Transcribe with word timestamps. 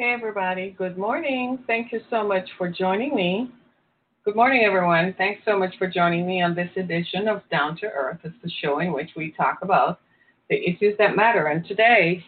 Hey, 0.00 0.12
everybody. 0.12 0.76
Good 0.78 0.96
morning. 0.96 1.58
Thank 1.66 1.90
you 1.90 2.00
so 2.08 2.22
much 2.22 2.48
for 2.56 2.68
joining 2.68 3.16
me. 3.16 3.50
Good 4.24 4.36
morning, 4.36 4.62
everyone. 4.64 5.12
Thanks 5.18 5.42
so 5.44 5.58
much 5.58 5.76
for 5.76 5.88
joining 5.88 6.24
me 6.24 6.40
on 6.40 6.54
this 6.54 6.70
edition 6.76 7.26
of 7.26 7.42
Down 7.50 7.76
to 7.78 7.86
Earth. 7.86 8.18
It's 8.22 8.36
the 8.40 8.50
show 8.62 8.78
in 8.78 8.92
which 8.92 9.10
we 9.16 9.32
talk 9.32 9.58
about 9.62 9.98
the 10.50 10.54
issues 10.54 10.96
that 10.98 11.16
matter. 11.16 11.46
And 11.46 11.66
today 11.66 12.24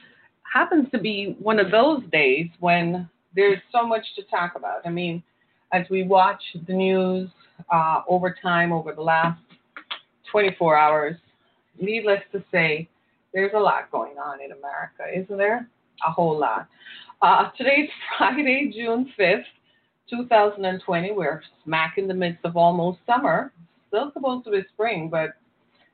happens 0.53 0.89
to 0.91 0.99
be 0.99 1.37
one 1.39 1.61
of 1.61 1.71
those 1.71 2.03
days 2.11 2.49
when 2.59 3.09
there's 3.37 3.61
so 3.71 3.87
much 3.87 4.05
to 4.17 4.25
talk 4.25 4.55
about. 4.57 4.85
I 4.85 4.91
mean, 4.91 5.23
as 5.73 5.87
we 5.91 6.03
watch 6.03 6.43
the 6.67 6.73
news 6.73 7.31
uh, 7.73 8.03
over 8.09 8.35
time, 8.43 8.73
over 8.73 8.93
the 8.93 9.03
last 9.03 9.41
24 10.33 10.77
hours, 10.77 11.15
needless 11.81 12.23
to 12.33 12.43
say, 12.51 12.89
there's 13.33 13.53
a 13.55 13.61
lot 13.61 13.93
going 13.93 14.19
on 14.19 14.41
in 14.43 14.51
America, 14.51 15.05
isn't 15.17 15.39
there? 15.39 15.69
A 16.05 16.11
whole 16.11 16.37
lot. 16.37 16.67
Uh, 17.23 17.51
today's 17.59 17.89
Friday, 18.19 18.73
June 18.75 19.13
5th, 19.19 19.45
2020. 20.09 21.13
We're 21.13 21.43
smack 21.65 21.99
in 21.99 22.09
the 22.09 22.15
midst 22.15 22.45
of 22.45 22.57
almost 22.57 22.99
summer. 23.07 23.53
Still 23.89 24.11
supposed 24.15 24.47
to 24.47 24.51
be 24.51 24.63
spring, 24.73 25.11
but 25.11 25.31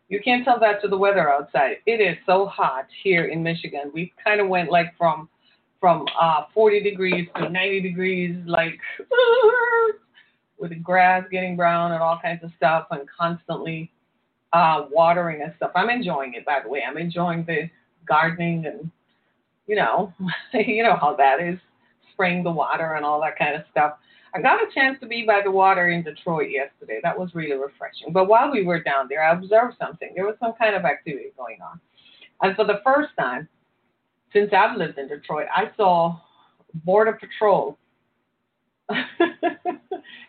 you 0.08 0.20
can't 0.22 0.44
tell 0.44 0.60
that 0.60 0.80
to 0.82 0.88
the 0.88 0.96
weather 0.96 1.28
outside. 1.28 1.78
It 1.86 2.00
is 2.00 2.16
so 2.26 2.46
hot 2.46 2.86
here 3.02 3.24
in 3.24 3.42
Michigan. 3.42 3.90
We 3.92 4.12
kind 4.22 4.40
of 4.40 4.48
went 4.48 4.70
like 4.70 4.96
from 4.96 5.28
from 5.80 6.06
uh, 6.18 6.44
40 6.54 6.82
degrees 6.82 7.28
to 7.36 7.48
90 7.48 7.80
degrees, 7.80 8.36
like 8.46 8.78
with 10.58 10.70
the 10.70 10.76
grass 10.76 11.24
getting 11.30 11.54
brown 11.54 11.92
and 11.92 12.02
all 12.02 12.18
kinds 12.22 12.42
of 12.44 12.50
stuff, 12.56 12.86
and 12.92 13.00
constantly 13.18 13.90
uh, 14.52 14.86
watering 14.90 15.42
and 15.42 15.52
stuff. 15.56 15.72
I'm 15.74 15.90
enjoying 15.90 16.34
it, 16.34 16.46
by 16.46 16.60
the 16.62 16.68
way. 16.68 16.82
I'm 16.88 16.96
enjoying 16.96 17.44
the 17.44 17.68
gardening 18.06 18.66
and 18.66 18.90
you 19.66 19.76
know, 19.76 20.12
you 20.54 20.82
know 20.82 20.96
how 20.96 21.14
that 21.16 21.40
is, 21.40 21.58
spraying 22.12 22.42
the 22.42 22.50
water 22.50 22.94
and 22.94 23.04
all 23.04 23.20
that 23.20 23.38
kind 23.38 23.54
of 23.54 23.62
stuff. 23.70 23.94
I 24.34 24.40
got 24.40 24.60
a 24.60 24.66
chance 24.74 24.98
to 25.00 25.06
be 25.06 25.24
by 25.26 25.40
the 25.42 25.50
water 25.50 25.88
in 25.88 26.02
Detroit 26.02 26.50
yesterday. 26.50 27.00
That 27.02 27.18
was 27.18 27.34
really 27.34 27.56
refreshing. 27.56 28.12
But 28.12 28.28
while 28.28 28.50
we 28.50 28.64
were 28.64 28.82
down 28.82 29.06
there, 29.08 29.24
I 29.24 29.32
observed 29.32 29.76
something. 29.80 30.12
There 30.14 30.26
was 30.26 30.36
some 30.40 30.52
kind 30.58 30.74
of 30.74 30.84
activity 30.84 31.32
going 31.36 31.58
on. 31.62 31.80
And 32.42 32.54
for 32.54 32.64
the 32.66 32.80
first 32.84 33.10
time 33.18 33.48
since 34.32 34.52
I've 34.52 34.76
lived 34.76 34.98
in 34.98 35.08
Detroit, 35.08 35.46
I 35.54 35.70
saw 35.76 36.20
Border 36.84 37.14
Patrol. 37.14 37.78
Can 38.90 39.00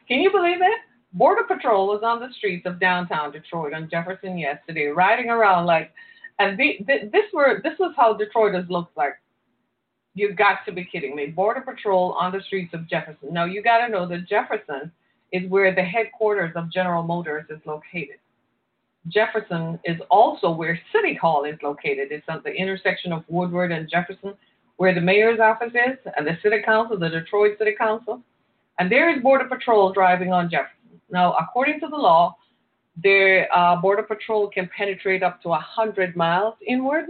you 0.08 0.32
believe 0.32 0.62
it? 0.62 0.80
Border 1.14 1.44
Patrol 1.44 1.88
was 1.88 2.02
on 2.04 2.20
the 2.20 2.30
streets 2.38 2.66
of 2.66 2.80
downtown 2.80 3.32
Detroit 3.32 3.74
on 3.74 3.90
Jefferson 3.90 4.38
yesterday, 4.38 4.88
riding 4.88 5.30
around 5.30 5.66
like, 5.66 5.92
and 6.40 6.58
this 6.58 7.26
were 7.34 7.60
this 7.64 7.74
was 7.80 7.94
how 7.98 8.18
Detroiters 8.18 8.70
looked 8.70 8.96
like 8.96 9.16
You've 10.18 10.36
got 10.36 10.66
to 10.66 10.72
be 10.72 10.84
kidding 10.84 11.16
me. 11.16 11.28
Border 11.28 11.62
Patrol 11.62 12.14
on 12.20 12.32
the 12.32 12.42
streets 12.42 12.74
of 12.74 12.90
Jefferson. 12.90 13.32
Now, 13.32 13.46
you 13.46 13.62
got 13.62 13.86
to 13.86 13.92
know 13.92 14.08
that 14.08 14.28
Jefferson 14.28 14.92
is 15.32 15.48
where 15.48 15.76
the 15.76 15.84
headquarters 15.84 16.52
of 16.56 16.72
General 16.72 17.04
Motors 17.04 17.46
is 17.52 17.60
located. 17.68 18.16
Jefferson 19.10 19.80
is 19.84 20.02
also 20.10 20.50
where 20.50 20.80
City 20.92 21.14
Hall 21.14 21.46
is 21.46 21.60
located. 21.62 22.08
It's 22.10 22.26
at 22.28 22.44
the 22.44 22.50
intersection 22.50 23.14
of 23.14 23.26
Woodward 23.28 23.72
and 23.72 23.88
Jefferson, 23.88 24.34
where 24.78 24.96
the 24.96 25.02
mayor's 25.02 25.40
office 25.40 25.74
is, 25.76 26.00
and 26.18 26.26
the 26.26 26.36
city 26.42 26.64
council, 26.66 26.98
the 26.98 27.10
Detroit 27.10 27.60
City 27.60 27.76
Council. 27.78 28.20
And 28.80 28.92
there 28.92 29.16
is 29.16 29.22
Border 29.22 29.46
Patrol 29.46 29.94
driving 29.94 30.34
on 30.34 30.50
Jefferson. 30.50 31.00
Now, 31.12 31.34
according 31.34 31.80
to 31.82 31.88
the 31.90 31.96
law, 31.96 32.36
the 33.04 33.44
uh, 33.54 33.76
Border 33.76 34.02
Patrol 34.02 34.50
can 34.50 34.68
penetrate 34.76 35.22
up 35.22 35.44
to 35.44 35.50
100 35.50 36.16
miles 36.16 36.56
inward 36.68 37.06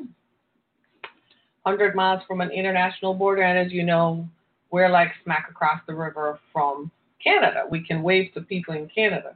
100 1.68 1.96
miles 1.96 2.22
from 2.26 2.40
an 2.40 2.50
international 2.50 3.14
border. 3.14 3.42
And 3.42 3.60
as 3.60 3.74
you 3.74 3.84
know, 3.84 4.26
we're 4.72 4.88
like 4.88 5.10
smack 5.26 5.48
across 5.50 5.82
the 5.86 5.94
river 5.94 6.40
from 6.54 6.90
Canada. 7.22 7.64
We 7.70 7.86
can 7.86 8.04
wave 8.04 8.34
to 8.36 8.42
people 8.42 8.74
in 8.74 8.88
Canada. 8.88 9.36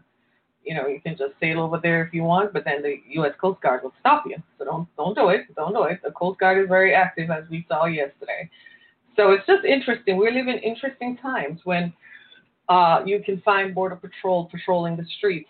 You 0.63 0.75
know, 0.75 0.87
you 0.87 1.01
can 1.01 1.17
just 1.17 1.33
sail 1.41 1.59
over 1.59 1.77
there 1.81 2.05
if 2.05 2.13
you 2.13 2.23
want, 2.23 2.53
but 2.53 2.63
then 2.63 2.81
the 2.83 2.95
U.S. 3.15 3.33
Coast 3.41 3.61
Guard 3.61 3.83
will 3.83 3.93
stop 3.99 4.23
you. 4.25 4.37
So 4.57 4.63
don't 4.63 4.87
don't 4.95 5.13
do 5.13 5.27
it. 5.29 5.53
Don't 5.55 5.73
do 5.73 5.83
it. 5.83 5.99
The 6.03 6.11
Coast 6.11 6.39
Guard 6.39 6.63
is 6.63 6.69
very 6.69 6.95
active, 6.95 7.29
as 7.31 7.43
we 7.49 7.65
saw 7.67 7.85
yesterday. 7.85 8.49
So 9.17 9.31
it's 9.31 9.45
just 9.45 9.65
interesting. 9.65 10.17
We 10.17 10.31
live 10.31 10.47
in 10.47 10.59
interesting 10.59 11.17
times 11.17 11.59
when 11.65 11.91
uh, 12.69 13.01
you 13.05 13.21
can 13.25 13.41
find 13.41 13.75
Border 13.75 13.97
Patrol 13.97 14.45
patrolling 14.45 14.95
the 14.95 15.05
streets 15.17 15.49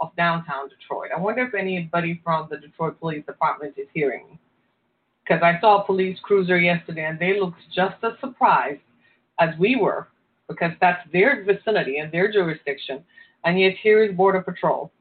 of 0.00 0.10
downtown 0.16 0.68
Detroit. 0.68 1.10
I 1.16 1.20
wonder 1.20 1.42
if 1.42 1.54
anybody 1.54 2.20
from 2.24 2.48
the 2.50 2.56
Detroit 2.56 2.98
Police 2.98 3.24
Department 3.26 3.74
is 3.76 3.86
hearing 3.94 4.26
me 4.30 4.40
because 5.26 5.42
I 5.42 5.60
saw 5.60 5.82
a 5.82 5.84
police 5.84 6.18
cruiser 6.22 6.58
yesterday 6.58 7.04
and 7.04 7.18
they 7.18 7.38
looked 7.40 7.60
just 7.74 7.96
as 8.02 8.12
surprised 8.20 8.80
as 9.40 9.50
we 9.58 9.76
were 9.76 10.08
because 10.48 10.72
that's 10.80 11.02
their 11.12 11.44
vicinity 11.44 11.98
and 11.98 12.12
their 12.12 12.30
jurisdiction. 12.30 13.04
And 13.44 13.58
yet 13.58 13.74
here 13.82 14.04
is 14.04 14.16
Border 14.16 14.42
Patrol. 14.42 14.92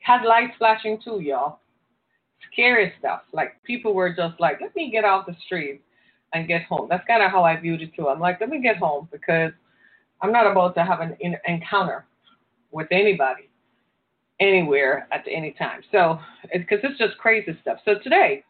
Had 0.00 0.24
lights 0.24 0.54
flashing 0.58 1.00
too, 1.02 1.20
y'all. 1.20 1.60
Scary 2.52 2.92
stuff. 2.98 3.22
Like 3.32 3.62
people 3.64 3.94
were 3.94 4.12
just 4.14 4.38
like, 4.40 4.60
let 4.60 4.74
me 4.76 4.90
get 4.90 5.04
off 5.04 5.26
the 5.26 5.36
street 5.44 5.82
and 6.32 6.46
get 6.46 6.62
home. 6.64 6.86
That's 6.88 7.06
kind 7.06 7.22
of 7.22 7.30
how 7.30 7.42
I 7.42 7.58
viewed 7.58 7.82
it 7.82 7.94
too. 7.94 8.08
I'm 8.08 8.20
like, 8.20 8.40
let 8.40 8.50
me 8.50 8.60
get 8.60 8.76
home 8.76 9.08
because 9.10 9.52
I'm 10.22 10.32
not 10.32 10.46
about 10.46 10.74
to 10.76 10.84
have 10.84 11.00
an 11.00 11.16
encounter 11.46 12.06
with 12.70 12.88
anybody 12.90 13.48
anywhere 14.40 15.08
at 15.10 15.24
any 15.28 15.52
time. 15.52 15.80
So, 15.90 16.20
because 16.52 16.78
it's 16.84 16.98
just 16.98 17.18
crazy 17.18 17.58
stuff. 17.62 17.78
So 17.84 17.98
today, 17.98 18.44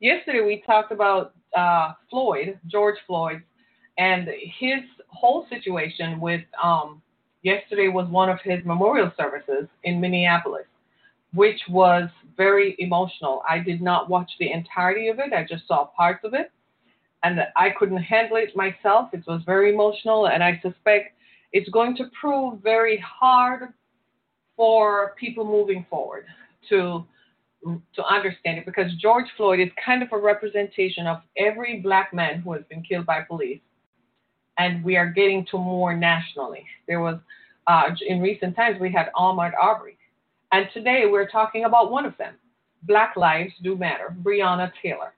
yesterday 0.00 0.40
we 0.40 0.62
talked 0.66 0.92
about 0.92 1.34
uh, 1.56 1.92
Floyd, 2.10 2.58
George 2.66 2.96
Floyd, 3.06 3.42
and 3.98 4.28
his 4.58 4.80
whole 5.08 5.46
situation 5.48 6.20
with 6.20 6.42
um, 6.62 7.02
yesterday 7.42 7.88
was 7.88 8.08
one 8.08 8.30
of 8.30 8.38
his 8.42 8.64
memorial 8.64 9.12
services 9.16 9.68
in 9.84 10.00
Minneapolis, 10.00 10.66
which 11.34 11.60
was 11.68 12.08
very 12.36 12.76
emotional. 12.78 13.42
I 13.48 13.58
did 13.58 13.82
not 13.82 14.08
watch 14.08 14.30
the 14.38 14.50
entirety 14.50 15.08
of 15.08 15.18
it, 15.18 15.32
I 15.32 15.46
just 15.48 15.66
saw 15.68 15.86
parts 15.96 16.24
of 16.24 16.34
it, 16.34 16.50
and 17.22 17.40
I 17.56 17.70
couldn't 17.78 17.98
handle 17.98 18.38
it 18.38 18.56
myself. 18.56 19.10
It 19.12 19.24
was 19.26 19.42
very 19.44 19.72
emotional, 19.72 20.28
and 20.28 20.42
I 20.42 20.58
suspect 20.62 21.14
it's 21.52 21.68
going 21.70 21.96
to 21.96 22.04
prove 22.18 22.62
very 22.62 22.98
hard 22.98 23.74
for 24.56 25.14
people 25.18 25.44
moving 25.44 25.84
forward 25.90 26.26
to 26.68 27.04
to 27.64 28.04
understand 28.04 28.58
it 28.58 28.66
because 28.66 28.92
George 29.00 29.26
Floyd 29.36 29.60
is 29.60 29.68
kind 29.84 30.02
of 30.02 30.08
a 30.12 30.18
representation 30.18 31.06
of 31.06 31.18
every 31.36 31.80
black 31.80 32.12
man 32.14 32.40
who 32.40 32.52
has 32.52 32.62
been 32.70 32.82
killed 32.82 33.06
by 33.06 33.20
police. 33.22 33.60
And 34.58 34.82
we 34.84 34.96
are 34.96 35.10
getting 35.10 35.46
to 35.50 35.58
more 35.58 35.94
nationally. 35.94 36.64
There 36.86 37.00
was, 37.00 37.18
uh, 37.66 37.90
in 38.06 38.20
recent 38.20 38.56
times, 38.56 38.80
we 38.80 38.92
had 38.92 39.10
Ahmaud 39.16 39.52
Arbery. 39.60 39.98
And 40.52 40.68
today 40.74 41.04
we're 41.06 41.28
talking 41.28 41.64
about 41.64 41.90
one 41.90 42.04
of 42.04 42.16
them. 42.18 42.34
Black 42.84 43.14
Lives 43.16 43.52
Do 43.62 43.76
Matter, 43.76 44.14
Breonna 44.22 44.72
Taylor. 44.82 45.14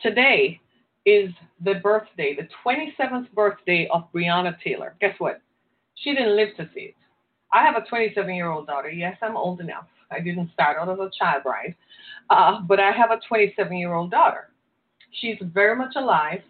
Today 0.00 0.60
is 1.06 1.30
the 1.64 1.74
birthday, 1.76 2.36
the 2.36 2.48
27th 2.64 3.32
birthday 3.32 3.88
of 3.92 4.12
Breonna 4.12 4.54
Taylor. 4.62 4.94
Guess 5.00 5.14
what? 5.18 5.40
She 5.96 6.12
didn't 6.12 6.36
live 6.36 6.54
to 6.56 6.68
see 6.74 6.80
it. 6.80 6.94
I 7.52 7.64
have 7.64 7.76
a 7.76 7.86
27 7.86 8.34
year 8.34 8.50
old 8.50 8.66
daughter. 8.66 8.90
Yes, 8.90 9.16
I'm 9.22 9.36
old 9.36 9.60
enough. 9.60 9.86
I 10.12 10.20
didn't 10.20 10.52
start 10.52 10.76
out 10.78 10.88
as 10.88 10.98
a 10.98 11.10
child 11.18 11.42
bride, 11.42 11.74
uh, 12.30 12.60
but 12.62 12.80
I 12.80 12.90
have 12.92 13.10
a 13.10 13.20
27 13.28 13.76
year 13.76 13.94
old 13.94 14.10
daughter. 14.10 14.50
She's 15.20 15.36
very 15.40 15.76
much 15.76 15.94
alive. 15.96 16.40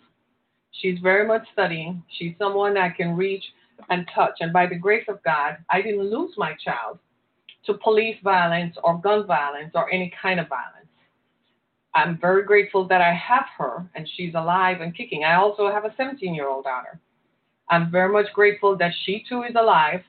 She's 0.81 0.99
very 1.01 1.27
much 1.27 1.43
studying. 1.53 2.03
She's 2.19 2.35
someone 2.39 2.77
I 2.77 2.91
can 2.91 3.17
reach 3.17 3.45
and 3.91 4.09
touch. 4.15 4.35
And 4.41 4.53
by 4.53 4.67
the 4.67 4.77
grace 4.77 5.05
of 5.09 5.23
God, 5.23 5.57
I 5.71 5.83
didn't 5.83 6.11
lose 6.11 6.33
my 6.37 6.55
child 6.65 6.99
to 7.67 7.75
police 7.75 8.17
violence 8.23 8.77
or 8.83 8.99
gun 8.99 9.27
violence 9.27 9.73
or 9.75 9.93
any 9.93 10.13
kind 10.21 10.41
of 10.41 10.49
violence. 10.49 10.89
I'm 11.95 12.19
very 12.19 12.45
grateful 12.45 12.89
that 12.89 13.01
I 13.03 13.13
have 13.13 13.45
her 13.59 13.87
and 13.95 14.09
she's 14.17 14.35
alive 14.35 14.81
and 14.81 14.97
kicking. 14.97 15.25
I 15.25 15.35
also 15.35 15.71
have 15.71 15.85
a 15.85 15.95
17 15.97 16.35
year 16.35 16.49
old 16.49 16.65
daughter. 16.65 16.99
I'm 17.69 17.91
very 17.91 18.13
much 18.13 18.33
grateful 18.33 18.77
that 18.79 18.93
she 19.05 19.25
too 19.29 19.43
is 19.43 19.55
alive 19.57 20.01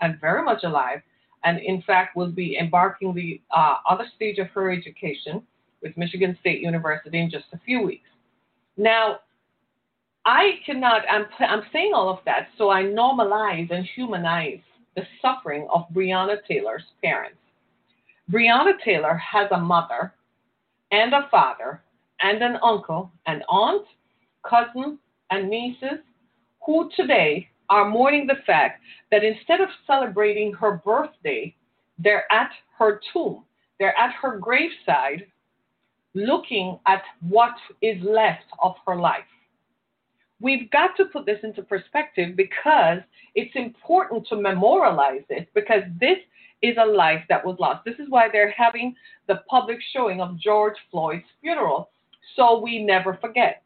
and 0.00 0.20
very 0.20 0.42
much 0.42 0.64
alive 0.64 1.00
and 1.44 1.58
in 1.58 1.82
fact 1.82 2.16
will 2.16 2.30
be 2.30 2.58
embarking 2.58 3.14
the 3.14 3.40
uh, 3.54 3.76
other 3.88 4.04
stage 4.14 4.38
of 4.38 4.48
her 4.48 4.70
education 4.70 5.42
with 5.82 5.96
Michigan 5.96 6.36
State 6.40 6.60
University 6.60 7.20
in 7.20 7.30
just 7.30 7.46
a 7.52 7.58
few 7.64 7.82
weeks. 7.82 8.08
Now, 8.76 9.20
I 10.24 10.58
cannot, 10.64 11.02
I'm, 11.08 11.26
I'm 11.40 11.62
saying 11.72 11.92
all 11.94 12.08
of 12.08 12.18
that 12.24 12.48
so 12.58 12.70
I 12.70 12.82
normalize 12.82 13.70
and 13.70 13.86
humanize 13.94 14.58
the 14.96 15.02
suffering 15.22 15.68
of 15.72 15.84
Breonna 15.94 16.36
Taylor's 16.48 16.82
parents. 17.02 17.38
Breonna 18.30 18.72
Taylor 18.84 19.14
has 19.14 19.48
a 19.52 19.58
mother 19.58 20.12
and 20.90 21.14
a 21.14 21.28
father 21.30 21.82
and 22.22 22.42
an 22.42 22.56
uncle, 22.62 23.12
and 23.26 23.42
aunt, 23.48 23.86
cousin, 24.48 24.98
and 25.30 25.48
nieces 25.50 26.00
who 26.64 26.90
today 26.96 27.48
are 27.70 27.88
mourning 27.88 28.26
the 28.26 28.42
fact 28.46 28.82
that 29.10 29.24
instead 29.24 29.60
of 29.60 29.68
celebrating 29.86 30.52
her 30.54 30.80
birthday, 30.84 31.54
they're 31.98 32.30
at 32.32 32.50
her 32.78 33.00
tomb, 33.12 33.44
they're 33.78 33.98
at 33.98 34.12
her 34.20 34.38
graveside 34.38 35.26
looking 36.14 36.78
at 36.86 37.02
what 37.20 37.54
is 37.82 38.02
left 38.02 38.44
of 38.62 38.74
her 38.86 38.96
life. 38.96 39.24
we've 40.40 40.70
got 40.70 40.96
to 40.96 41.06
put 41.06 41.24
this 41.24 41.38
into 41.42 41.62
perspective 41.62 42.36
because 42.36 42.98
it's 43.34 43.54
important 43.54 44.26
to 44.28 44.36
memorialize 44.36 45.24
it 45.30 45.48
because 45.54 45.82
this 45.98 46.18
is 46.62 46.76
a 46.78 46.84
life 46.84 47.22
that 47.28 47.44
was 47.44 47.56
lost. 47.58 47.84
This 47.84 47.98
is 47.98 48.08
why 48.08 48.28
they're 48.30 48.50
having 48.50 48.94
the 49.28 49.40
public 49.48 49.78
showing 49.92 50.20
of 50.20 50.38
George 50.38 50.76
Floyd's 50.90 51.24
funeral 51.40 51.90
so 52.34 52.58
we 52.58 52.82
never 52.82 53.18
forget. 53.20 53.62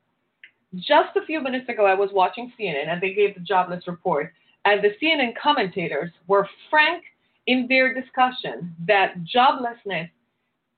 Just 0.77 1.17
a 1.17 1.27
few 1.27 1.41
minutes 1.41 1.69
ago, 1.69 1.85
I 1.85 1.95
was 1.95 2.11
watching 2.13 2.53
CNN 2.59 2.89
and 2.89 3.01
they 3.01 3.13
gave 3.13 3.35
the 3.35 3.41
jobless 3.41 3.87
report, 3.89 4.33
and 4.65 4.83
the 4.83 4.95
CNN 5.03 5.33
commentators 5.41 6.11
were 6.29 6.49
frank 6.69 7.03
in 7.47 7.67
their 7.69 7.93
discussion 7.93 8.75
that 8.87 9.15
joblessness 9.25 10.09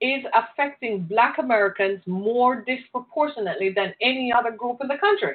is 0.01 0.25
affecting 0.35 1.03
black 1.03 1.39
Americans 1.39 2.01
more 2.07 2.65
disproportionately 2.65 3.73
than 3.75 3.95
any 4.01 4.33
other 4.33 4.51
group 4.51 4.79
in 4.81 4.89
the 4.89 4.97
country. 4.99 5.35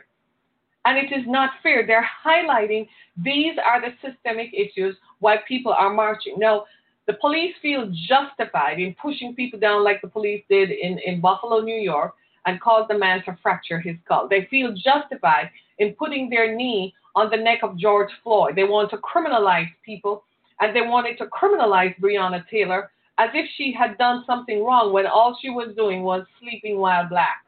And 0.85 0.97
it 0.97 1.13
is 1.13 1.25
not 1.27 1.51
fair. 1.61 1.85
They're 1.85 2.07
highlighting 2.25 2.87
these 3.23 3.53
are 3.63 3.81
the 3.81 3.93
systemic 4.01 4.53
issues 4.53 4.95
why 5.19 5.37
people 5.47 5.73
are 5.73 5.93
marching. 5.93 6.35
Now, 6.37 6.65
the 7.07 7.13
police 7.13 7.53
feel 7.61 7.91
justified 8.07 8.79
in 8.79 8.95
pushing 9.01 9.35
people 9.35 9.59
down 9.59 9.83
like 9.83 10.01
the 10.01 10.09
police 10.09 10.43
did 10.49 10.71
in, 10.71 10.99
in 10.99 11.21
Buffalo, 11.21 11.61
New 11.61 11.75
York, 11.75 12.15
and 12.47 12.61
caused 12.61 12.89
the 12.89 12.97
man 12.97 13.23
to 13.25 13.37
fracture 13.43 13.79
his 13.79 13.97
skull. 14.05 14.27
They 14.27 14.47
feel 14.49 14.73
justified 14.73 15.51
in 15.77 15.93
putting 15.93 16.29
their 16.29 16.55
knee 16.55 16.93
on 17.15 17.29
the 17.29 17.37
neck 17.37 17.59
of 17.61 17.77
George 17.77 18.09
Floyd. 18.23 18.55
They 18.55 18.63
want 18.63 18.89
to 18.91 18.97
criminalize 18.97 19.69
people, 19.85 20.23
and 20.61 20.75
they 20.75 20.81
wanted 20.81 21.17
to 21.19 21.25
criminalize 21.25 21.99
Breonna 21.99 22.47
Taylor 22.49 22.89
as 23.19 23.29
if 23.33 23.49
she 23.57 23.73
had 23.73 23.97
done 23.97 24.23
something 24.25 24.63
wrong 24.63 24.93
when 24.93 25.05
all 25.07 25.37
she 25.41 25.49
was 25.49 25.75
doing 25.75 26.03
was 26.03 26.25
sleeping 26.39 26.77
while 26.77 27.07
black. 27.09 27.43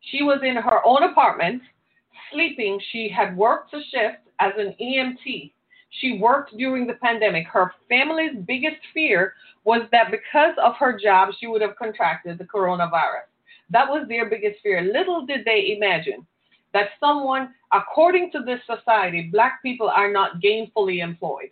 She 0.00 0.22
was 0.22 0.40
in 0.42 0.56
her 0.56 0.86
own 0.86 1.02
apartment, 1.02 1.62
sleeping. 2.32 2.80
She 2.92 3.08
had 3.08 3.36
worked 3.36 3.74
a 3.74 3.80
shift 3.90 4.22
as 4.38 4.52
an 4.56 4.74
EMT. 4.80 5.52
She 6.00 6.18
worked 6.18 6.56
during 6.56 6.86
the 6.86 6.94
pandemic. 6.94 7.46
Her 7.48 7.74
family's 7.88 8.36
biggest 8.46 8.78
fear 8.94 9.34
was 9.64 9.82
that 9.92 10.10
because 10.10 10.54
of 10.62 10.76
her 10.76 10.98
job, 10.98 11.30
she 11.38 11.46
would 11.46 11.60
have 11.60 11.76
contracted 11.76 12.38
the 12.38 12.44
coronavirus. 12.44 13.29
That 13.70 13.88
was 13.88 14.06
their 14.08 14.28
biggest 14.28 14.60
fear. 14.62 14.82
Little 14.82 15.26
did 15.26 15.44
they 15.44 15.74
imagine 15.76 16.26
that 16.72 16.90
someone, 16.98 17.54
according 17.72 18.30
to 18.32 18.42
this 18.42 18.60
society, 18.66 19.28
black 19.32 19.62
people 19.62 19.88
are 19.88 20.12
not 20.12 20.40
gainfully 20.40 21.02
employed. 21.02 21.50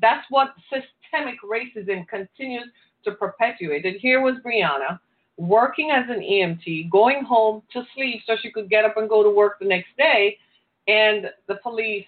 That's 0.00 0.24
what 0.30 0.54
systemic 0.70 1.36
racism 1.42 2.06
continues 2.08 2.68
to 3.04 3.12
perpetuate. 3.12 3.84
And 3.84 3.96
here 4.00 4.20
was 4.20 4.36
Breonna 4.44 4.98
working 5.36 5.90
as 5.90 6.04
an 6.08 6.20
EMT, 6.20 6.90
going 6.90 7.22
home 7.22 7.62
to 7.72 7.84
sleep 7.94 8.22
so 8.26 8.36
she 8.40 8.50
could 8.50 8.68
get 8.68 8.84
up 8.84 8.96
and 8.96 9.08
go 9.08 9.22
to 9.22 9.30
work 9.30 9.58
the 9.60 9.66
next 9.66 9.96
day, 9.96 10.36
and 10.88 11.30
the 11.46 11.56
police 11.56 12.06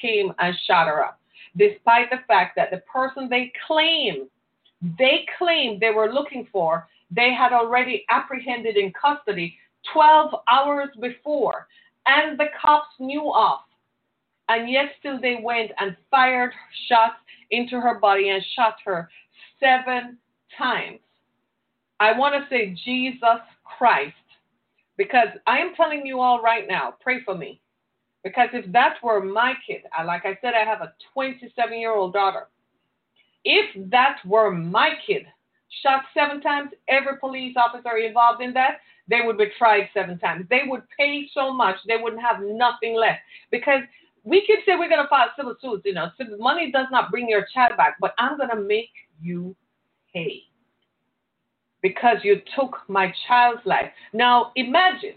came 0.00 0.32
and 0.38 0.56
shot 0.66 0.86
her 0.86 1.04
up. 1.04 1.20
Despite 1.56 2.10
the 2.10 2.20
fact 2.26 2.56
that 2.56 2.70
the 2.70 2.82
person 2.90 3.28
they 3.28 3.52
claim, 3.66 4.26
they 4.98 5.26
claimed 5.38 5.80
they 5.80 5.90
were 5.90 6.12
looking 6.12 6.48
for, 6.50 6.88
they 7.14 7.32
had 7.32 7.52
already 7.52 8.04
apprehended 8.10 8.76
in 8.76 8.92
custody 8.92 9.56
12 9.92 10.34
hours 10.48 10.88
before, 11.00 11.66
and 12.06 12.38
the 12.38 12.46
cops 12.60 12.94
knew 12.98 13.32
of. 13.32 13.58
And 14.48 14.70
yet, 14.70 14.86
still, 14.98 15.20
they 15.20 15.38
went 15.42 15.70
and 15.78 15.96
fired 16.10 16.52
shots 16.88 17.16
into 17.50 17.80
her 17.80 17.98
body 17.98 18.30
and 18.30 18.44
shot 18.54 18.76
her 18.84 19.08
seven 19.60 20.18
times. 20.58 21.00
I 22.00 22.16
want 22.18 22.34
to 22.34 22.48
say 22.50 22.76
Jesus 22.84 23.40
Christ 23.78 24.14
because 24.96 25.28
I 25.46 25.58
am 25.58 25.74
telling 25.74 26.04
you 26.04 26.20
all 26.20 26.42
right 26.42 26.66
now, 26.68 26.94
pray 27.00 27.22
for 27.24 27.36
me. 27.36 27.60
Because 28.24 28.48
if 28.52 28.70
that 28.72 28.96
were 29.02 29.22
my 29.22 29.54
kid, 29.66 29.82
like 30.06 30.24
I 30.24 30.38
said, 30.40 30.54
I 30.54 30.64
have 30.64 30.80
a 30.80 30.92
27 31.12 31.78
year 31.78 31.94
old 31.94 32.12
daughter. 32.12 32.48
If 33.44 33.90
that 33.90 34.18
were 34.24 34.50
my 34.50 34.90
kid, 35.06 35.26
shot 35.82 36.04
seven 36.14 36.40
times, 36.40 36.70
every 36.88 37.18
police 37.18 37.56
officer 37.56 37.96
involved 37.96 38.42
in 38.42 38.52
that, 38.54 38.78
they 39.08 39.20
would 39.24 39.38
be 39.38 39.46
tried 39.58 39.88
seven 39.94 40.18
times. 40.18 40.46
They 40.50 40.62
would 40.66 40.82
pay 40.98 41.28
so 41.34 41.52
much, 41.52 41.76
they 41.86 41.96
wouldn't 41.96 42.22
have 42.22 42.40
nothing 42.42 42.94
left. 42.94 43.20
Because 43.50 43.82
we 44.24 44.44
could 44.46 44.58
say 44.64 44.76
we're 44.76 44.88
going 44.88 45.02
to 45.02 45.08
file 45.08 45.28
civil 45.36 45.56
suits, 45.60 45.82
you 45.84 45.94
know, 45.94 46.10
so 46.16 46.24
money 46.38 46.70
does 46.70 46.86
not 46.90 47.10
bring 47.10 47.28
your 47.28 47.46
child 47.52 47.76
back, 47.76 47.96
but 48.00 48.14
I'm 48.18 48.36
going 48.36 48.50
to 48.50 48.60
make 48.60 48.90
you 49.20 49.56
pay 50.12 50.42
because 51.82 52.18
you 52.22 52.40
took 52.56 52.78
my 52.88 53.12
child's 53.26 53.62
life. 53.64 53.90
Now, 54.12 54.52
imagine 54.54 55.16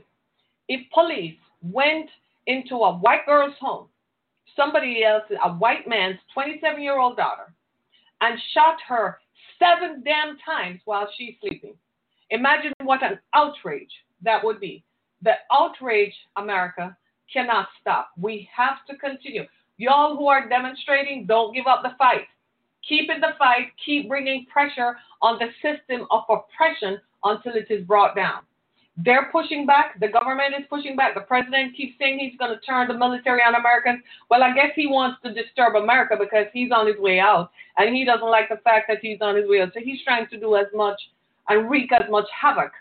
if 0.67 0.81
police 0.91 1.37
went 1.61 2.09
into 2.47 2.75
a 2.75 2.97
white 2.97 3.25
girl's 3.27 3.53
home, 3.59 3.87
somebody 4.55 5.03
else, 5.03 5.23
a 5.43 5.53
white 5.53 5.87
man's 5.87 6.17
27 6.33 6.81
year 6.81 6.97
old 6.97 7.17
daughter, 7.17 7.53
and 8.21 8.39
shot 8.53 8.77
her 8.87 9.19
seven 9.59 10.03
damn 10.03 10.37
times 10.45 10.81
while 10.85 11.09
she's 11.17 11.35
sleeping. 11.41 11.75
Imagine 12.29 12.73
what 12.83 13.03
an 13.03 13.19
outrage 13.33 13.91
that 14.21 14.43
would 14.43 14.59
be. 14.59 14.83
The 15.21 15.33
outrage, 15.51 16.13
America, 16.35 16.95
cannot 17.31 17.67
stop. 17.81 18.09
We 18.17 18.49
have 18.55 18.85
to 18.89 18.97
continue. 18.97 19.43
Y'all 19.77 20.15
who 20.15 20.27
are 20.27 20.47
demonstrating, 20.47 21.25
don't 21.25 21.53
give 21.53 21.67
up 21.67 21.83
the 21.83 21.95
fight. 21.97 22.27
Keep 22.87 23.09
in 23.09 23.19
the 23.19 23.33
fight. 23.37 23.67
Keep 23.85 24.07
bringing 24.07 24.45
pressure 24.51 24.97
on 25.21 25.39
the 25.39 25.49
system 25.61 26.07
of 26.11 26.23
oppression 26.29 26.99
until 27.23 27.53
it 27.53 27.67
is 27.69 27.85
brought 27.85 28.15
down. 28.15 28.41
They're 28.97 29.29
pushing 29.31 29.65
back. 29.65 29.99
The 29.99 30.07
government 30.07 30.53
is 30.57 30.65
pushing 30.69 30.95
back. 30.95 31.15
The 31.15 31.21
president 31.21 31.75
keeps 31.75 31.97
saying 31.99 32.19
he's 32.19 32.37
going 32.39 32.57
to 32.57 32.65
turn 32.65 32.87
the 32.87 32.97
military 32.97 33.41
on 33.41 33.55
Americans. 33.55 34.01
Well, 34.29 34.41
I 34.41 34.53
guess 34.53 34.71
he 34.73 34.87
wants 34.87 35.21
to 35.23 35.33
disturb 35.33 35.75
America 35.75 36.15
because 36.17 36.45
he's 36.53 36.71
on 36.71 36.87
his 36.87 36.97
way 36.97 37.19
out, 37.19 37.51
and 37.77 37.93
he 37.93 38.05
doesn't 38.05 38.29
like 38.29 38.47
the 38.47 38.61
fact 38.63 38.85
that 38.87 38.99
he's 39.01 39.19
on 39.19 39.35
his 39.35 39.49
way 39.49 39.61
out. 39.61 39.71
So 39.73 39.81
he's 39.83 40.01
trying 40.03 40.27
to 40.27 40.39
do 40.39 40.55
as 40.55 40.67
much 40.73 40.99
and 41.49 41.69
wreak 41.69 41.91
as 41.91 42.09
much 42.09 42.25
havoc 42.39 42.71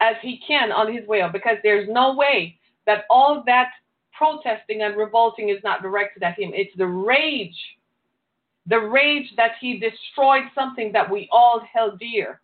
as 0.00 0.16
he 0.22 0.40
can 0.46 0.72
on 0.72 0.92
his 0.92 1.06
way 1.06 1.20
out 1.20 1.32
because 1.32 1.56
there's 1.62 1.88
no 1.88 2.14
way 2.14 2.58
that 2.86 3.04
all 3.10 3.42
that 3.46 3.70
protesting 4.12 4.82
and 4.82 4.96
revolting 4.96 5.50
is 5.50 5.58
not 5.62 5.82
directed 5.82 6.22
at 6.22 6.38
him. 6.38 6.50
It's 6.54 6.76
the 6.76 6.86
rage, 6.86 7.56
the 8.66 8.78
rage 8.78 9.32
that 9.36 9.52
he 9.60 9.78
destroyed 9.78 10.44
something 10.54 10.92
that 10.92 11.08
we 11.10 11.28
all 11.30 11.62
held 11.72 11.98
dear. 11.98 12.40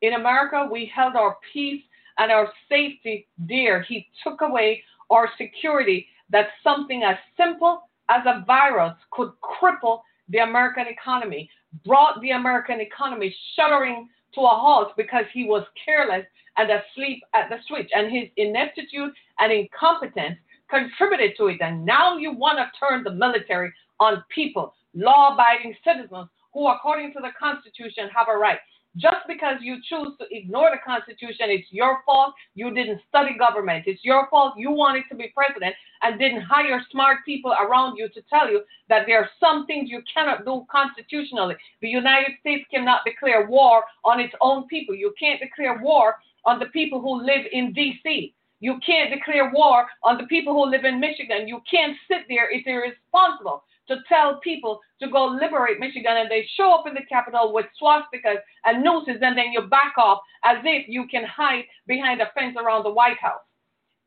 In 0.00 0.14
America, 0.14 0.68
we 0.70 0.90
held 0.92 1.14
our 1.14 1.36
peace 1.52 1.82
and 2.18 2.30
our 2.30 2.52
safety 2.68 3.26
dear. 3.46 3.82
He 3.82 4.08
took 4.24 4.40
away 4.40 4.82
our 5.10 5.30
security 5.38 6.06
that 6.30 6.48
something 6.64 7.02
as 7.02 7.16
simple 7.36 7.88
as 8.08 8.22
a 8.26 8.44
virus 8.46 8.94
could 9.10 9.30
cripple 9.42 10.00
the 10.28 10.38
American 10.38 10.86
economy, 10.88 11.48
brought 11.84 12.20
the 12.20 12.30
American 12.30 12.80
economy 12.80 13.34
shuddering 13.54 14.08
to 14.34 14.40
a 14.40 14.48
halt 14.48 14.92
because 14.96 15.24
he 15.32 15.44
was 15.44 15.64
careless 15.84 16.24
and 16.56 16.70
asleep 16.70 17.22
at 17.34 17.48
the 17.48 17.56
switch. 17.66 17.90
And 17.94 18.10
his 18.10 18.28
ineptitude 18.36 19.12
and 19.38 19.52
incompetence 19.52 20.38
contributed 20.70 21.32
to 21.36 21.48
it. 21.48 21.60
And 21.60 21.84
now 21.84 22.16
you 22.16 22.32
want 22.32 22.58
to 22.58 22.70
turn 22.78 23.04
the 23.04 23.12
military 23.12 23.72
on 24.00 24.24
people, 24.34 24.74
law 24.94 25.34
abiding 25.34 25.74
citizens 25.84 26.28
who, 26.52 26.68
according 26.68 27.12
to 27.12 27.20
the 27.20 27.30
Constitution, 27.38 28.08
have 28.14 28.28
a 28.28 28.36
right. 28.36 28.58
Just 28.96 29.24
because 29.26 29.56
you 29.62 29.76
choose 29.88 30.12
to 30.20 30.26
ignore 30.30 30.70
the 30.70 30.78
Constitution, 30.84 31.48
it's 31.48 31.68
your 31.70 32.00
fault. 32.04 32.34
You 32.54 32.74
didn't 32.74 33.00
study 33.08 33.30
government. 33.38 33.84
It's 33.86 34.04
your 34.04 34.28
fault. 34.28 34.54
You 34.58 34.70
wanted 34.70 35.04
to 35.08 35.14
be 35.14 35.32
president 35.34 35.74
and 36.02 36.18
didn't 36.18 36.42
hire 36.42 36.84
smart 36.90 37.18
people 37.24 37.52
around 37.52 37.96
you 37.96 38.08
to 38.10 38.22
tell 38.28 38.50
you 38.50 38.62
that 38.90 39.04
there 39.06 39.18
are 39.18 39.30
some 39.40 39.66
things 39.66 39.88
you 39.88 40.02
cannot 40.12 40.44
do 40.44 40.66
constitutionally. 40.70 41.56
The 41.80 41.88
United 41.88 42.32
States 42.40 42.66
cannot 42.70 43.00
declare 43.06 43.48
war 43.48 43.84
on 44.04 44.20
its 44.20 44.34
own 44.42 44.66
people. 44.66 44.94
You 44.94 45.14
can't 45.18 45.40
declare 45.40 45.80
war 45.82 46.16
on 46.44 46.58
the 46.58 46.66
people 46.66 47.00
who 47.00 47.24
live 47.24 47.46
in 47.50 47.72
D.C. 47.72 48.34
You 48.60 48.78
can't 48.84 49.10
declare 49.10 49.50
war 49.54 49.86
on 50.04 50.18
the 50.18 50.26
people 50.26 50.52
who 50.52 50.70
live 50.70 50.84
in 50.84 51.00
Michigan. 51.00 51.48
You 51.48 51.62
can't 51.68 51.96
sit 52.08 52.26
there. 52.28 52.50
It's 52.50 52.66
irresponsible 52.66 53.64
to 53.92 54.02
tell 54.08 54.40
people 54.40 54.80
to 55.00 55.08
go 55.08 55.26
liberate 55.26 55.78
Michigan 55.78 56.16
and 56.16 56.30
they 56.30 56.46
show 56.56 56.72
up 56.72 56.86
in 56.86 56.94
the 56.94 57.04
Capitol 57.08 57.52
with 57.52 57.66
swastikas 57.80 58.38
and 58.64 58.82
nooses 58.82 59.20
and 59.20 59.36
then 59.36 59.52
you 59.52 59.62
back 59.62 59.94
off 59.98 60.20
as 60.44 60.58
if 60.64 60.88
you 60.88 61.06
can 61.10 61.24
hide 61.24 61.64
behind 61.86 62.20
a 62.20 62.30
fence 62.34 62.56
around 62.58 62.84
the 62.84 62.92
White 62.92 63.18
House. 63.18 63.42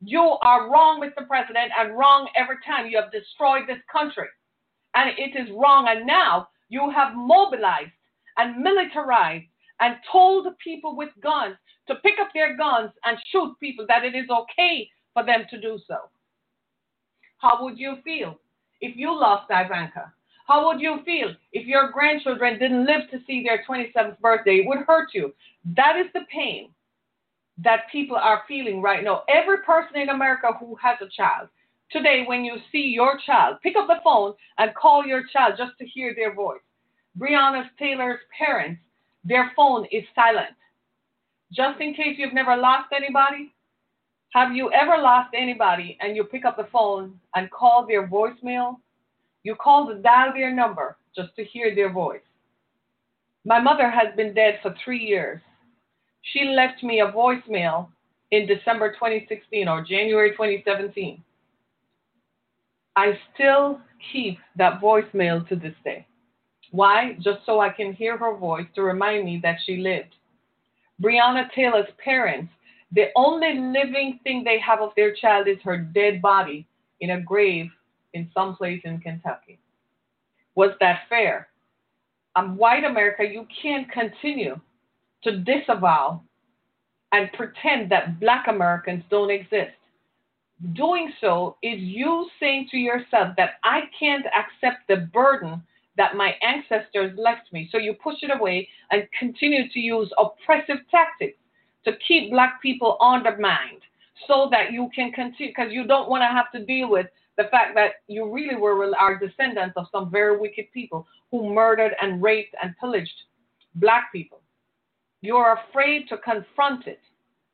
You 0.02 0.38
are 0.44 0.70
wrong, 0.70 1.02
Mr. 1.02 1.28
President, 1.28 1.72
and 1.78 1.98
wrong 1.98 2.30
every 2.36 2.58
time. 2.66 2.88
You 2.88 3.02
have 3.02 3.12
destroyed 3.12 3.64
this 3.68 3.82
country. 3.92 4.28
And 4.94 5.12
it 5.18 5.40
is 5.40 5.50
wrong. 5.56 5.88
And 5.90 6.06
now 6.06 6.48
you 6.70 6.90
have 6.90 7.14
mobilized 7.16 7.92
and 8.38 8.62
militarized 8.62 9.46
and 9.80 9.96
told 10.12 10.46
the 10.46 10.56
people 10.64 10.96
with 10.96 11.10
guns 11.22 11.56
to 11.88 11.96
pick 11.96 12.16
up 12.20 12.30
their 12.34 12.58
guns 12.58 12.92
and 13.04 13.18
shoot 13.32 13.56
people 13.60 13.86
that 13.88 14.04
it 14.04 14.16
is 14.16 14.30
okay 14.30 14.90
for 15.14 15.24
them 15.24 15.46
to 15.50 15.60
do 15.60 15.80
so. 15.88 15.98
How 17.38 17.64
would 17.64 17.78
you 17.78 17.98
feel 18.04 18.40
if 18.82 18.96
you 18.96 19.18
lost 19.18 19.50
Ivanka? 19.50 20.12
How 20.48 20.68
would 20.68 20.80
you 20.80 21.00
feel 21.06 21.30
if 21.54 21.66
your 21.66 21.90
grandchildren 21.92 22.60
didn't 22.60 22.86
live 22.86 23.10
to 23.12 23.20
see 23.26 23.44
their 23.44 23.64
27th 23.68 24.20
birthday? 24.20 24.58
It 24.58 24.68
would 24.68 24.86
hurt 24.88 25.10
you. 25.14 25.34
That 25.76 25.98
is 25.98 26.08
the 26.14 26.22
pain 26.32 26.70
that 27.58 27.90
people 27.92 28.18
are 28.18 28.44
feeling 28.48 28.82
right 28.82 29.04
now. 29.04 29.24
Every 29.28 29.60
person 29.60 29.98
in 29.98 30.10
America 30.10 30.52
who 30.60 30.76
has 30.76 30.98
a 31.02 31.10
child, 31.10 31.50
today, 31.92 32.26
when 32.28 32.46
you 32.46 32.58
see 32.72 32.94
your 32.94 33.18
child, 33.26 33.58
pick 33.64 33.76
up 33.76 33.88
the 33.88 34.02
phone 34.04 34.34
and 34.60 34.76
call 34.76 35.06
your 35.06 35.24
child 35.34 35.56
just 35.58 35.78
to 35.80 35.86
hear 35.86 36.14
their 36.14 36.36
voice. 36.36 36.62
Breonna 37.18 37.64
Taylor's 37.80 38.20
parents, 38.38 38.82
their 39.24 39.52
phone 39.56 39.86
is 39.92 40.04
silent. 40.14 40.56
Just 41.52 41.80
in 41.80 41.94
case 41.94 42.18
you've 42.18 42.34
never 42.34 42.56
lost 42.56 42.90
anybody, 42.96 43.55
have 44.32 44.56
you 44.56 44.72
ever 44.72 44.98
lost 45.02 45.34
anybody 45.34 45.98
and 46.02 46.16
you 46.16 46.24
pick 46.24 46.46
up 46.46 46.58
the 46.58 46.68
phone 46.72 47.20
and 47.36 47.50
call 47.52 47.86
their 47.88 48.08
voicemail? 48.08 48.76
You 49.44 49.56
call 49.56 49.88
the 49.88 49.96
dial 49.96 50.34
their 50.34 50.54
number 50.54 50.98
just 51.16 51.36
to 51.36 51.44
hear 51.44 51.74
their 51.74 51.92
voice. 51.92 52.22
My 53.46 53.60
mother 53.60 53.90
has 53.90 54.16
been 54.18 54.34
dead 54.34 54.60
for 54.62 54.76
three 54.84 55.04
years. 55.04 55.40
She 56.34 56.46
left 56.46 56.84
me 56.84 57.02
a 57.02 57.12
voicemail 57.12 57.88
in 58.32 58.48
December 58.48 58.92
2016 58.94 59.68
or 59.68 59.84
January 59.84 60.32
2017. 60.32 61.24
I 62.96 63.20
still 63.34 63.80
keep 64.12 64.40
that 64.58 64.82
voicemail 64.82 65.48
to 65.50 65.56
this 65.56 65.76
day. 65.84 66.08
Why? 66.72 67.18
Just 67.22 67.46
so 67.46 67.60
I 67.60 67.70
can 67.70 67.94
hear 67.94 68.18
her 68.18 68.36
voice 68.36 68.68
to 68.76 68.82
remind 68.82 69.26
me 69.26 69.40
that 69.44 69.58
she 69.66 69.78
lived. 69.78 70.16
Breonna 71.02 71.52
Taylor's 71.54 71.88
parents 72.04 72.52
the 72.96 73.10
only 73.18 73.60
living 73.60 74.20
thing 74.24 74.44
they 74.44 74.58
have 74.60 74.80
of 74.80 74.92
their 74.96 75.14
child 75.14 75.48
is 75.48 75.58
her 75.64 75.78
dead 75.78 76.22
body 76.22 76.66
in 77.02 77.12
a 77.12 77.22
grave 77.22 77.70
in 78.14 78.32
some 78.34 78.56
place 78.56 78.82
in 78.86 79.00
Kentucky. 79.00 79.60
Was 80.56 80.72
that 80.80 81.02
fair? 81.10 81.50
Um, 82.38 82.56
white 82.56 82.86
America, 82.86 83.24
you 83.26 83.46
can't 83.62 83.92
continue 83.92 84.60
to 85.24 85.40
disavow 85.40 86.22
and 87.12 87.32
pretend 87.34 87.92
that 87.92 88.20
black 88.20 88.48
Americans 88.48 89.04
don't 89.10 89.30
exist. 89.30 89.76
Doing 90.74 91.12
so 91.20 91.58
is 91.62 91.80
you 91.80 92.30
saying 92.40 92.70
to 92.72 92.78
yourself 92.78 93.36
that 93.36 93.56
I 93.66 93.82
can't 94.00 94.26
accept 94.28 94.88
the 94.88 95.08
burden 95.14 95.62
that 95.98 96.16
my 96.16 96.34
ancestors 96.42 97.18
left 97.18 97.52
me. 97.52 97.68
So 97.72 97.78
you 97.78 97.94
push 97.94 98.16
it 98.22 98.32
away 98.34 98.70
and 98.92 99.08
continue 99.20 99.70
to 99.70 99.80
use 99.80 100.10
oppressive 100.18 100.78
tactics 100.90 101.38
to 101.86 101.94
keep 102.08 102.32
black 102.32 102.62
people 102.62 102.98
undermined 103.00 103.82
so 104.28 104.48
that 104.52 104.72
you 104.72 104.90
can 104.94 105.12
continue, 105.12 105.54
because 105.56 105.72
you 105.72 105.86
don't 105.86 106.10
want 106.10 106.22
to 106.22 106.28
have 106.28 106.52
to 106.52 106.66
deal 106.66 106.90
with 106.90 107.08
the 107.38 107.46
fact 107.46 107.76
that 107.76 107.96
you 108.08 108.32
really 108.32 108.56
were 108.56 108.96
our 108.96 109.18
descendants 109.20 109.76
of 109.78 109.88
some 109.92 110.10
very 110.10 110.38
wicked 110.38 110.72
people 110.74 111.06
who 111.32 111.54
murdered 111.54 111.94
and 112.02 112.22
raped 112.22 112.56
and 112.62 112.74
pillaged 112.80 113.24
black 113.76 114.12
people. 114.12 114.42
You're 115.22 115.58
afraid 115.70 116.08
to 116.10 116.18
confront 116.18 116.88
it. 116.88 117.00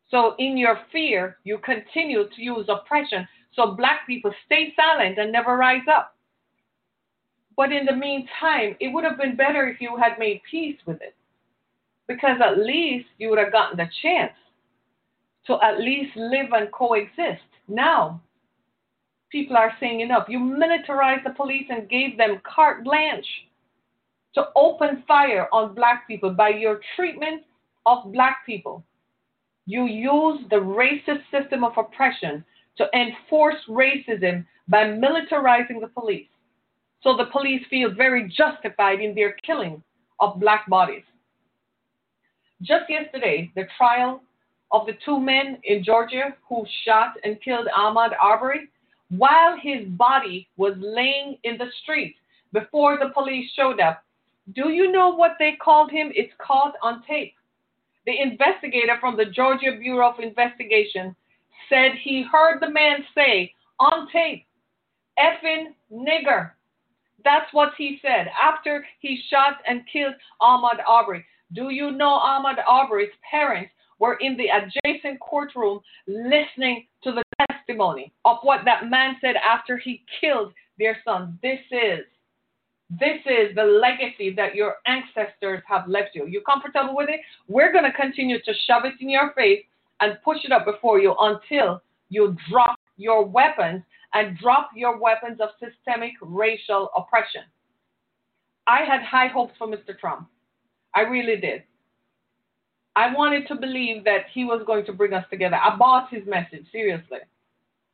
So, 0.10 0.36
in 0.40 0.58
your 0.58 0.78
fear, 0.92 1.38
you 1.46 1.58
continue 1.60 2.28
to 2.28 2.42
use 2.42 2.66
oppression 2.68 3.28
so 3.54 3.76
black 3.76 4.06
people 4.08 4.34
stay 4.46 4.74
silent 4.76 5.18
and 5.18 5.32
never 5.32 5.58
rise 5.58 5.88
up. 5.90 6.16
But 7.58 7.72
in 7.72 7.86
the 7.86 7.96
meantime, 7.96 8.76
it 8.80 8.90
would 8.90 9.04
have 9.04 9.18
been 9.18 9.36
better 9.36 9.68
if 9.68 9.82
you 9.82 9.98
had 9.98 10.20
made 10.20 10.42
peace 10.50 10.78
with 10.86 11.02
it 11.02 11.16
because 12.12 12.40
at 12.44 12.58
least 12.58 13.08
you 13.18 13.30
would 13.30 13.40
have 13.40 13.52
gotten 13.52 13.78
the 13.78 13.90
chance 14.02 14.34
to 15.48 15.58
at 15.64 15.80
least 15.80 16.16
live 16.16 16.52
and 16.54 16.72
coexist. 16.72 17.42
Now, 17.68 18.22
people 19.32 19.58
are 19.58 19.74
saying 19.80 20.02
enough. 20.02 20.26
You 20.28 20.40
militarized 20.40 21.26
the 21.26 21.32
police 21.32 21.66
and 21.70 21.90
gave 21.90 22.18
them 22.18 22.42
carte 22.44 22.84
blanche 22.84 23.28
to 24.36 24.46
open 24.56 25.04
fire 25.08 25.48
on 25.52 25.76
black 25.76 26.08
people 26.08 26.32
by 26.32 26.50
your 26.50 26.80
treatment 26.96 27.44
of 27.86 28.12
black 28.12 28.46
people. 28.46 28.84
You 29.66 29.86
use 29.86 30.40
the 30.50 30.58
racist 30.58 31.24
system 31.32 31.64
of 31.64 31.74
oppression 31.78 32.44
to 32.78 32.88
enforce 32.94 33.58
racism 33.68 34.46
by 34.68 34.84
militarizing 34.86 35.82
the 35.82 35.92
police. 35.94 36.28
So 37.04 37.18
the 37.18 37.26
police 37.32 37.62
feel 37.70 37.94
very 37.94 38.30
justified 38.30 39.02
in 39.02 39.16
their 39.16 39.36
killing 39.46 39.82
of 40.20 40.40
black 40.40 40.70
bodies. 40.70 41.04
Just 42.62 42.90
yesterday, 42.90 43.52
the 43.56 43.66
trial 43.78 44.22
of 44.72 44.86
the 44.86 44.94
two 45.04 45.20
men 45.20 45.58
in 45.64 45.84
Georgia 45.84 46.36
who 46.48 46.66
shot 46.86 47.16
and 47.24 47.42
killed 47.42 47.68
Ahmaud 47.78 48.12
Arbery 48.22 48.70
while 49.10 49.58
his 49.62 49.88
body 49.90 50.48
was 50.58 50.74
laying 50.78 51.38
in 51.44 51.58
the 51.58 51.70
street 51.84 52.16
before 52.54 52.98
the 52.98 53.10
police 53.14 53.52
showed 53.56 53.80
up. 53.80 54.04
Do 54.54 54.70
you 54.70 54.92
know 54.92 55.10
what 55.10 55.38
they 55.40 55.58
called 55.62 55.92
him? 55.92 56.12
It's 56.16 56.34
caught 56.46 56.74
on 56.82 57.04
tape. 57.08 57.34
The 58.06 58.20
investigator 58.22 58.98
from 59.00 59.18
the 59.18 59.26
Georgia 59.26 59.78
Bureau 59.80 60.12
of 60.12 60.20
Investigation 60.20 61.16
said 61.70 61.92
he 62.02 62.26
heard 62.32 62.60
the 62.60 62.70
man 62.70 63.04
say 63.16 63.54
on 63.80 64.08
tape, 64.12 64.46
effing 65.20 65.74
nigger. 65.92 66.52
That's 67.24 67.52
what 67.54 67.74
he 67.78 68.00
said 68.02 68.28
after 68.42 68.86
he 69.00 69.22
shot 69.30 69.58
and 69.68 69.84
killed 69.92 70.16
Ahmaud 70.42 70.80
Arbery. 70.88 71.26
Do 71.54 71.70
you 71.70 71.92
know 71.92 72.20
Ahmaud 72.20 72.58
Arbery's 72.68 73.12
parents 73.30 73.72
were 74.00 74.16
in 74.16 74.38
the 74.38 74.48
adjacent 74.48 75.20
courtroom 75.20 75.82
listening 76.08 76.88
to 77.04 77.12
the 77.12 77.24
testimony 77.50 78.14
of 78.26 78.38
what 78.44 78.62
that 78.66 78.90
man 78.90 79.16
said 79.22 79.36
after 79.36 79.78
he 79.78 80.04
killed 80.20 80.54
their 80.78 80.98
son? 81.06 81.38
This 81.42 81.60
is 81.72 82.06
this 83.00 83.22
is 83.26 83.56
the 83.56 83.64
legacy 83.64 84.34
that 84.36 84.54
your 84.54 84.76
ancestors 84.86 85.64
have 85.66 85.88
left 85.88 86.10
you. 86.14 86.28
You 86.28 86.42
comfortable 86.42 86.94
with 86.94 87.08
it? 87.10 87.22
We're 87.48 87.72
going 87.72 87.86
to 87.86 87.94
continue 87.94 88.42
to 88.42 88.54
shove 88.68 88.84
it 88.84 88.96
in 89.00 89.10
your 89.10 89.32
face 89.34 89.64
and 90.02 90.18
push 90.26 90.40
it 90.44 90.52
up 90.52 90.66
before 90.66 91.00
you 91.00 91.16
until 91.22 91.82
you 92.10 92.36
drop 92.50 92.78
your 92.98 93.24
weapons 93.24 93.84
and 94.14 94.38
drop 94.38 94.72
your 94.76 95.00
weapons 95.00 95.40
of 95.40 95.50
systemic 95.58 96.12
racial 96.22 96.90
oppression. 96.98 97.44
I 98.68 98.80
had 98.84 99.02
high 99.04 99.28
hopes 99.28 99.54
for 99.58 99.68
Mr. 99.68 99.98
Trump. 99.98 100.28
I 100.96 101.02
really 101.02 101.38
did. 101.38 101.64
I 102.96 103.14
wanted 103.14 103.48
to 103.48 103.56
believe 103.56 104.04
that 104.04 104.26
he 104.34 104.44
was 104.44 104.64
going 104.66 104.86
to 104.86 104.94
bring 104.94 105.14
us 105.14 105.26
together. 105.30 105.56
I 105.56 105.76
bought 105.78 106.10
his 106.12 106.26
message, 106.28 106.66
seriously. 106.72 107.20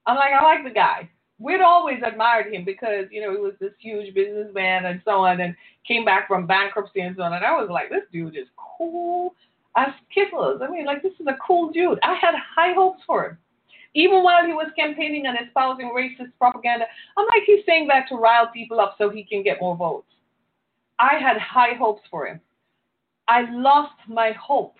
I'm 0.07 0.15
like, 0.15 0.31
I 0.33 0.43
like 0.43 0.63
the 0.63 0.73
guy. 0.73 1.09
We'd 1.39 1.61
always 1.61 1.99
admired 2.05 2.51
him 2.51 2.65
because, 2.65 3.05
you 3.11 3.21
know, 3.21 3.31
he 3.31 3.37
was 3.37 3.53
this 3.59 3.73
huge 3.79 4.15
businessman 4.15 4.85
and 4.85 5.01
so 5.05 5.19
on 5.19 5.39
and 5.39 5.55
came 5.87 6.03
back 6.03 6.27
from 6.27 6.47
bankruptcy 6.47 7.01
and 7.01 7.15
so 7.15 7.23
on. 7.23 7.33
And 7.33 7.45
I 7.45 7.51
was 7.51 7.69
like, 7.69 7.89
this 7.89 8.03
dude 8.11 8.35
is 8.35 8.47
cool 8.57 9.35
as 9.75 9.89
kittles. 10.11 10.61
I 10.63 10.69
mean, 10.69 10.85
like, 10.85 11.03
this 11.03 11.13
is 11.19 11.27
a 11.27 11.37
cool 11.45 11.71
dude. 11.71 11.99
I 12.01 12.15
had 12.19 12.33
high 12.55 12.73
hopes 12.73 13.03
for 13.05 13.25
him. 13.27 13.37
Even 13.93 14.23
while 14.23 14.45
he 14.45 14.53
was 14.53 14.71
campaigning 14.75 15.27
and 15.27 15.37
espousing 15.45 15.91
racist 15.95 16.31
propaganda, 16.39 16.85
I'm 17.17 17.25
like, 17.27 17.43
he's 17.45 17.65
saying 17.67 17.87
that 17.87 18.07
to 18.09 18.15
rile 18.15 18.47
people 18.51 18.79
up 18.79 18.95
so 18.97 19.09
he 19.09 19.23
can 19.23 19.43
get 19.43 19.61
more 19.61 19.75
votes. 19.75 20.07
I 20.97 21.19
had 21.19 21.37
high 21.37 21.75
hopes 21.75 22.01
for 22.09 22.25
him. 22.25 22.39
I 23.27 23.49
lost 23.51 23.95
my 24.07 24.31
hope 24.31 24.75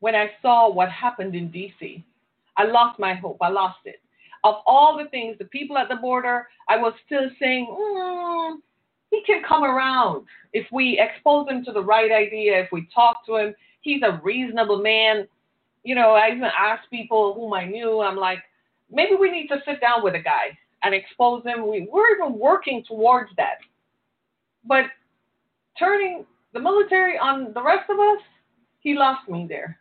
when 0.00 0.14
I 0.14 0.30
saw 0.42 0.70
what 0.70 0.90
happened 0.90 1.34
in 1.34 1.50
DC. 1.50 2.02
I 2.56 2.64
lost 2.64 2.98
my 2.98 3.14
hope. 3.14 3.38
I 3.40 3.48
lost 3.48 3.78
it. 3.84 4.00
Of 4.42 4.56
all 4.66 4.98
the 4.98 5.08
things, 5.08 5.36
the 5.38 5.46
people 5.46 5.78
at 5.78 5.88
the 5.88 5.96
border, 5.96 6.46
I 6.68 6.76
was 6.76 6.92
still 7.06 7.30
saying, 7.40 7.66
mm, 7.70 8.56
he 9.10 9.22
can 9.26 9.42
come 9.42 9.64
around 9.64 10.26
if 10.52 10.66
we 10.72 11.00
expose 11.00 11.48
him 11.48 11.64
to 11.64 11.72
the 11.72 11.82
right 11.82 12.12
idea, 12.12 12.60
if 12.60 12.70
we 12.72 12.88
talk 12.94 13.24
to 13.26 13.36
him. 13.36 13.54
He's 13.80 14.02
a 14.02 14.20
reasonable 14.22 14.82
man. 14.82 15.26
You 15.84 15.94
know, 15.94 16.10
I 16.10 16.28
even 16.28 16.44
asked 16.44 16.90
people 16.90 17.34
whom 17.34 17.52
I 17.52 17.64
knew, 17.64 18.00
I'm 18.00 18.16
like, 18.16 18.40
maybe 18.90 19.14
we 19.14 19.30
need 19.30 19.48
to 19.48 19.60
sit 19.66 19.80
down 19.80 20.02
with 20.02 20.14
a 20.14 20.22
guy 20.22 20.56
and 20.82 20.94
expose 20.94 21.44
him. 21.44 21.66
We, 21.66 21.88
we're 21.90 22.14
even 22.14 22.38
working 22.38 22.84
towards 22.86 23.30
that. 23.36 23.58
But 24.66 24.86
turning 25.78 26.24
the 26.54 26.60
military 26.60 27.18
on 27.18 27.52
the 27.52 27.62
rest 27.62 27.90
of 27.90 27.98
us, 27.98 28.22
he 28.78 28.94
lost 28.94 29.28
me 29.28 29.46
there. 29.48 29.78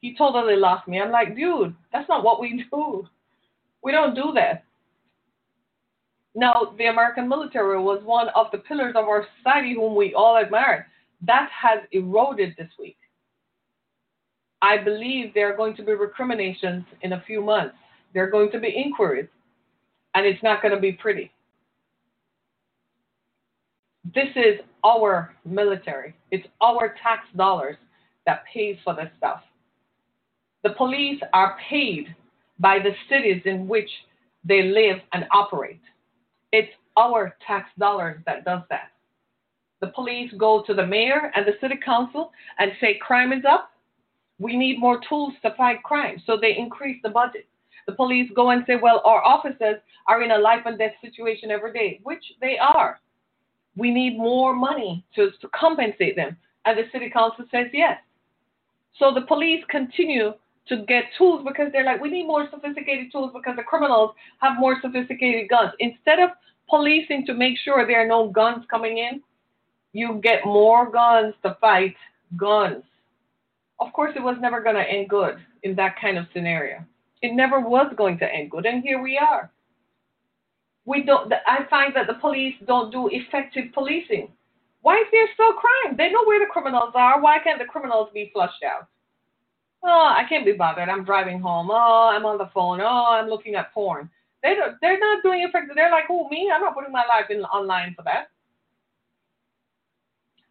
He 0.00 0.16
totally 0.16 0.56
lost 0.56 0.88
me. 0.88 1.00
I'm 1.00 1.12
like, 1.12 1.36
dude, 1.36 1.74
that's 1.92 2.08
not 2.08 2.24
what 2.24 2.40
we 2.40 2.64
do. 2.72 3.06
We 3.82 3.92
don't 3.92 4.14
do 4.14 4.32
that. 4.34 4.64
Now, 6.34 6.74
the 6.76 6.86
American 6.86 7.28
military 7.28 7.80
was 7.80 8.02
one 8.04 8.28
of 8.34 8.46
the 8.52 8.58
pillars 8.58 8.94
of 8.96 9.04
our 9.04 9.26
society 9.38 9.74
whom 9.74 9.94
we 9.94 10.12
all 10.14 10.36
admired. 10.36 10.86
That 11.22 11.48
has 11.50 11.80
eroded 11.92 12.54
this 12.58 12.68
week. 12.78 12.98
I 14.60 14.78
believe 14.78 15.32
there 15.32 15.52
are 15.52 15.56
going 15.56 15.76
to 15.76 15.82
be 15.82 15.92
recriminations 15.92 16.84
in 17.02 17.12
a 17.12 17.22
few 17.26 17.42
months. 17.42 17.76
There 18.12 18.24
are 18.24 18.30
going 18.30 18.50
to 18.52 18.58
be 18.58 18.68
inquiries, 18.68 19.28
and 20.14 20.26
it's 20.26 20.42
not 20.42 20.62
going 20.62 20.74
to 20.74 20.80
be 20.80 20.92
pretty. 20.92 21.30
This 24.16 24.30
is 24.34 24.60
our 24.82 25.34
military. 25.44 26.16
It's 26.30 26.46
our 26.62 26.94
tax 27.02 27.24
dollars 27.36 27.76
that 28.24 28.44
pays 28.50 28.78
for 28.82 28.94
this 28.94 29.10
stuff. 29.18 29.42
The 30.64 30.70
police 30.70 31.20
are 31.34 31.58
paid 31.68 32.16
by 32.58 32.78
the 32.78 32.92
cities 33.10 33.42
in 33.44 33.68
which 33.68 33.90
they 34.42 34.62
live 34.62 35.00
and 35.12 35.26
operate. 35.32 35.82
It's 36.50 36.72
our 36.96 37.36
tax 37.46 37.68
dollars 37.78 38.22
that 38.24 38.46
does 38.46 38.62
that. 38.70 38.92
The 39.82 39.88
police 39.88 40.32
go 40.38 40.62
to 40.66 40.72
the 40.72 40.86
mayor 40.86 41.30
and 41.34 41.46
the 41.46 41.58
city 41.60 41.78
council 41.84 42.32
and 42.58 42.72
say 42.80 42.98
crime 42.98 43.34
is 43.34 43.44
up. 43.46 43.72
We 44.38 44.56
need 44.56 44.80
more 44.80 44.98
tools 45.06 45.34
to 45.42 45.54
fight 45.58 45.82
crime. 45.82 46.22
So 46.24 46.38
they 46.40 46.56
increase 46.56 47.02
the 47.02 47.10
budget. 47.10 47.46
The 47.86 47.92
police 47.92 48.30
go 48.34 48.48
and 48.48 48.64
say, 48.66 48.76
well, 48.82 49.02
our 49.04 49.22
officers 49.22 49.76
are 50.08 50.22
in 50.22 50.30
a 50.30 50.38
life 50.38 50.62
and 50.64 50.78
death 50.78 50.94
situation 51.02 51.50
every 51.50 51.74
day, 51.74 52.00
which 52.02 52.24
they 52.40 52.56
are. 52.56 52.98
We 53.76 53.90
need 53.90 54.18
more 54.18 54.54
money 54.54 55.04
to, 55.14 55.30
to 55.40 55.48
compensate 55.48 56.16
them. 56.16 56.36
And 56.64 56.78
the 56.78 56.84
city 56.92 57.10
council 57.10 57.44
says 57.50 57.66
yes. 57.72 57.98
So 58.98 59.12
the 59.12 59.22
police 59.22 59.62
continue 59.68 60.32
to 60.68 60.84
get 60.86 61.04
tools 61.16 61.44
because 61.46 61.70
they're 61.72 61.84
like, 61.84 62.00
we 62.00 62.10
need 62.10 62.26
more 62.26 62.48
sophisticated 62.50 63.12
tools 63.12 63.30
because 63.34 63.56
the 63.56 63.62
criminals 63.62 64.12
have 64.40 64.58
more 64.58 64.76
sophisticated 64.80 65.48
guns. 65.48 65.72
Instead 65.78 66.18
of 66.18 66.30
policing 66.68 67.24
to 67.26 67.34
make 67.34 67.56
sure 67.58 67.86
there 67.86 68.02
are 68.02 68.08
no 68.08 68.28
guns 68.30 68.64
coming 68.70 68.98
in, 68.98 69.22
you 69.92 70.20
get 70.22 70.44
more 70.44 70.90
guns 70.90 71.34
to 71.42 71.56
fight 71.60 71.94
guns. 72.36 72.82
Of 73.78 73.92
course, 73.92 74.12
it 74.16 74.22
was 74.22 74.36
never 74.40 74.60
going 74.60 74.74
to 74.76 74.82
end 74.82 75.08
good 75.08 75.36
in 75.62 75.74
that 75.76 75.96
kind 76.00 76.18
of 76.18 76.26
scenario. 76.32 76.84
It 77.22 77.32
never 77.32 77.60
was 77.60 77.92
going 77.96 78.18
to 78.18 78.24
end 78.32 78.50
good, 78.50 78.66
and 78.66 78.82
here 78.82 79.00
we 79.00 79.18
are. 79.18 79.50
We 80.86 81.02
don't. 81.02 81.32
I 81.46 81.66
find 81.68 81.94
that 81.94 82.06
the 82.06 82.14
police 82.14 82.54
don't 82.66 82.90
do 82.90 83.08
effective 83.12 83.72
policing. 83.74 84.32
Why 84.82 84.98
is 84.98 85.06
there 85.10 85.26
still 85.34 85.52
crime? 85.52 85.96
They 85.96 86.10
know 86.10 86.24
where 86.24 86.38
the 86.38 86.50
criminals 86.50 86.92
are. 86.94 87.20
Why 87.20 87.38
can't 87.40 87.58
the 87.58 87.64
criminals 87.64 88.08
be 88.14 88.30
flushed 88.32 88.62
out? 88.62 88.86
Oh, 89.82 90.14
I 90.16 90.24
can't 90.28 90.46
be 90.46 90.52
bothered. 90.52 90.88
I'm 90.88 91.04
driving 91.04 91.40
home. 91.40 91.68
Oh, 91.70 92.10
I'm 92.12 92.24
on 92.24 92.38
the 92.38 92.50
phone. 92.54 92.80
Oh, 92.80 93.06
I'm 93.10 93.28
looking 93.28 93.56
at 93.56 93.74
porn. 93.74 94.08
They 94.42 94.54
don't, 94.54 94.76
they're 94.80 94.98
not 94.98 95.24
doing 95.24 95.42
effective. 95.42 95.74
They're 95.74 95.90
like, 95.90 96.04
oh, 96.08 96.28
me? 96.28 96.50
I'm 96.54 96.60
not 96.60 96.74
putting 96.74 96.92
my 96.92 97.04
life 97.06 97.30
in 97.30 97.40
online 97.40 97.94
for 97.96 98.02
that. 98.02 98.28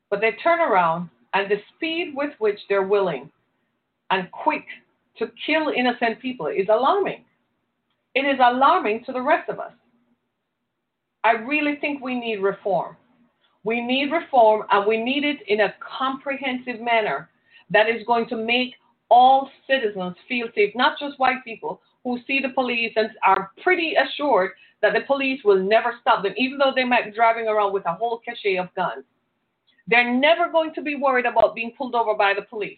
But 0.09 0.19
they 0.19 0.33
turn 0.43 0.59
around, 0.59 1.09
and 1.33 1.49
the 1.49 1.57
speed 1.75 2.13
with 2.13 2.33
which 2.39 2.59
they're 2.67 2.87
willing 2.87 3.31
and 4.11 4.29
quick 4.31 4.65
to 5.17 5.31
kill 5.45 5.69
innocent 5.69 6.19
people 6.21 6.47
is 6.47 6.67
alarming. 6.69 7.23
It 8.15 8.25
is 8.25 8.39
alarming 8.41 9.03
to 9.05 9.13
the 9.13 9.21
rest 9.21 9.49
of 9.49 9.59
us. 9.59 9.71
I 11.25 11.31
really 11.31 11.77
think 11.77 12.03
we 12.03 12.19
need 12.19 12.37
reform. 12.37 12.95
We 13.63 13.81
need 13.81 14.11
reform, 14.11 14.63
and 14.69 14.85
we 14.85 15.03
need 15.03 15.23
it 15.23 15.39
in 15.47 15.61
a 15.61 15.73
comprehensive 15.97 16.79
manner 16.79 17.31
that 17.71 17.89
is 17.89 18.05
going 18.05 18.29
to 18.29 18.37
make 18.37 18.75
all 19.09 19.49
citizens 19.67 20.15
feel 20.29 20.49
safe, 20.53 20.75
not 20.75 20.99
just 20.99 21.17
white 21.17 21.43
people 21.43 21.81
who 22.03 22.19
see 22.27 22.39
the 22.39 22.49
police 22.49 22.93
and 22.95 23.09
are 23.25 23.49
pretty 23.63 23.95
assured 23.95 24.51
that 24.83 24.93
the 24.93 25.01
police 25.07 25.41
will 25.43 25.57
never 25.57 25.95
stop 25.99 26.21
them, 26.21 26.33
even 26.37 26.59
though 26.59 26.73
they 26.75 26.83
might 26.83 27.05
be 27.05 27.11
driving 27.11 27.47
around 27.47 27.73
with 27.73 27.87
a 27.87 27.93
whole 27.95 28.21
cache 28.23 28.59
of 28.59 28.73
guns. 28.75 29.03
They're 29.87 30.13
never 30.13 30.51
going 30.51 30.75
to 30.75 30.81
be 30.83 30.93
worried 30.93 31.25
about 31.25 31.55
being 31.55 31.73
pulled 31.75 31.95
over 31.95 32.13
by 32.13 32.35
the 32.35 32.43
police. 32.43 32.77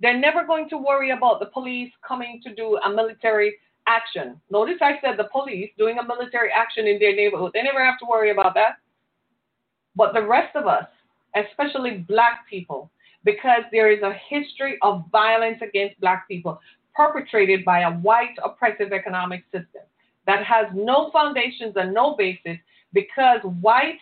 They're 0.00 0.18
never 0.18 0.46
going 0.46 0.68
to 0.68 0.78
worry 0.78 1.10
about 1.10 1.40
the 1.40 1.46
police 1.46 1.90
coming 2.06 2.40
to 2.44 2.54
do 2.54 2.78
a 2.86 2.94
military 2.94 3.56
action. 3.86 4.40
Notice 4.50 4.78
I 4.80 4.98
said 5.02 5.18
the 5.18 5.28
police 5.32 5.70
doing 5.78 5.98
a 5.98 6.06
military 6.06 6.50
action 6.50 6.86
in 6.86 6.98
their 6.98 7.14
neighborhood. 7.14 7.52
They 7.54 7.62
never 7.62 7.84
have 7.84 7.98
to 8.00 8.06
worry 8.06 8.30
about 8.30 8.54
that. 8.54 8.76
But 9.96 10.14
the 10.14 10.22
rest 10.22 10.56
of 10.56 10.66
us, 10.66 10.86
especially 11.34 12.04
black 12.08 12.46
people, 12.48 12.90
because 13.24 13.62
there 13.70 13.90
is 13.90 14.02
a 14.02 14.14
history 14.28 14.78
of 14.82 15.04
violence 15.10 15.58
against 15.62 16.00
black 16.00 16.26
people 16.28 16.60
perpetrated 16.94 17.64
by 17.64 17.80
a 17.80 17.92
white 17.92 18.34
oppressive 18.44 18.92
economic 18.92 19.44
system 19.44 19.82
that 20.26 20.44
has 20.44 20.66
no 20.74 21.10
foundations 21.10 21.74
and 21.76 21.94
no 21.94 22.14
basis 22.16 22.58
because 22.92 23.40
white 23.60 23.98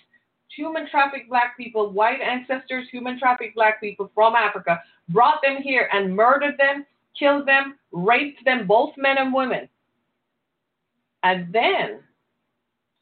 human 0.54 0.88
trafficked 0.90 1.28
black 1.28 1.56
people, 1.56 1.90
white 1.90 2.20
ancestors, 2.20 2.88
human 2.90 3.18
trafficked 3.18 3.54
black 3.54 3.80
people 3.80 4.10
from 4.14 4.34
Africa, 4.34 4.80
brought 5.08 5.40
them 5.42 5.58
here 5.62 5.88
and 5.92 6.14
murdered 6.14 6.58
them, 6.58 6.84
killed 7.18 7.46
them, 7.46 7.78
raped 7.92 8.44
them, 8.44 8.66
both 8.66 8.90
men 8.96 9.18
and 9.18 9.32
women. 9.32 9.68
And 11.22 11.52
then 11.52 12.00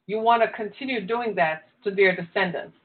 you 0.06 0.18
want 0.18 0.42
to 0.42 0.48
continue 0.48 1.06
doing 1.06 1.34
that 1.36 1.64
to 1.84 1.90
their 1.90 2.16
descendants. 2.16 2.76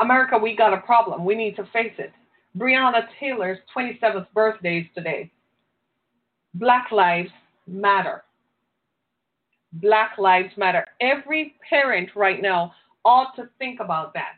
America, 0.00 0.36
we 0.36 0.56
got 0.56 0.74
a 0.74 0.80
problem. 0.80 1.24
We 1.24 1.34
need 1.34 1.56
to 1.56 1.64
face 1.72 1.94
it. 1.98 2.12
Breonna 2.58 3.06
Taylor's 3.18 3.58
27th 3.76 4.26
birthday 4.34 4.80
is 4.80 4.86
today. 4.94 5.30
Black 6.54 6.90
lives 6.92 7.30
matter. 7.66 8.22
Black 9.74 10.18
lives 10.18 10.52
matter. 10.56 10.84
Every 11.00 11.54
parent 11.68 12.10
right 12.14 12.40
now 12.40 12.74
ought 13.04 13.34
to 13.36 13.48
think 13.58 13.80
about 13.80 14.14
that. 14.14 14.34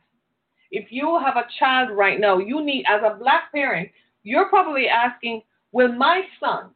If 0.71 0.91
you 0.91 1.19
have 1.25 1.37
a 1.37 1.47
child 1.59 1.91
right 1.91 2.19
now, 2.19 2.39
you 2.39 2.65
need, 2.65 2.85
as 2.89 3.03
a 3.05 3.17
black 3.19 3.53
parent, 3.53 3.89
you're 4.23 4.49
probably 4.49 4.89
asking, 4.89 5.43
will 5.73 5.93
my 5.93 6.23
son 6.41 6.71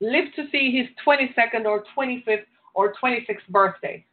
live 0.00 0.26
to 0.36 0.44
see 0.50 0.76
his 0.76 0.86
22nd 1.06 1.64
or 1.66 1.84
25th 1.96 2.44
or 2.74 2.94
26th 3.02 3.48
birthday? 3.50 4.04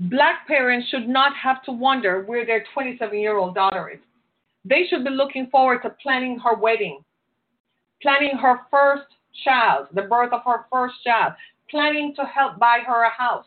Black 0.00 0.46
parents 0.46 0.88
should 0.88 1.08
not 1.08 1.36
have 1.36 1.62
to 1.64 1.72
wonder 1.72 2.24
where 2.24 2.44
their 2.44 2.64
27 2.74 3.18
year 3.18 3.36
old 3.36 3.54
daughter 3.54 3.90
is. 3.90 4.00
They 4.64 4.84
should 4.88 5.04
be 5.04 5.10
looking 5.10 5.48
forward 5.50 5.82
to 5.82 5.90
planning 6.02 6.38
her 6.38 6.54
wedding, 6.54 7.04
planning 8.00 8.36
her 8.36 8.60
first 8.70 9.06
child, 9.44 9.88
the 9.94 10.02
birth 10.02 10.32
of 10.32 10.42
her 10.44 10.66
first 10.72 10.94
child, 11.04 11.34
planning 11.70 12.14
to 12.16 12.24
help 12.24 12.58
buy 12.58 12.80
her 12.86 13.04
a 13.04 13.10
house. 13.10 13.46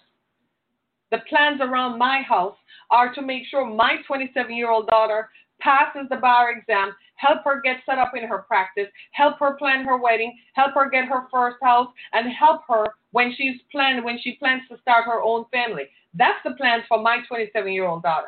The 1.11 1.19
plans 1.29 1.61
around 1.61 1.97
my 1.97 2.21
house 2.21 2.55
are 2.89 3.13
to 3.13 3.21
make 3.21 3.43
sure 3.49 3.65
my 3.65 3.97
27 4.07 4.53
year 4.53 4.69
old 4.69 4.87
daughter 4.87 5.29
passes 5.65 6.07
the 6.09 6.17
bar 6.17 6.51
exam, 6.51 6.91
help 7.15 7.43
her 7.43 7.59
get 7.61 7.77
set 7.87 7.97
up 7.97 8.11
in 8.15 8.23
her 8.23 8.39
practice, 8.39 8.87
help 9.11 9.39
her 9.39 9.55
plan 9.57 9.83
her 9.83 9.97
wedding, 9.97 10.37
help 10.53 10.75
her 10.75 10.89
get 10.89 11.05
her 11.05 11.27
first 11.31 11.57
house, 11.63 11.87
and 12.13 12.31
help 12.31 12.61
her 12.69 12.85
when 13.11 13.33
she's 13.35 13.59
planned 13.71 14.05
when 14.05 14.19
she 14.21 14.35
plans 14.35 14.61
to 14.69 14.77
start 14.81 15.05
her 15.05 15.21
own 15.23 15.45
family. 15.51 15.85
That's 16.13 16.37
the 16.45 16.51
plan 16.51 16.83
for 16.87 17.01
my 17.01 17.17
27 17.27 17.73
year 17.73 17.87
old 17.87 18.03
daughter. 18.03 18.27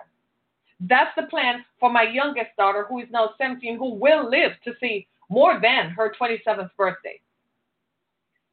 That's 0.80 1.12
the 1.16 1.28
plan 1.28 1.64
for 1.80 1.92
my 1.92 2.04
youngest 2.04 2.52
daughter, 2.58 2.86
who 2.90 3.00
is 3.00 3.08
now 3.12 3.32
17, 3.38 3.78
who 3.78 3.94
will 3.94 4.30
live 4.30 4.52
to 4.64 4.74
see 4.80 5.08
more 5.30 5.60
than 5.62 5.90
her 5.92 6.14
27th 6.20 6.70
birthday. 6.76 7.20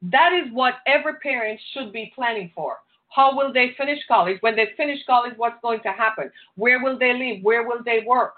That 0.03 0.33
is 0.33 0.53
what 0.53 0.75
every 0.85 1.15
parent 1.23 1.59
should 1.73 1.91
be 1.91 2.11
planning 2.13 2.51
for. 2.53 2.77
How 3.09 3.35
will 3.35 3.53
they 3.53 3.73
finish 3.77 3.99
college? 4.07 4.37
When 4.41 4.55
they 4.55 4.69
finish 4.75 4.99
college, 5.07 5.33
what's 5.37 5.61
going 5.61 5.81
to 5.81 5.91
happen? 5.91 6.29
Where 6.55 6.83
will 6.83 6.99
they 6.99 7.13
live? 7.13 7.43
Where 7.43 7.67
will 7.67 7.81
they 7.83 8.03
work? 8.05 8.33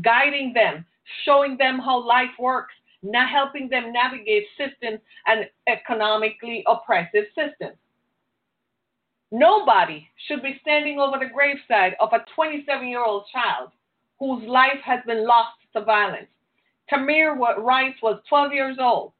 Guiding 0.00 0.52
them, 0.54 0.86
showing 1.24 1.56
them 1.58 1.78
how 1.78 2.06
life 2.06 2.30
works, 2.38 2.74
not 3.02 3.28
helping 3.28 3.68
them 3.68 3.92
navigate 3.92 4.46
systems 4.56 5.00
and 5.26 5.48
economically 5.68 6.64
oppressive 6.66 7.24
systems. 7.34 7.76
Nobody 9.30 10.08
should 10.26 10.42
be 10.42 10.58
standing 10.60 10.98
over 10.98 11.18
the 11.18 11.30
graveside 11.32 11.96
of 12.00 12.12
a 12.12 12.24
27 12.34 12.86
year 12.86 13.04
old 13.04 13.24
child 13.32 13.70
whose 14.18 14.46
life 14.46 14.80
has 14.84 15.00
been 15.06 15.26
lost 15.26 15.56
to 15.72 15.82
violence. 15.82 16.28
Tamir 16.92 17.36
Rice 17.36 17.94
was 18.02 18.20
12 18.28 18.52
years 18.52 18.76
old. 18.78 19.12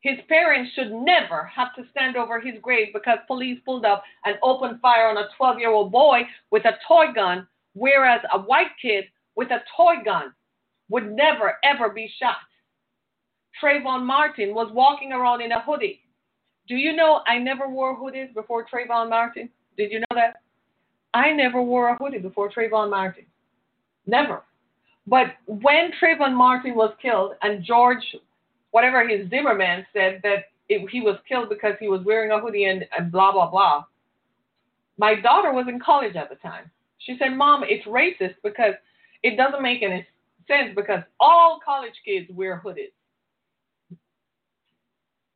His 0.00 0.18
parents 0.28 0.72
should 0.74 0.92
never 0.92 1.44
have 1.44 1.74
to 1.76 1.84
stand 1.90 2.16
over 2.16 2.40
his 2.40 2.54
grave 2.60 2.88
because 2.92 3.18
police 3.26 3.58
pulled 3.64 3.84
up 3.84 4.02
and 4.24 4.36
opened 4.42 4.80
fire 4.80 5.08
on 5.08 5.16
a 5.16 5.28
12 5.36 5.58
year 5.58 5.70
old 5.70 5.92
boy 5.92 6.22
with 6.50 6.64
a 6.64 6.78
toy 6.86 7.12
gun, 7.12 7.46
whereas 7.74 8.20
a 8.32 8.38
white 8.38 8.72
kid 8.80 9.04
with 9.36 9.50
a 9.50 9.62
toy 9.76 10.02
gun 10.04 10.32
would 10.88 11.10
never, 11.10 11.54
ever 11.64 11.90
be 11.90 12.10
shot. 12.20 12.36
Trayvon 13.62 14.04
Martin 14.04 14.54
was 14.54 14.70
walking 14.72 15.12
around 15.12 15.40
in 15.40 15.52
a 15.52 15.62
hoodie 15.62 16.02
do 16.68 16.76
you 16.76 16.94
know 16.94 17.20
I 17.26 17.38
never 17.38 17.68
wore 17.68 17.98
hoodies 17.98 18.32
before 18.34 18.66
Trayvon 18.66 19.10
Martin? 19.10 19.48
Did 19.76 19.90
you 19.90 20.00
know 20.00 20.14
that? 20.14 20.36
I 21.14 21.32
never 21.32 21.60
wore 21.60 21.90
a 21.90 21.96
hoodie 21.96 22.18
before 22.18 22.50
Trayvon 22.50 22.90
Martin. 22.90 23.26
Never. 24.06 24.42
But 25.06 25.34
when 25.46 25.90
Trayvon 26.00 26.34
Martin 26.34 26.74
was 26.74 26.94
killed 27.02 27.32
and 27.42 27.64
George, 27.64 28.16
whatever 28.70 29.06
his 29.06 29.28
Zimmerman 29.28 29.84
said 29.92 30.20
that 30.22 30.44
it, 30.68 30.88
he 30.90 31.00
was 31.00 31.18
killed 31.28 31.48
because 31.48 31.74
he 31.80 31.88
was 31.88 32.02
wearing 32.04 32.30
a 32.30 32.40
hoodie 32.40 32.64
and, 32.64 32.84
and 32.96 33.10
blah, 33.10 33.32
blah, 33.32 33.50
blah. 33.50 33.84
My 34.96 35.20
daughter 35.20 35.52
was 35.52 35.66
in 35.68 35.80
college 35.80 36.14
at 36.16 36.30
the 36.30 36.36
time. 36.36 36.70
She 36.98 37.16
said, 37.18 37.36
Mom, 37.36 37.64
it's 37.64 37.86
racist 37.86 38.36
because 38.44 38.74
it 39.22 39.36
doesn't 39.36 39.62
make 39.62 39.82
any 39.82 40.06
sense 40.48 40.74
because 40.74 41.02
all 41.20 41.60
college 41.64 41.94
kids 42.04 42.28
wear 42.30 42.60
hoodies. 42.64 42.92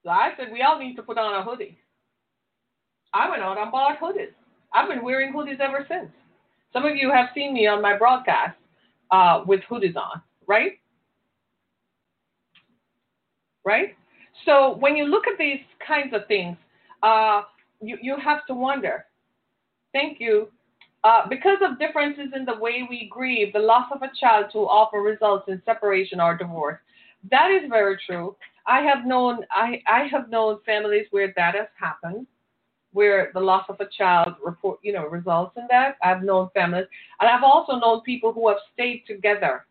So 0.04 0.10
I 0.10 0.32
said, 0.36 0.52
we 0.52 0.62
all 0.62 0.78
need 0.78 0.94
to 0.96 1.02
put 1.02 1.18
on 1.18 1.34
a 1.34 1.42
hoodie. 1.42 1.78
I 3.12 3.28
went 3.30 3.42
out 3.42 3.58
and 3.58 3.72
bought 3.72 3.98
hoodies. 3.98 4.32
I've 4.74 4.88
been 4.88 5.02
wearing 5.02 5.32
hoodies 5.32 5.60
ever 5.60 5.84
since. 5.88 6.10
Some 6.72 6.84
of 6.84 6.96
you 6.96 7.10
have 7.10 7.28
seen 7.34 7.54
me 7.54 7.66
on 7.66 7.80
my 7.80 7.96
broadcast 7.96 8.56
uh, 9.10 9.42
with 9.46 9.60
hoodies 9.70 9.96
on, 9.96 10.20
right? 10.46 10.72
Right? 13.64 13.96
So 14.44 14.76
when 14.76 14.96
you 14.96 15.06
look 15.06 15.26
at 15.26 15.38
these 15.38 15.60
kinds 15.84 16.14
of 16.14 16.26
things, 16.28 16.56
uh, 17.02 17.42
you, 17.80 17.98
you 18.00 18.16
have 18.22 18.46
to 18.46 18.54
wonder. 18.54 19.06
Thank 19.92 20.20
you. 20.20 20.48
Uh, 21.06 21.24
because 21.28 21.58
of 21.62 21.78
differences 21.78 22.32
in 22.34 22.44
the 22.44 22.58
way 22.58 22.84
we 22.90 23.08
grieve, 23.08 23.52
the 23.52 23.58
loss 23.60 23.86
of 23.94 24.02
a 24.02 24.10
child 24.18 24.46
too 24.52 24.66
often 24.66 24.98
results 24.98 25.44
in 25.46 25.62
separation 25.64 26.20
or 26.20 26.36
divorce. 26.36 26.80
That 27.30 27.52
is 27.52 27.70
very 27.70 27.96
true. 28.04 28.34
I 28.66 28.80
have 28.80 29.06
known 29.06 29.44
I, 29.52 29.80
I 29.86 30.08
have 30.10 30.28
known 30.28 30.58
families 30.66 31.06
where 31.12 31.32
that 31.36 31.54
has 31.54 31.68
happened, 31.78 32.26
where 32.92 33.30
the 33.34 33.40
loss 33.40 33.66
of 33.68 33.76
a 33.78 33.86
child 33.96 34.34
report 34.44 34.80
you 34.82 34.92
know 34.92 35.06
results 35.06 35.52
in 35.56 35.68
that. 35.70 35.94
I've 36.02 36.24
known 36.24 36.48
families, 36.54 36.86
and 37.20 37.30
I've 37.30 37.44
also 37.44 37.76
known 37.76 38.00
people 38.00 38.32
who 38.32 38.48
have 38.48 38.58
stayed 38.74 39.04
together 39.06 39.64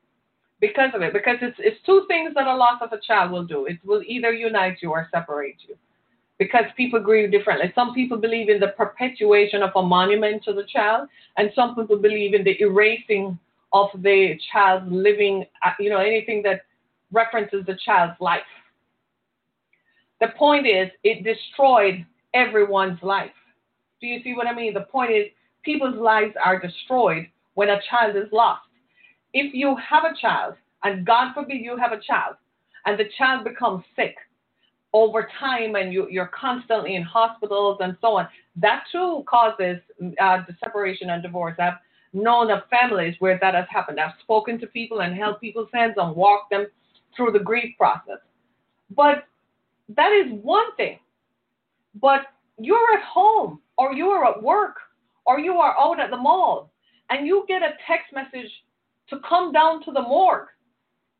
because 0.61 0.91
of 0.93 1.01
it. 1.01 1.11
Because 1.11 1.35
it's 1.41 1.57
it's 1.59 1.85
two 1.85 2.05
things 2.07 2.33
that 2.35 2.47
a 2.47 2.55
loss 2.55 2.79
of 2.81 2.93
a 2.93 3.01
child 3.05 3.31
will 3.31 3.45
do. 3.45 3.65
It 3.65 3.79
will 3.83 4.03
either 4.07 4.31
unite 4.31 4.77
you 4.81 4.91
or 4.91 5.09
separate 5.11 5.57
you. 5.67 5.75
Because 6.37 6.65
people 6.75 6.99
grieve 6.99 7.31
differently. 7.31 7.71
Some 7.73 7.93
people 7.93 8.17
believe 8.17 8.49
in 8.49 8.59
the 8.59 8.69
perpetuation 8.69 9.63
of 9.63 9.71
a 9.75 9.81
monument 9.81 10.43
to 10.43 10.53
the 10.53 10.65
child, 10.65 11.07
and 11.37 11.49
some 11.55 11.75
people 11.75 11.97
believe 11.97 12.33
in 12.33 12.43
the 12.43 12.59
erasing 12.61 13.39
of 13.71 13.87
the 13.95 14.37
child's 14.51 14.85
living, 14.91 15.45
uh, 15.65 15.71
you 15.79 15.89
know, 15.89 15.99
anything 15.99 16.41
that 16.43 16.61
references 17.11 17.65
the 17.65 17.77
child's 17.85 18.19
life. 18.19 18.41
The 20.19 20.29
point 20.37 20.67
is, 20.67 20.89
it 21.03 21.23
destroyed 21.23 22.05
everyone's 22.33 23.01
life. 23.01 23.31
Do 24.01 24.07
you 24.07 24.21
see 24.23 24.33
what 24.33 24.47
I 24.47 24.53
mean? 24.53 24.73
The 24.73 24.81
point 24.81 25.11
is, 25.11 25.27
people's 25.63 25.95
lives 25.95 26.33
are 26.43 26.59
destroyed 26.59 27.27
when 27.55 27.69
a 27.69 27.79
child 27.89 28.15
is 28.15 28.31
lost. 28.31 28.61
If 29.33 29.53
you 29.53 29.75
have 29.77 30.03
a 30.03 30.15
child, 30.19 30.55
and 30.83 31.05
God 31.05 31.33
forbid 31.33 31.61
you 31.61 31.77
have 31.77 31.91
a 31.91 31.99
child, 31.99 32.35
and 32.85 32.99
the 32.99 33.09
child 33.17 33.43
becomes 33.43 33.83
sick 33.95 34.15
over 34.95 35.27
time 35.37 35.75
and 35.75 35.91
you, 35.91 36.07
you're 36.09 36.31
constantly 36.33 36.95
in 36.95 37.03
hospitals 37.03 37.77
and 37.81 37.97
so 37.99 38.15
on, 38.15 38.29
that 38.55 38.85
too 38.93 39.25
causes 39.27 39.77
uh, 40.21 40.37
the 40.47 40.55
separation 40.63 41.09
and 41.09 41.21
divorce. 41.21 41.53
I've 41.59 41.73
known 42.13 42.49
of 42.49 42.61
families 42.69 43.13
where 43.19 43.37
that 43.41 43.55
has 43.55 43.65
happened. 43.69 43.99
I've 43.99 44.17
spoken 44.21 44.57
to 44.61 44.67
people 44.67 45.01
and 45.01 45.13
held 45.13 45.41
people's 45.41 45.67
hands 45.73 45.95
and 45.97 46.15
walked 46.15 46.49
them 46.49 46.67
through 47.13 47.33
the 47.33 47.39
grief 47.39 47.75
process. 47.77 48.19
But 48.95 49.25
that 49.89 50.13
is 50.13 50.31
one 50.41 50.73
thing. 50.77 50.99
But 51.99 52.21
you're 52.57 52.93
at 52.93 53.03
home 53.03 53.59
or 53.77 53.91
you 53.93 54.07
are 54.07 54.25
at 54.31 54.41
work 54.41 54.77
or 55.25 55.41
you 55.41 55.55
are 55.55 55.75
out 55.77 55.99
at 55.99 56.09
the 56.09 56.17
mall 56.17 56.71
and 57.09 57.27
you 57.27 57.43
get 57.49 57.63
a 57.63 57.73
text 57.85 58.13
message 58.13 58.49
to 59.09 59.19
come 59.27 59.51
down 59.51 59.83
to 59.83 59.91
the 59.91 60.01
morgue. 60.01 60.47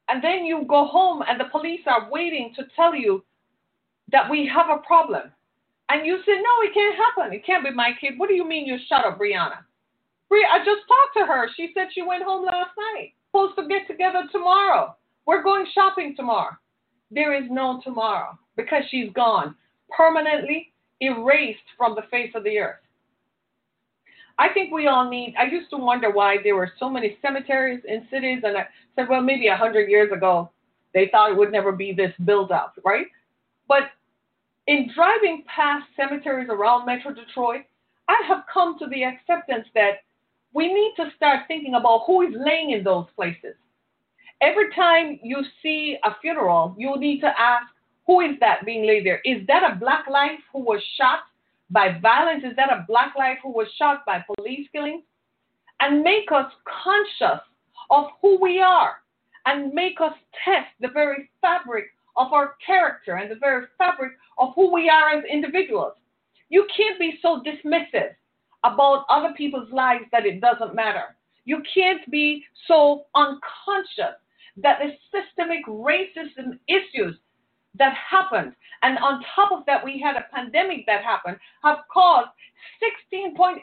And 0.08 0.24
then 0.24 0.46
you 0.46 0.64
go 0.66 0.86
home 0.86 1.24
and 1.28 1.38
the 1.38 1.50
police 1.52 1.82
are 1.88 2.10
waiting 2.10 2.54
to 2.56 2.64
tell 2.78 2.96
you 2.96 3.25
that 4.12 4.30
we 4.30 4.50
have 4.54 4.70
a 4.70 4.82
problem. 4.86 5.32
And 5.90 6.06
you 6.06 6.18
say, 6.26 6.34
no, 6.34 6.62
it 6.62 6.74
can't 6.74 6.96
happen. 6.96 7.34
It 7.34 7.46
can't 7.46 7.64
be 7.64 7.72
my 7.72 7.92
kid. 8.00 8.14
What 8.18 8.30
do 8.30 8.36
you 8.36 8.48
mean 8.48 8.66
you 8.66 8.78
shut 8.88 9.06
up, 9.06 9.20
Breonna? 9.20 9.60
Bri- 10.30 10.48
I 10.52 10.60
just 10.60 10.82
talked 10.88 11.18
to 11.18 11.26
her. 11.26 11.48
She 11.56 11.72
said 11.74 11.88
she 11.94 12.02
went 12.02 12.24
home 12.24 12.46
last 12.46 12.72
night. 12.78 13.14
Supposed 13.32 13.56
to 13.58 13.68
get 13.68 13.88
together 13.88 14.24
tomorrow. 14.32 14.96
We're 15.26 15.44
going 15.44 15.66
shopping 15.74 16.16
tomorrow. 16.16 16.56
There 17.12 17.34
is 17.36 17.50
no 17.52 17.82
tomorrow 17.84 18.38
because 18.56 18.84
she's 18.90 19.12
gone, 19.14 19.56
permanently 19.96 20.74
erased 21.02 21.60
from 21.78 21.96
the 21.96 22.04
face 22.10 22.32
of 22.36 22.44
the 22.44 22.58
earth. 22.58 22.80
I 24.38 24.50
think 24.50 24.74
we 24.74 24.88
all 24.88 25.10
need. 25.10 25.36
I 25.38 25.46
used 25.46 25.70
to 25.70 25.78
wonder 25.78 26.12
why 26.12 26.38
there 26.44 26.56
were 26.56 26.72
so 26.80 26.90
many 26.90 27.18
cemeteries 27.22 27.82
in 27.88 28.08
cities, 28.12 28.42
and 28.44 28.58
I 28.58 28.68
said, 28.96 29.08
well, 29.10 29.22
maybe 29.22 29.48
a 29.48 29.56
hundred 29.56 29.90
years 29.90 30.12
ago 30.12 30.52
they 30.94 31.10
thought 31.12 31.32
it 31.32 31.38
would 31.38 31.52
never 31.52 31.72
be 31.72 31.94
this 31.94 32.14
built 32.26 32.52
up, 32.52 32.78
right? 32.86 33.08
But 33.68 33.84
in 34.68 34.90
driving 34.96 35.44
past 35.54 35.86
cemeteries 35.96 36.50
around 36.50 36.86
Metro 36.86 37.14
Detroit, 37.14 37.62
I 38.08 38.22
have 38.28 38.44
come 38.52 38.78
to 38.80 38.88
the 38.88 39.04
acceptance 39.04 39.68
that 39.76 40.04
we 40.54 40.74
need 40.74 40.94
to 40.98 41.12
start 41.16 41.42
thinking 41.48 41.76
about 41.76 42.04
who 42.08 42.22
is 42.24 42.34
laying 42.36 42.72
in 42.72 42.84
those 42.84 43.06
places. 43.16 43.56
Every 44.42 44.74
time 44.74 45.20
you 45.24 45.38
see 45.62 45.98
a 46.04 46.12
funeral, 46.22 46.76
you 46.78 46.98
need 46.98 47.22
to 47.22 47.32
ask, 47.40 47.68
who 48.08 48.22
is 48.22 48.36
that 48.40 48.66
being 48.66 48.86
laid 48.86 49.06
there? 49.06 49.22
Is 49.26 49.46
that 49.48 49.64
a 49.64 49.76
black 49.76 50.08
life 50.08 50.40
who 50.54 50.60
was 50.60 50.82
shot 50.98 51.20
by 51.70 51.98
violence? 52.00 52.44
Is 52.44 52.56
that 52.56 52.72
a 52.72 52.86
black 52.88 53.16
life 53.18 53.38
who 53.42 53.50
was 53.52 53.68
shot 53.78 54.06
by 54.06 54.24
police 54.36 54.68
killing? 54.72 55.04
And 55.80 56.04
make 56.04 56.32
us 56.32 56.52
conscious 56.84 57.42
of 57.90 58.06
who 58.22 58.40
we 58.42 58.62
are 58.62 58.98
and 59.46 59.74
make 59.74 60.00
us 60.02 60.14
test 60.44 60.68
the 60.80 60.88
very 60.88 61.30
fabric 61.42 61.86
of 62.18 62.34
our 62.34 62.56
character 62.66 63.16
and 63.16 63.30
the 63.30 63.36
very 63.36 63.66
fabric 63.78 64.14
of 64.38 64.54
who 64.56 64.74
we 64.74 64.90
are 64.90 65.10
as 65.10 65.24
individuals. 65.32 65.94
You 66.50 66.68
can't 66.76 67.00
be 67.00 67.20
so 67.22 67.42
dismissive 67.42 68.16
about 68.64 69.06
other 69.10 69.34
people's 69.36 69.72
lives 69.72 70.06
that 70.12 70.26
it 70.26 70.42
doesn't 70.42 70.76
matter. 70.76 71.16
You 71.46 71.62
can't 71.74 72.10
be 72.10 72.44
so 72.68 73.06
unconscious 73.16 74.16
that 74.58 74.80
the 74.80 74.92
systemic 75.12 75.66
racism 75.68 76.60
issues 76.68 77.16
that 77.78 77.94
happened, 77.94 78.54
and 78.84 78.98
on 79.00 79.24
top 79.36 79.52
of 79.52 79.66
that, 79.66 79.84
we 79.84 80.00
had 80.00 80.16
a 80.16 80.26
pandemic 80.34 80.86
that 80.88 81.04
happened, 81.04 81.38
have 81.64 81.80
caused 81.94 82.30
16.8% 83.14 83.60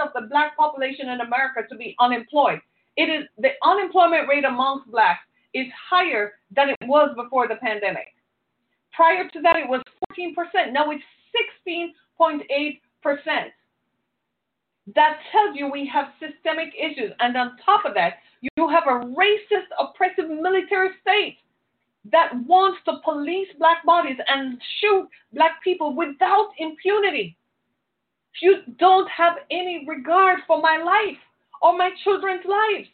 of 0.00 0.08
the 0.14 0.26
black 0.30 0.56
population 0.56 1.10
in 1.10 1.20
America 1.20 1.60
to 1.68 1.76
be 1.76 1.94
unemployed. 2.00 2.60
It 2.96 3.10
is 3.10 3.24
the 3.38 3.50
unemployment 3.62 4.28
rate 4.28 4.44
amongst 4.44 4.90
blacks 4.90 5.20
is 5.54 5.66
higher 5.90 6.32
than 6.54 6.70
it 6.70 6.76
was 6.82 7.10
before 7.16 7.48
the 7.48 7.56
pandemic. 7.56 8.08
Prior 8.92 9.28
to 9.28 9.40
that, 9.42 9.56
it 9.56 9.68
was 9.68 9.82
14%. 10.16 10.72
Now 10.72 10.90
it's 10.90 11.04
16.8%. 11.66 12.80
That 14.94 15.18
tells 15.30 15.56
you 15.56 15.70
we 15.70 15.88
have 15.92 16.08
systemic 16.18 16.74
issues. 16.78 17.12
And 17.20 17.36
on 17.36 17.56
top 17.64 17.84
of 17.84 17.94
that, 17.94 18.14
you 18.56 18.68
have 18.68 18.84
a 18.86 19.06
racist, 19.06 19.70
oppressive 19.78 20.28
military 20.28 20.90
state 21.00 21.38
that 22.10 22.32
wants 22.46 22.80
to 22.84 22.98
police 23.04 23.48
black 23.58 23.84
bodies 23.86 24.16
and 24.28 24.60
shoot 24.80 25.08
black 25.32 25.62
people 25.62 25.94
without 25.94 26.50
impunity. 26.58 27.36
You 28.40 28.56
don't 28.78 29.08
have 29.08 29.34
any 29.50 29.84
regard 29.86 30.40
for 30.46 30.60
my 30.60 30.78
life 30.78 31.18
or 31.60 31.76
my 31.76 31.90
children's 32.02 32.44
lives. 32.44 32.88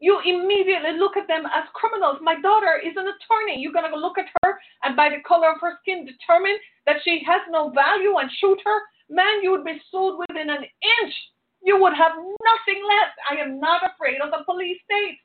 You 0.00 0.18
immediately 0.24 0.96
look 0.96 1.16
at 1.16 1.28
them 1.28 1.44
as 1.44 1.68
criminals. 1.74 2.18
My 2.22 2.40
daughter 2.40 2.80
is 2.80 2.96
an 2.96 3.04
attorney. 3.04 3.60
You're 3.60 3.76
going 3.76 3.90
to 3.90 4.00
look 4.00 4.16
at 4.16 4.32
her 4.42 4.58
and 4.82 4.96
by 4.96 5.10
the 5.10 5.22
color 5.28 5.52
of 5.52 5.60
her 5.60 5.78
skin 5.82 6.08
determine 6.08 6.56
that 6.86 7.04
she 7.04 7.22
has 7.26 7.42
no 7.50 7.70
value 7.70 8.16
and 8.16 8.30
shoot 8.40 8.58
her? 8.64 8.78
Man, 9.10 9.42
you 9.42 9.50
would 9.50 9.64
be 9.64 9.80
sued 9.90 10.16
within 10.18 10.48
an 10.48 10.64
inch. 10.64 11.14
You 11.62 11.78
would 11.80 11.92
have 11.92 12.12
nothing 12.16 12.80
left. 12.80 13.16
I 13.30 13.36
am 13.44 13.60
not 13.60 13.82
afraid 13.84 14.20
of 14.24 14.30
the 14.30 14.42
police 14.44 14.80
state. 14.84 15.18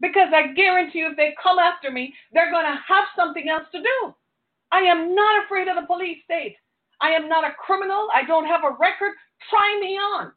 Because 0.00 0.34
I 0.34 0.52
guarantee 0.54 1.00
you, 1.00 1.10
if 1.10 1.16
they 1.16 1.36
come 1.40 1.58
after 1.58 1.92
me, 1.92 2.12
they're 2.32 2.50
going 2.50 2.64
to 2.64 2.78
have 2.88 3.04
something 3.14 3.48
else 3.48 3.68
to 3.70 3.78
do. 3.78 4.14
I 4.72 4.80
am 4.80 5.14
not 5.14 5.44
afraid 5.44 5.68
of 5.68 5.76
the 5.76 5.86
police 5.86 6.18
state. 6.24 6.56
I 7.00 7.10
am 7.10 7.28
not 7.28 7.44
a 7.44 7.54
criminal. 7.54 8.08
I 8.12 8.24
don't 8.26 8.46
have 8.46 8.64
a 8.64 8.76
record. 8.80 9.12
Try 9.48 9.78
me 9.80 9.94
on. 9.94 10.32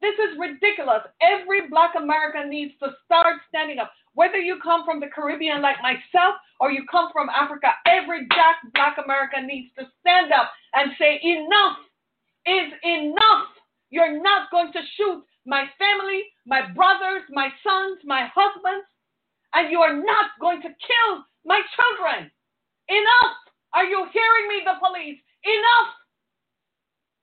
This 0.00 0.14
is 0.14 0.38
ridiculous. 0.38 1.02
Every 1.20 1.68
black 1.68 1.94
American 1.96 2.50
needs 2.50 2.72
to 2.80 2.94
start 3.04 3.42
standing 3.48 3.78
up. 3.78 3.92
Whether 4.14 4.38
you 4.38 4.58
come 4.62 4.84
from 4.84 5.00
the 5.00 5.10
Caribbean 5.14 5.62
like 5.62 5.76
myself 5.82 6.38
or 6.60 6.70
you 6.70 6.84
come 6.90 7.10
from 7.12 7.28
Africa, 7.28 7.74
every 7.86 8.26
black, 8.26 8.56
black 8.74 8.96
American 9.02 9.46
needs 9.46 9.70
to 9.78 9.86
stand 10.00 10.32
up 10.32 10.50
and 10.74 10.92
say, 10.98 11.20
enough 11.22 11.78
is 12.46 12.72
enough. 12.82 13.50
You're 13.90 14.22
not 14.22 14.50
going 14.50 14.72
to 14.72 14.80
shoot 14.96 15.22
my 15.46 15.64
family, 15.78 16.22
my 16.46 16.62
brothers, 16.74 17.22
my 17.30 17.48
sons, 17.64 17.98
my 18.04 18.28
husbands, 18.34 18.86
and 19.54 19.70
you 19.70 19.80
are 19.80 19.96
not 19.96 20.36
going 20.40 20.60
to 20.62 20.68
kill 20.68 21.24
my 21.44 21.60
children. 21.74 22.30
Enough! 22.88 23.34
Are 23.74 23.84
you 23.84 24.06
hearing 24.12 24.48
me, 24.48 24.62
the 24.64 24.76
police? 24.80 25.18
Enough! 25.44 25.90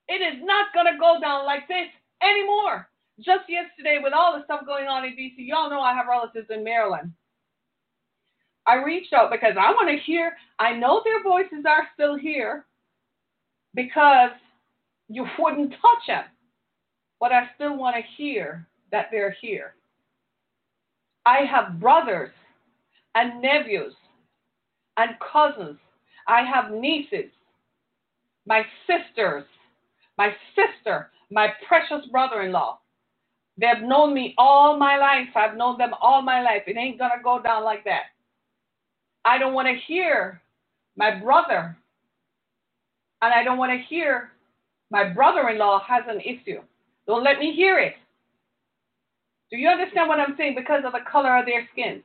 It 0.07 0.21
is 0.21 0.41
not 0.43 0.73
going 0.73 0.85
to 0.91 0.99
go 0.99 1.17
down 1.21 1.45
like 1.45 1.67
this 1.67 1.89
anymore. 2.29 2.89
Just 3.19 3.49
yesterday, 3.49 3.99
with 4.03 4.13
all 4.13 4.38
the 4.38 4.43
stuff 4.45 4.65
going 4.65 4.88
on 4.88 5.05
in 5.05 5.11
DC, 5.13 5.35
y'all 5.38 5.69
know 5.69 5.81
I 5.81 5.93
have 5.93 6.07
relatives 6.07 6.47
in 6.49 6.63
Maryland. 6.63 7.13
I 8.67 8.83
reached 8.83 9.13
out 9.13 9.31
because 9.31 9.55
I 9.59 9.71
want 9.71 9.89
to 9.89 10.03
hear, 10.05 10.33
I 10.59 10.73
know 10.73 11.01
their 11.03 11.23
voices 11.23 11.65
are 11.67 11.88
still 11.93 12.17
here 12.17 12.65
because 13.75 14.31
you 15.07 15.25
wouldn't 15.38 15.71
touch 15.71 16.07
them 16.07 16.25
but 17.19 17.31
I 17.31 17.49
still 17.55 17.77
want 17.77 17.95
to 17.95 18.01
hear 18.17 18.67
that 18.91 19.07
they're 19.11 19.35
here. 19.41 19.75
I 21.25 21.39
have 21.39 21.79
brothers 21.79 22.31
and 23.15 23.41
nephews 23.41 23.93
and 24.97 25.11
cousins. 25.19 25.79
I 26.27 26.43
have 26.43 26.71
nieces, 26.71 27.31
my 28.45 28.63
sisters, 28.88 29.43
my 30.17 30.35
sister, 30.55 31.09
my 31.31 31.53
precious 31.67 32.05
brother 32.11 32.41
in 32.43 32.51
law. 32.51 32.79
They 33.57 33.67
have 33.67 33.81
known 33.81 34.13
me 34.13 34.35
all 34.38 34.77
my 34.77 34.97
life. 34.97 35.29
I've 35.35 35.57
known 35.57 35.77
them 35.77 35.93
all 36.01 36.21
my 36.21 36.41
life. 36.41 36.63
It 36.67 36.77
ain't 36.77 36.99
going 36.99 37.11
to 37.17 37.23
go 37.23 37.41
down 37.41 37.63
like 37.63 37.83
that. 37.85 38.03
I 39.23 39.38
don't 39.38 39.53
want 39.53 39.67
to 39.67 39.75
hear 39.88 40.41
my 40.97 41.19
brother, 41.19 41.77
and 43.21 43.33
I 43.33 43.43
don't 43.43 43.57
want 43.57 43.71
to 43.71 43.88
hear 43.88 44.31
my 44.91 45.09
brother 45.09 45.49
in 45.49 45.57
law 45.57 45.81
has 45.88 46.03
an 46.07 46.21
issue. 46.21 46.61
Don't 47.07 47.23
let 47.23 47.39
me 47.39 47.53
hear 47.55 47.79
it. 47.79 47.95
Do 49.51 49.57
you 49.57 49.69
understand 49.69 50.09
what 50.09 50.19
I'm 50.19 50.35
saying? 50.38 50.55
Because 50.55 50.83
of 50.85 50.93
the 50.93 50.99
color 51.11 51.38
of 51.38 51.45
their 51.45 51.67
skin. 51.71 52.03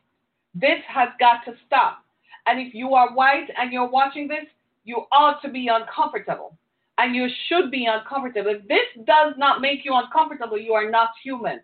This 0.55 0.81
has 0.89 1.09
got 1.19 1.45
to 1.47 1.55
stop. 1.67 2.05
And 2.47 2.61
if 2.61 2.75
you 2.75 2.95
are 2.95 3.15
white 3.15 3.49
and 3.59 3.73
you're 3.73 3.89
watching 3.89 4.29
this, 4.29 4.47
you 4.85 5.05
ought 5.13 5.43
to 5.43 5.51
be 5.51 5.69
uncomfortable. 5.69 6.57
And 7.01 7.17
you 7.17 7.29
should 7.49 7.71
be 7.71 7.87
uncomfortable. 7.87 8.51
If 8.51 8.69
this 8.69 9.07
does 9.07 9.33
not 9.39 9.63
make 9.63 9.87
you 9.87 9.95
uncomfortable, 9.95 10.59
you 10.59 10.75
are 10.75 10.91
not 10.91 11.09
human. 11.25 11.61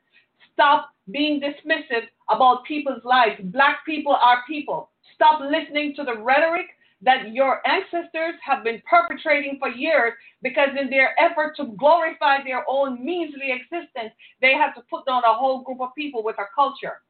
Stop 0.55 0.89
being 1.11 1.43
dismissive 1.43 2.05
about 2.31 2.65
people's 2.65 3.05
lives. 3.05 3.39
Black 3.45 3.85
people 3.85 4.15
are 4.15 4.39
people. 4.49 4.89
Stop 5.15 5.43
listening 5.43 5.95
to 5.97 6.05
the 6.05 6.17
rhetoric 6.17 6.69
that 7.03 7.35
your 7.35 7.61
ancestors 7.69 8.35
have 8.43 8.65
been 8.65 8.81
perpetrating 8.89 9.59
for 9.59 9.69
years 9.69 10.15
because, 10.41 10.71
in 10.81 10.89
their 10.89 11.15
effort 11.21 11.55
to 11.57 11.67
glorify 11.77 12.43
their 12.43 12.65
own 12.67 13.05
measly 13.05 13.53
existence, 13.53 14.15
they 14.41 14.55
have 14.55 14.75
to 14.75 14.81
put 14.89 15.05
down 15.05 15.23
a 15.25 15.35
whole 15.35 15.63
group 15.63 15.83
of 15.83 15.91
people 15.95 16.23
with 16.25 16.37
a 16.39 16.47
culture. 16.55 17.03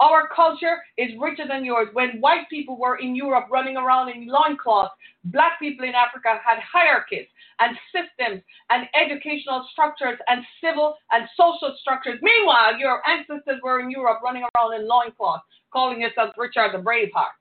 Our 0.00 0.28
culture 0.28 0.76
is 0.98 1.10
richer 1.18 1.48
than 1.48 1.64
yours. 1.64 1.88
When 1.94 2.20
white 2.20 2.48
people 2.50 2.78
were 2.78 2.96
in 2.96 3.16
Europe 3.16 3.46
running 3.50 3.76
around 3.78 4.10
in 4.10 4.26
loincloths, 4.26 4.92
black 5.24 5.58
people 5.58 5.86
in 5.86 5.94
Africa 5.94 6.38
had 6.44 6.58
hierarchies 6.60 7.26
and 7.60 7.76
systems 7.90 8.42
and 8.68 8.86
educational 8.94 9.66
structures 9.72 10.18
and 10.28 10.44
civil 10.62 10.96
and 11.12 11.26
social 11.34 11.74
structures. 11.80 12.18
Meanwhile, 12.20 12.78
your 12.78 13.00
ancestors 13.08 13.60
were 13.62 13.80
in 13.80 13.90
Europe 13.90 14.20
running 14.22 14.44
around 14.54 14.74
in 14.74 14.86
loincloths, 14.86 15.44
calling 15.72 16.00
themselves 16.00 16.32
Richard 16.36 16.72
the 16.74 16.78
Braveheart. 16.78 17.32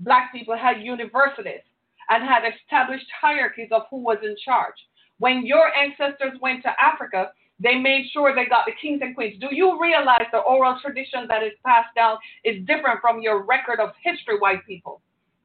Black 0.00 0.32
people 0.32 0.56
had 0.56 0.80
universities 0.80 1.60
and 2.08 2.22
had 2.24 2.42
established 2.44 3.06
hierarchies 3.20 3.68
of 3.70 3.82
who 3.90 3.98
was 3.98 4.18
in 4.22 4.34
charge. 4.42 4.74
When 5.18 5.44
your 5.44 5.74
ancestors 5.74 6.38
went 6.40 6.62
to 6.62 6.80
Africa, 6.80 7.32
they 7.58 7.76
made 7.76 8.06
sure 8.12 8.34
they 8.34 8.46
got 8.46 8.66
the 8.66 8.72
kings 8.80 9.00
and 9.02 9.14
queens. 9.14 9.40
Do 9.40 9.48
you 9.50 9.80
realize 9.80 10.26
the 10.30 10.38
oral 10.38 10.78
tradition 10.82 11.26
that 11.28 11.42
is 11.42 11.52
passed 11.64 11.94
down 11.94 12.18
is 12.44 12.66
different 12.66 13.00
from 13.00 13.20
your 13.20 13.44
record 13.44 13.80
of 13.80 13.90
history, 14.02 14.38
white 14.38 14.66
people? 14.66 15.00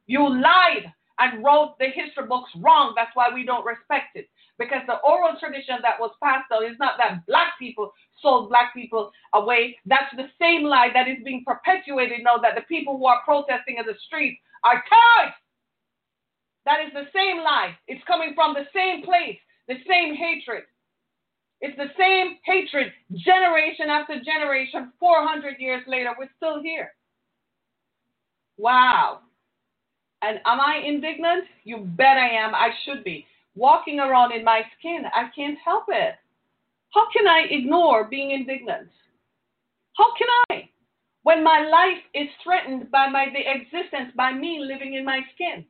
You 0.07 0.27
lied 0.27 0.91
and 1.19 1.43
wrote 1.43 1.75
the 1.79 1.87
history 1.87 2.25
books 2.27 2.49
wrong. 2.57 2.93
That's 2.95 3.15
why 3.15 3.29
we 3.33 3.45
don't 3.45 3.65
respect 3.65 4.15
it. 4.15 4.27
Because 4.59 4.81
the 4.87 4.99
oral 5.07 5.39
tradition 5.39 5.77
that 5.83 5.99
was 5.99 6.11
passed 6.21 6.49
down 6.49 6.65
is 6.65 6.77
not 6.79 6.97
that 6.97 7.25
black 7.27 7.57
people 7.57 7.93
sold 8.21 8.49
black 8.49 8.73
people 8.73 9.11
away. 9.33 9.77
That's 9.85 10.13
the 10.15 10.27
same 10.39 10.63
lie 10.63 10.89
that 10.93 11.07
is 11.07 11.17
being 11.23 11.43
perpetuated 11.45 12.21
now 12.23 12.37
that 12.37 12.55
the 12.55 12.61
people 12.61 12.97
who 12.97 13.05
are 13.05 13.21
protesting 13.23 13.77
in 13.77 13.85
the 13.85 13.95
streets 14.05 14.37
are 14.63 14.83
terrorists. 14.89 15.39
That 16.65 16.81
is 16.85 16.93
the 16.93 17.09
same 17.15 17.37
lie. 17.37 17.75
It's 17.87 18.03
coming 18.05 18.33
from 18.35 18.53
the 18.53 18.65
same 18.73 19.03
place, 19.03 19.37
the 19.67 19.77
same 19.87 20.15
hatred. 20.15 20.63
It's 21.61 21.77
the 21.77 21.93
same 21.97 22.37
hatred 22.43 22.91
generation 23.13 23.89
after 23.89 24.15
generation, 24.19 24.91
400 24.99 25.59
years 25.59 25.83
later. 25.87 26.09
We're 26.17 26.29
still 26.37 26.61
here. 26.61 26.93
Wow. 28.57 29.19
And 30.23 30.39
am 30.45 30.59
I 30.59 30.81
indignant? 30.85 31.45
You 31.63 31.77
bet 31.77 32.17
I 32.17 32.29
am. 32.29 32.55
I 32.55 32.69
should 32.83 33.03
be. 33.03 33.25
Walking 33.55 33.99
around 33.99 34.31
in 34.31 34.43
my 34.43 34.61
skin, 34.77 35.03
I 35.13 35.29
can't 35.35 35.57
help 35.63 35.85
it. 35.89 36.15
How 36.93 37.07
can 37.15 37.27
I 37.27 37.45
ignore 37.49 38.05
being 38.05 38.31
indignant? 38.31 38.89
How 39.97 40.13
can 40.17 40.27
I? 40.49 40.69
When 41.23 41.43
my 41.43 41.61
life 41.61 42.03
is 42.15 42.27
threatened 42.43 42.89
by 42.89 43.07
my 43.07 43.27
the 43.31 43.39
existence 43.39 44.11
by 44.15 44.33
me 44.33 44.59
living 44.61 44.95
in 44.95 45.05
my 45.05 45.21
skin. 45.35 45.65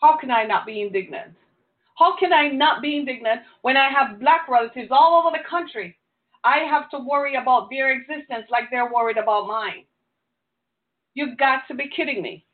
How 0.00 0.16
can 0.18 0.30
I 0.30 0.44
not 0.44 0.66
be 0.66 0.82
indignant? 0.82 1.34
How 1.96 2.16
can 2.18 2.32
I 2.32 2.48
not 2.48 2.82
be 2.82 2.96
indignant 2.96 3.40
when 3.62 3.76
I 3.76 3.88
have 3.90 4.20
black 4.20 4.48
relatives 4.48 4.88
all 4.90 5.20
over 5.20 5.36
the 5.36 5.48
country? 5.48 5.96
I 6.44 6.58
have 6.58 6.90
to 6.90 6.98
worry 6.98 7.36
about 7.36 7.68
their 7.70 7.90
existence 7.90 8.46
like 8.50 8.64
they're 8.70 8.92
worried 8.92 9.16
about 9.16 9.48
mine. 9.48 9.84
You've 11.14 11.38
got 11.38 11.62
to 11.68 11.74
be 11.74 11.88
kidding 11.94 12.22
me. 12.22 12.44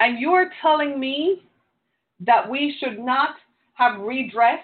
And 0.00 0.18
you're 0.18 0.50
telling 0.60 0.98
me 0.98 1.42
that 2.20 2.50
we 2.50 2.76
should 2.80 2.98
not 2.98 3.36
have 3.74 4.00
redress, 4.00 4.60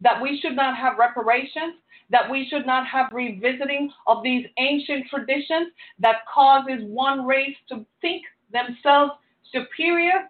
that 0.00 0.20
we 0.20 0.40
should 0.40 0.56
not 0.56 0.76
have 0.76 0.98
reparations, 0.98 1.76
that 2.10 2.30
we 2.30 2.46
should 2.50 2.66
not 2.66 2.86
have 2.86 3.06
revisiting 3.12 3.90
of 4.06 4.22
these 4.22 4.46
ancient 4.58 5.06
traditions 5.08 5.68
that 6.00 6.26
causes 6.32 6.82
one 6.82 7.24
race 7.24 7.56
to 7.68 7.86
think 8.00 8.24
themselves 8.52 9.12
superior 9.52 10.28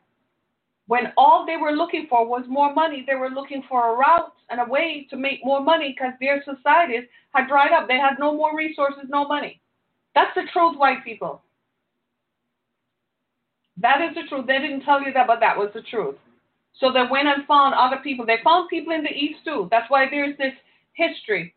when 0.93 1.11
all 1.17 1.47
they 1.47 1.57
were 1.57 1.73
looking 1.73 2.07
for 2.07 2.29
was 2.29 2.45
more 2.47 2.75
money, 2.75 3.03
they 3.07 3.15
were 3.15 3.31
looking 3.31 3.63
for 3.67 3.95
a 3.95 3.97
route 3.97 4.31
and 4.51 4.61
a 4.61 4.71
way 4.71 5.07
to 5.09 5.17
make 5.17 5.41
more 5.43 5.63
money 5.63 5.95
because 5.97 6.13
their 6.21 6.45
societies 6.45 7.05
had 7.31 7.49
dried 7.49 7.73
up. 7.73 7.89
They 7.89 7.97
had 7.97 8.19
no 8.19 8.37
more 8.37 8.55
resources, 8.55 9.05
no 9.09 9.27
money. 9.27 9.63
That's 10.15 10.35
the 10.35 10.43
truth, 10.53 10.77
white 10.77 11.03
people. 11.03 11.41
That 13.79 14.03
is 14.03 14.15
the 14.15 14.29
truth. 14.29 14.47
They 14.47 14.59
didn't 14.59 14.83
tell 14.83 15.03
you 15.03 15.15
that, 15.15 15.27
but 15.27 15.41
that 15.41 15.57
was 15.57 15.71
the 15.73 15.81
truth. 15.81 16.17
So 16.79 16.93
they 16.93 17.05
went 17.11 17.27
and 17.27 17.47
found 17.47 17.75
other 17.75 18.03
people. 18.03 18.27
They 18.27 18.45
found 18.45 18.69
people 18.69 18.93
in 18.93 19.03
the 19.03 19.17
East 19.17 19.47
too. 19.47 19.69
That's 19.71 19.91
why 19.91 20.11
there's 20.11 20.37
this 20.37 20.53
history 20.93 21.55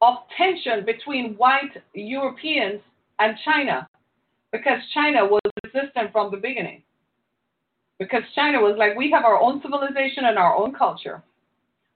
of 0.00 0.14
tension 0.38 0.86
between 0.86 1.34
white 1.34 1.76
Europeans 1.92 2.80
and 3.18 3.36
China 3.44 3.86
because 4.52 4.80
China 4.94 5.26
was 5.26 5.42
resistant 5.62 6.12
from 6.12 6.30
the 6.30 6.38
beginning 6.38 6.82
because 7.98 8.22
China 8.34 8.60
was 8.60 8.76
like, 8.78 8.96
we 8.96 9.10
have 9.10 9.24
our 9.24 9.40
own 9.40 9.60
civilization 9.60 10.24
and 10.24 10.38
our 10.38 10.56
own 10.56 10.72
culture. 10.72 11.22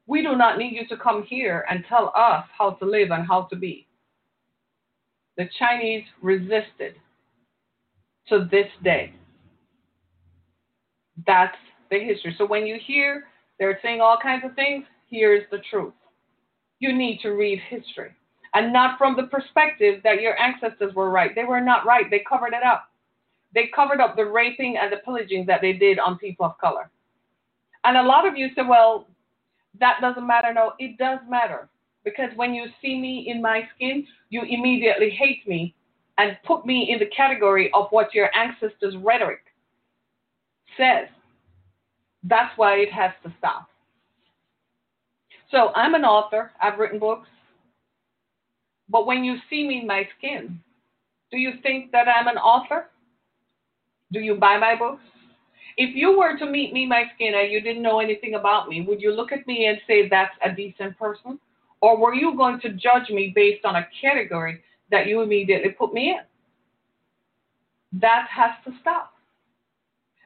We 0.06 0.22
do 0.22 0.36
not 0.36 0.58
need 0.58 0.74
you 0.74 0.86
to 0.88 0.96
come 0.96 1.22
here 1.22 1.64
and 1.70 1.84
tell 1.88 2.12
us 2.16 2.44
how 2.56 2.72
to 2.72 2.84
live 2.84 3.10
and 3.10 3.26
how 3.26 3.42
to 3.42 3.56
be. 3.56 3.86
The 5.36 5.48
Chinese 5.58 6.04
resisted 6.20 6.96
to 8.28 8.48
this 8.50 8.66
day. 8.82 9.14
That's 11.26 11.56
the 11.90 12.00
history. 12.00 12.34
So 12.36 12.46
when 12.46 12.66
you 12.66 12.78
hear 12.84 13.24
they're 13.58 13.78
saying 13.82 14.00
all 14.00 14.18
kinds 14.20 14.44
of 14.44 14.54
things, 14.54 14.84
here's 15.08 15.44
the 15.50 15.58
truth. 15.70 15.94
You 16.80 16.92
need 16.92 17.20
to 17.22 17.30
read 17.30 17.60
history. 17.68 18.10
And 18.54 18.72
not 18.72 18.98
from 18.98 19.16
the 19.16 19.24
perspective 19.24 20.00
that 20.02 20.20
your 20.20 20.38
ancestors 20.38 20.94
were 20.94 21.10
right. 21.10 21.30
They 21.34 21.44
were 21.44 21.60
not 21.60 21.86
right. 21.86 22.10
They 22.10 22.24
covered 22.28 22.54
it 22.54 22.62
up 22.66 22.91
they 23.54 23.70
covered 23.74 24.00
up 24.00 24.16
the 24.16 24.24
raping 24.24 24.76
and 24.76 24.92
the 24.92 24.98
pillaging 24.98 25.46
that 25.46 25.60
they 25.60 25.72
did 25.72 25.98
on 25.98 26.18
people 26.18 26.46
of 26.46 26.58
color. 26.58 26.90
And 27.84 27.96
a 27.96 28.02
lot 28.02 28.26
of 28.26 28.36
you 28.36 28.48
say, 28.54 28.62
well, 28.66 29.08
that 29.80 29.98
doesn't 30.00 30.26
matter. 30.26 30.52
No, 30.52 30.72
it 30.78 30.98
does 30.98 31.18
matter. 31.28 31.68
Because 32.04 32.30
when 32.36 32.54
you 32.54 32.66
see 32.80 32.98
me 32.98 33.26
in 33.28 33.40
my 33.40 33.68
skin, 33.74 34.06
you 34.30 34.42
immediately 34.42 35.10
hate 35.10 35.46
me 35.46 35.74
and 36.18 36.36
put 36.44 36.66
me 36.66 36.90
in 36.90 36.98
the 36.98 37.06
category 37.06 37.70
of 37.74 37.88
what 37.90 38.14
your 38.14 38.34
ancestors' 38.36 38.96
rhetoric 38.96 39.40
says. 40.76 41.08
That's 42.24 42.56
why 42.56 42.76
it 42.76 42.92
has 42.92 43.12
to 43.24 43.32
stop. 43.38 43.68
So 45.50 45.72
I'm 45.74 45.94
an 45.94 46.04
author, 46.04 46.50
I've 46.60 46.78
written 46.78 46.98
books. 46.98 47.28
But 48.88 49.06
when 49.06 49.24
you 49.24 49.36
see 49.48 49.66
me 49.66 49.80
in 49.80 49.86
my 49.86 50.08
skin, 50.18 50.60
do 51.30 51.38
you 51.38 51.52
think 51.62 51.92
that 51.92 52.08
I'm 52.08 52.28
an 52.28 52.36
author? 52.36 52.86
Do 54.12 54.20
you 54.20 54.34
buy 54.34 54.58
my 54.58 54.76
books? 54.76 55.02
If 55.76 55.96
you 55.96 56.18
were 56.18 56.36
to 56.38 56.46
meet 56.46 56.72
me, 56.72 56.86
my 56.86 57.04
skin, 57.14 57.32
and 57.34 57.50
you 57.50 57.60
didn't 57.60 57.82
know 57.82 58.00
anything 58.00 58.34
about 58.34 58.68
me, 58.68 58.82
would 58.82 59.00
you 59.00 59.12
look 59.12 59.32
at 59.32 59.46
me 59.46 59.66
and 59.66 59.78
say 59.86 60.08
that's 60.08 60.34
a 60.44 60.54
decent 60.54 60.98
person? 60.98 61.38
Or 61.80 61.96
were 61.98 62.14
you 62.14 62.36
going 62.36 62.60
to 62.60 62.70
judge 62.70 63.08
me 63.10 63.32
based 63.34 63.64
on 63.64 63.76
a 63.76 63.88
category 64.00 64.62
that 64.90 65.06
you 65.06 65.22
immediately 65.22 65.70
put 65.70 65.94
me 65.94 66.10
in? 66.10 68.00
That 68.00 68.26
has 68.28 68.50
to 68.66 68.78
stop. 68.80 69.14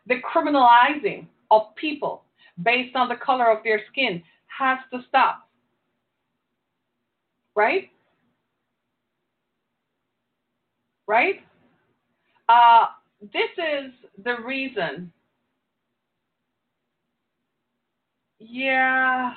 The 0.07 0.17
criminalizing 0.21 1.27
of 1.51 1.75
people 1.77 2.25
based 2.63 2.97
on 2.97 3.09
the 3.09 3.17
color 3.17 3.51
of 3.51 3.63
their 3.63 3.83
skin 3.91 4.23
has 4.47 4.79
to 4.93 5.01
stop. 5.09 5.49
Right? 7.55 7.91
Right? 11.07 11.41
Uh, 12.49 12.87
this 13.21 13.51
is 13.57 13.93
the 14.25 14.37
reason. 14.45 15.13
Yeah. 18.39 19.33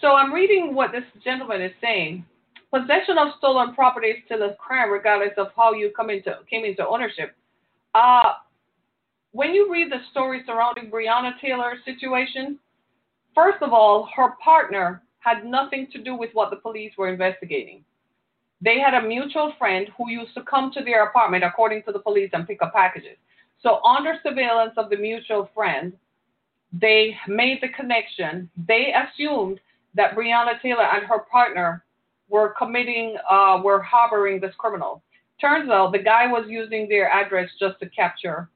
So 0.00 0.08
I'm 0.14 0.32
reading 0.32 0.74
what 0.74 0.92
this 0.92 1.04
gentleman 1.22 1.62
is 1.62 1.72
saying. 1.80 2.24
Possession 2.72 3.18
of 3.18 3.28
stolen 3.38 3.74
property 3.74 4.08
is 4.08 4.16
still 4.24 4.42
a 4.42 4.54
crime, 4.56 4.90
regardless 4.90 5.32
of 5.36 5.48
how 5.56 5.72
you 5.72 5.92
come 5.96 6.10
into 6.10 6.36
came 6.50 6.64
into 6.64 6.86
ownership. 6.86 7.36
Uh, 7.94 8.34
when 9.30 9.54
you 9.54 9.72
read 9.72 9.90
the 9.90 10.00
story 10.10 10.42
surrounding 10.46 10.90
Breonna 10.90 11.40
Taylor's 11.40 11.78
situation, 11.84 12.58
first 13.34 13.62
of 13.62 13.72
all, 13.72 14.08
her 14.16 14.34
partner 14.42 15.02
had 15.20 15.44
nothing 15.44 15.86
to 15.92 16.02
do 16.02 16.14
with 16.14 16.30
what 16.34 16.50
the 16.50 16.56
police 16.56 16.92
were 16.98 17.08
investigating. 17.08 17.84
They 18.64 18.78
had 18.78 18.94
a 18.94 19.06
mutual 19.06 19.52
friend 19.58 19.88
who 19.96 20.10
used 20.10 20.34
to 20.34 20.42
come 20.42 20.72
to 20.72 20.82
their 20.82 21.04
apartment, 21.04 21.44
according 21.44 21.82
to 21.82 21.92
the 21.92 21.98
police, 21.98 22.30
and 22.32 22.46
pick 22.46 22.62
up 22.62 22.72
packages. 22.72 23.18
So, 23.62 23.82
under 23.84 24.14
surveillance 24.22 24.72
of 24.76 24.88
the 24.90 24.96
mutual 24.96 25.50
friend, 25.54 25.92
they 26.72 27.16
made 27.28 27.60
the 27.60 27.68
connection. 27.68 28.50
They 28.66 28.92
assumed 28.92 29.60
that 29.94 30.16
Breonna 30.16 30.60
Taylor 30.62 30.84
and 30.84 31.06
her 31.06 31.20
partner 31.30 31.84
were 32.28 32.54
committing, 32.58 33.16
uh, 33.30 33.60
were 33.62 33.82
harboring 33.82 34.40
this 34.40 34.54
criminal. 34.56 35.02
Turns 35.40 35.70
out 35.70 35.92
the 35.92 35.98
guy 35.98 36.26
was 36.26 36.46
using 36.48 36.88
their 36.88 37.10
address 37.10 37.50
just 37.60 37.78
to 37.80 37.88
capture 37.90 38.48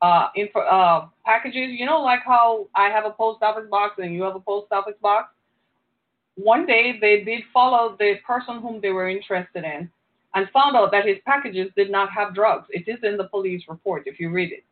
uh, 0.00 0.28
info, 0.36 0.60
uh, 0.60 1.06
packages. 1.26 1.70
You 1.78 1.86
know, 1.86 2.00
like 2.00 2.20
how 2.24 2.68
I 2.74 2.88
have 2.88 3.04
a 3.04 3.10
post 3.10 3.42
office 3.42 3.68
box 3.70 3.94
and 3.98 4.14
you 4.14 4.22
have 4.22 4.36
a 4.36 4.40
post 4.40 4.72
office 4.72 4.94
box. 5.02 5.32
One 6.42 6.64
day 6.64 6.98
they 6.98 7.22
did 7.22 7.42
follow 7.52 7.96
the 7.98 8.14
person 8.26 8.60
whom 8.60 8.80
they 8.80 8.90
were 8.90 9.10
interested 9.10 9.62
in 9.64 9.90
and 10.34 10.48
found 10.50 10.74
out 10.74 10.90
that 10.92 11.06
his 11.06 11.18
packages 11.26 11.70
did 11.76 11.90
not 11.90 12.10
have 12.12 12.34
drugs. 12.34 12.66
It 12.70 12.88
is 12.88 12.98
in 13.02 13.18
the 13.18 13.28
police 13.28 13.62
report 13.68 14.04
if 14.06 14.18
you 14.18 14.30
read 14.30 14.52
it, 14.52 14.64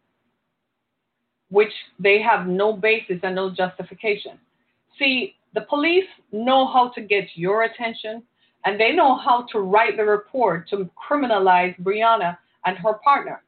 which 1.51 1.73
they 1.99 2.23
have 2.23 2.47
no 2.47 2.73
basis 2.73 3.21
and 3.23 3.35
no 3.35 3.51
justification. 3.51 4.39
See, 4.99 5.35
the 5.55 5.63
police 5.63 6.09
know 6.33 6.67
how 6.67 6.89
to 6.95 7.03
get 7.03 7.25
your 7.35 7.65
attention 7.65 8.23
and 8.65 8.81
they 8.81 8.93
know 8.93 9.19
how 9.19 9.47
to 9.53 9.59
write 9.61 9.97
the 9.99 10.05
report 10.05 10.69
to 10.71 10.89
criminalize 10.97 11.79
Breonna 11.83 12.39
and 12.65 12.79
her 12.79 12.95
partner. 13.05 13.43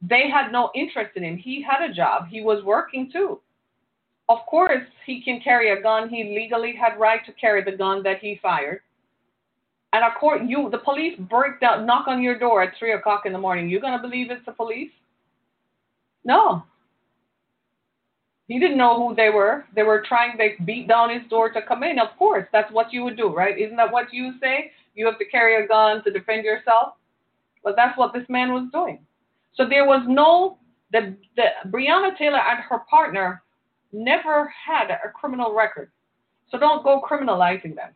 They 0.00 0.28
had 0.30 0.52
no 0.52 0.70
interest 0.76 1.16
in 1.16 1.24
him. 1.24 1.36
He 1.38 1.62
had 1.62 1.88
a 1.88 1.92
job. 1.92 2.28
He 2.28 2.40
was 2.40 2.62
working 2.64 3.10
too. 3.12 3.40
Of 4.28 4.38
course, 4.46 4.84
he 5.04 5.22
can 5.22 5.40
carry 5.40 5.70
a 5.70 5.82
gun. 5.82 6.08
He 6.08 6.34
legally 6.34 6.74
had 6.74 6.98
right 6.98 7.24
to 7.26 7.32
carry 7.32 7.62
the 7.62 7.76
gun 7.76 8.02
that 8.04 8.20
he 8.20 8.38
fired. 8.42 8.80
And 9.92 10.04
of 10.04 10.12
course, 10.18 10.40
you 10.46 10.70
the 10.70 10.78
police 10.78 11.18
break 11.18 11.60
down, 11.60 11.84
knock 11.84 12.08
on 12.08 12.22
your 12.22 12.38
door 12.38 12.62
at 12.62 12.74
three 12.78 12.92
o'clock 12.92 13.26
in 13.26 13.32
the 13.32 13.38
morning. 13.38 13.68
You 13.68 13.80
gonna 13.80 14.00
believe 14.00 14.30
it's 14.30 14.44
the 14.46 14.52
police? 14.52 14.90
No. 16.24 16.64
He 18.48 18.58
didn't 18.58 18.78
know 18.78 18.96
who 18.96 19.14
they 19.14 19.30
were. 19.30 19.64
They 19.74 19.82
were 19.82 20.02
trying. 20.06 20.36
They 20.38 20.56
beat 20.64 20.88
down 20.88 21.10
his 21.10 21.28
door 21.28 21.50
to 21.50 21.62
come 21.62 21.82
in. 21.82 21.98
Of 21.98 22.16
course, 22.18 22.46
that's 22.52 22.72
what 22.72 22.92
you 22.92 23.04
would 23.04 23.16
do, 23.16 23.28
right? 23.34 23.58
Isn't 23.58 23.76
that 23.76 23.92
what 23.92 24.12
you 24.12 24.32
say? 24.40 24.72
You 24.94 25.06
have 25.06 25.18
to 25.18 25.24
carry 25.26 25.62
a 25.62 25.66
gun 25.66 26.02
to 26.04 26.10
defend 26.10 26.44
yourself. 26.44 26.94
But 27.64 27.76
that's 27.76 27.96
what 27.96 28.12
this 28.12 28.28
man 28.28 28.52
was 28.52 28.68
doing. 28.72 28.98
So 29.54 29.68
there 29.68 29.86
was 29.86 30.02
no 30.08 30.58
the 30.92 31.16
the 31.36 31.48
Breonna 31.68 32.16
Taylor 32.16 32.40
and 32.40 32.60
her 32.60 32.80
partner 32.90 33.42
never 33.92 34.52
had 34.66 34.90
a 34.90 35.10
criminal 35.14 35.54
record. 35.54 35.90
So 36.50 36.58
don't 36.58 36.84
go 36.84 37.00
criminalizing 37.08 37.74
them. 37.74 37.90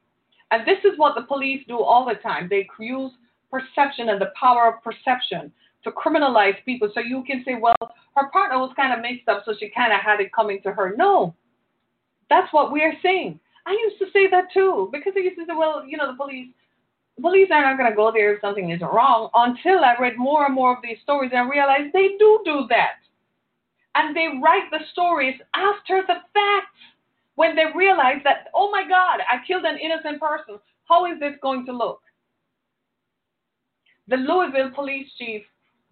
And 0.51 0.67
this 0.67 0.79
is 0.85 0.99
what 0.99 1.15
the 1.15 1.23
police 1.23 1.63
do 1.67 1.79
all 1.79 2.07
the 2.07 2.15
time. 2.15 2.49
They 2.49 2.69
use 2.79 3.13
perception 3.51 4.09
and 4.09 4.21
the 4.21 4.33
power 4.39 4.75
of 4.75 4.83
perception 4.83 5.53
to 5.85 5.91
criminalize 5.91 6.63
people. 6.65 6.91
So 6.95 7.01
you 7.01 7.25
can 7.27 7.43
say, 7.45 7.55
well, 7.61 7.77
her 8.17 8.29
partner 8.31 8.59
was 8.59 8.73
kind 8.77 8.93
of 8.93 9.01
mixed 9.01 9.29
up, 9.29 9.43
so 9.45 9.55
she 9.59 9.71
kind 9.71 9.93
of 9.93 10.01
had 10.01 10.21
it 10.21 10.33
coming 10.33 10.61
to 10.63 10.73
her. 10.73 10.95
No, 10.97 11.35
that's 12.29 12.53
what 12.53 12.73
we're 12.73 12.95
saying. 13.03 13.41
I 13.67 13.73
used 13.73 13.99
to 13.99 14.07
say 14.13 14.29
that 14.31 14.53
too 14.55 14.89
because 14.93 15.13
I 15.17 15.21
used 15.21 15.39
to 15.39 15.45
say, 15.47 15.55
well, 15.57 15.85
you 15.87 15.97
know, 15.97 16.11
the 16.11 16.17
police, 16.17 16.49
police 17.21 17.49
are 17.53 17.63
not 17.63 17.79
going 17.79 17.91
to 17.91 17.97
go 17.97 18.13
there 18.13 18.35
if 18.35 18.41
something 18.41 18.71
is 18.71 18.81
wrong. 18.81 19.31
Until 19.35 19.85
I 19.85 19.97
read 20.01 20.17
more 20.17 20.47
and 20.47 20.55
more 20.55 20.77
of 20.77 20.83
these 20.83 20.99
stories 21.03 21.33
and 21.35 21.51
realized 21.51 21.93
they 21.93 22.17
do 22.19 22.41
do 22.45 22.67
that, 22.69 23.03
and 23.97 24.15
they 24.15 24.29
write 24.43 24.71
the 24.71 24.81
stories 24.93 25.41
after 25.55 26.03
the 26.07 26.21
fact 26.35 26.77
when 27.35 27.57
they 27.57 27.65
realize 27.75 28.21
that, 28.25 28.49
oh 28.55 28.71
my 28.71 28.87
God, 28.87 29.21
I 29.31 29.45
killed 29.47 29.65
an 29.65 29.79
innocent 29.79 30.21
person. 30.21 30.59
How 30.85 31.07
is 31.07 31.19
this 31.19 31.35
going 31.43 31.65
to 31.67 31.73
look? 31.73 32.01
The 34.09 34.17
Louisville 34.17 34.71
police 34.75 35.09
chief 35.19 35.43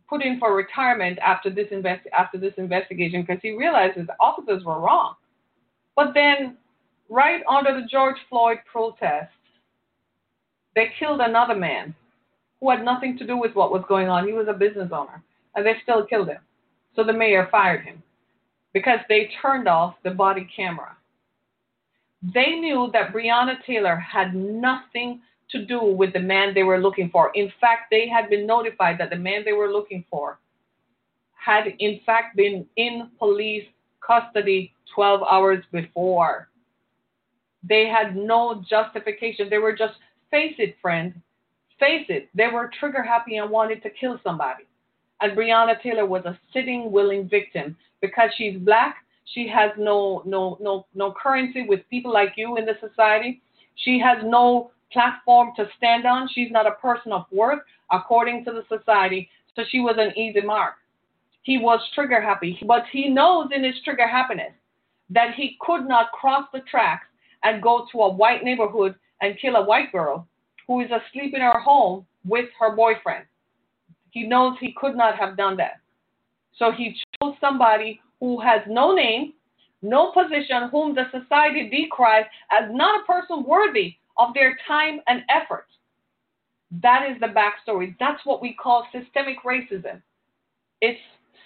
put 0.09 0.23
in 0.23 0.39
for 0.39 0.55
retirement 0.55 1.19
after 1.19 1.51
this 1.51 1.69
invest 1.71 2.07
after 2.17 2.39
this 2.39 2.53
investigation 2.59 3.23
because 3.23 3.41
he 3.43 3.53
realizes 3.53 4.07
the 4.07 4.17
officers 4.21 4.65
were 4.65 4.81
wrong. 4.81 5.15
But 5.97 6.13
then, 6.15 6.57
right 7.09 7.43
under 7.49 7.73
the 7.73 7.87
George 7.91 8.17
Floyd 8.29 8.59
protests, 8.71 9.33
they 10.77 10.89
killed 10.99 11.21
another 11.21 11.55
man 11.55 11.95
who 12.61 12.71
had 12.71 12.85
nothing 12.85 13.17
to 13.19 13.27
do 13.27 13.37
with 13.37 13.55
what 13.55 13.73
was 13.73 13.85
going 13.89 14.09
on. 14.09 14.27
He 14.27 14.33
was 14.33 14.47
a 14.49 14.53
business 14.53 14.91
owner, 14.93 15.23
and 15.55 15.65
they 15.65 15.75
still 15.83 16.05
killed 16.07 16.29
him. 16.29 16.41
So 16.97 17.05
the 17.05 17.13
mayor 17.13 17.49
fired 17.51 17.85
him 17.85 18.03
because 18.73 19.01
they 19.09 19.31
turned 19.41 19.69
off 19.69 19.95
the 20.03 20.11
body 20.11 20.49
camera. 20.55 20.97
They 22.35 22.55
knew 22.55 22.91
that 22.93 23.13
Breonna 23.13 23.65
Taylor 23.67 23.97
had 23.97 24.35
nothing 24.35 25.21
to 25.51 25.65
do 25.65 25.83
with 25.83 26.13
the 26.13 26.21
man 26.21 26.55
they 26.55 26.63
were 26.63 26.81
looking 26.81 27.11
for. 27.11 27.31
In 27.35 27.53
fact, 27.61 27.91
they 27.91 28.09
had 28.09 28.31
been 28.31 28.47
notified 28.47 28.99
that 28.99 29.11
the 29.11 29.17
man 29.17 29.43
they 29.45 29.53
were 29.53 29.71
looking 29.71 30.05
for 30.11 30.39
had, 31.35 31.75
in 31.79 32.01
fact, 32.07 32.37
been 32.37 32.67
in 32.77 33.11
police 33.19 33.65
custody 34.07 34.73
12 34.95 35.23
hours 35.23 35.63
before. 35.73 36.49
They 37.63 37.87
had 37.87 38.17
no 38.17 38.65
justification. 38.69 39.49
They 39.51 39.59
were 39.59 39.77
just, 39.77 39.95
face 40.31 40.55
it, 40.59 40.77
friend, 40.81 41.15
face 41.79 42.07
it, 42.09 42.29
they 42.35 42.49
were 42.49 42.71
trigger 42.79 43.03
happy 43.03 43.37
and 43.37 43.51
wanted 43.51 43.83
to 43.83 43.91
kill 43.91 44.19
somebody. 44.25 44.65
And 45.25 45.37
Breonna 45.37 45.81
Taylor 45.83 46.07
was 46.07 46.25
a 46.27 46.39
sitting, 46.53 46.93
willing 46.93 47.29
victim 47.29 47.77
because 48.01 48.31
she's 48.37 48.59
black 48.59 48.97
she 49.25 49.49
has 49.49 49.71
no 49.79 50.23
no 50.25 50.59
no 50.61 50.87
no 50.95 51.13
currency 51.13 51.67
with 51.67 51.89
people 51.91 52.13
like 52.13 52.35
you 52.37 52.57
in 52.57 52.67
the 52.67 52.77
society. 52.81 53.43
She 53.77 53.99
has 53.99 54.19
no 54.23 54.71
platform 54.93 55.53
to 55.57 55.69
stand 55.77 56.07
on. 56.07 56.29
She's 56.33 56.53
not 56.53 56.67
a 56.67 56.73
person 56.73 57.13
of 57.13 57.25
worth 57.33 57.61
according 57.91 58.45
to 58.45 58.53
the 58.53 58.65
society. 58.69 59.29
So 59.57 59.63
she 59.69 59.81
was 59.81 59.97
an 59.99 60.17
easy 60.19 60.41
mark. 60.41 60.75
He 61.43 61.59
was 61.59 61.81
trigger 61.95 62.21
happy, 62.21 62.59
but 62.67 62.85
he 62.91 63.09
knows 63.09 63.49
in 63.55 63.65
his 63.65 63.75
trigger 63.85 64.07
happiness 64.07 64.53
that 65.11 65.35
he 65.35 65.57
could 65.61 65.87
not 65.87 66.13
cross 66.13 66.47
the 66.53 66.61
tracks 66.61 67.07
and 67.43 67.63
go 67.63 67.87
to 67.93 67.99
a 68.01 68.13
white 68.13 68.43
neighborhood 68.43 68.95
and 69.21 69.39
kill 69.39 69.57
a 69.57 69.65
white 69.65 69.93
girl 69.93 70.27
who 70.67 70.81
is 70.81 70.91
asleep 70.91 71.35
in 71.35 71.41
her 71.41 71.61
home 71.61 72.07
with 72.25 72.49
her 72.59 72.75
boyfriend. 72.75 73.25
He 74.15 74.23
knows 74.23 74.57
he 74.61 74.73
could 74.77 74.95
not 74.95 75.19
have 75.19 75.37
done 75.37 75.57
that. 75.57 75.81
So 76.57 76.71
he 76.71 76.97
chose 77.21 77.35
somebody 77.41 78.01
who 78.21 78.41
has 78.41 78.61
no 78.69 78.95
name, 78.95 79.33
no 79.83 80.13
position, 80.13 80.69
whom 80.71 80.95
the 80.95 81.07
society 81.11 81.69
decries 81.69 82.25
as 82.53 82.71
not 82.71 83.03
a 83.03 83.13
person 83.13 83.43
worthy 83.43 83.97
of 84.17 84.33
their 84.33 84.57
time 84.69 85.01
and 85.09 85.25
effort. 85.29 85.67
That 86.81 87.11
is 87.11 87.21
the 87.21 87.27
backstory. 87.27 87.97
That's 87.99 88.25
what 88.25 88.41
we 88.41 88.55
call 88.55 88.87
systemic 88.93 89.43
racism. 89.45 90.01
It's 90.81 91.01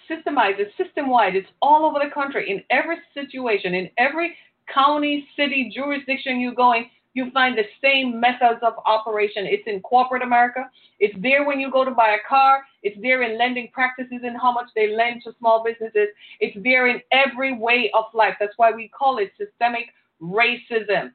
systemized, 0.07 0.59
it's 0.59 0.77
system 0.77 1.09
wide, 1.09 1.35
it's 1.35 1.49
all 1.63 1.85
over 1.85 1.99
the 2.03 2.11
country, 2.13 2.51
in 2.51 2.63
every 2.69 2.97
situation, 3.15 3.73
in 3.73 3.89
every 3.97 4.35
county, 4.71 5.27
city, 5.35 5.71
jurisdiction 5.75 6.39
you 6.39 6.53
go 6.53 6.73
in, 6.73 6.85
you 7.13 7.31
find 7.31 7.57
the 7.57 7.65
same 7.81 8.19
methods 8.19 8.59
of 8.61 8.73
operation. 8.85 9.45
It's 9.45 9.63
in 9.65 9.81
corporate 9.81 10.21
America. 10.21 10.69
It's 10.99 11.15
there 11.21 11.45
when 11.45 11.59
you 11.59 11.71
go 11.71 11.83
to 11.83 11.91
buy 11.91 12.09
a 12.11 12.27
car. 12.27 12.63
It's 12.83 12.99
there 13.01 13.23
in 13.23 13.37
lending 13.37 13.69
practices 13.73 14.21
and 14.23 14.37
how 14.39 14.51
much 14.51 14.67
they 14.75 14.95
lend 14.95 15.23
to 15.23 15.33
small 15.39 15.63
businesses. 15.63 16.09
It's 16.39 16.57
there 16.63 16.87
in 16.87 17.01
every 17.11 17.57
way 17.57 17.89
of 17.93 18.05
life. 18.13 18.35
That's 18.39 18.53
why 18.57 18.71
we 18.71 18.89
call 18.89 19.17
it 19.17 19.31
systemic 19.37 19.87
racism. 20.21 21.11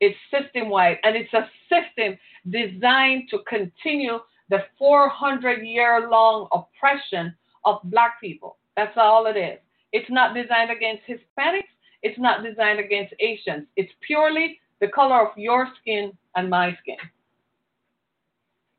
It's 0.00 0.16
system 0.30 0.68
wide 0.68 0.98
and 1.04 1.16
it's 1.16 1.32
a 1.32 1.48
system 1.68 2.18
designed 2.50 3.28
to 3.30 3.38
continue 3.48 4.18
the 4.48 4.64
400 4.78 5.64
year 5.64 6.08
long 6.08 6.48
oppression 6.52 7.34
of 7.64 7.80
black 7.84 8.20
people. 8.20 8.56
That's 8.76 8.96
all 8.96 9.26
it 9.26 9.36
is. 9.36 9.58
It's 9.92 10.10
not 10.10 10.34
designed 10.34 10.70
against 10.70 11.02
Hispanics. 11.06 11.70
It's 12.02 12.18
not 12.18 12.42
designed 12.42 12.80
against 12.80 13.14
Asians. 13.20 13.66
It's 13.76 13.92
purely 14.06 14.58
the 14.82 14.88
color 14.88 15.24
of 15.26 15.38
your 15.38 15.68
skin 15.80 16.12
and 16.34 16.50
my 16.50 16.76
skin. 16.82 16.96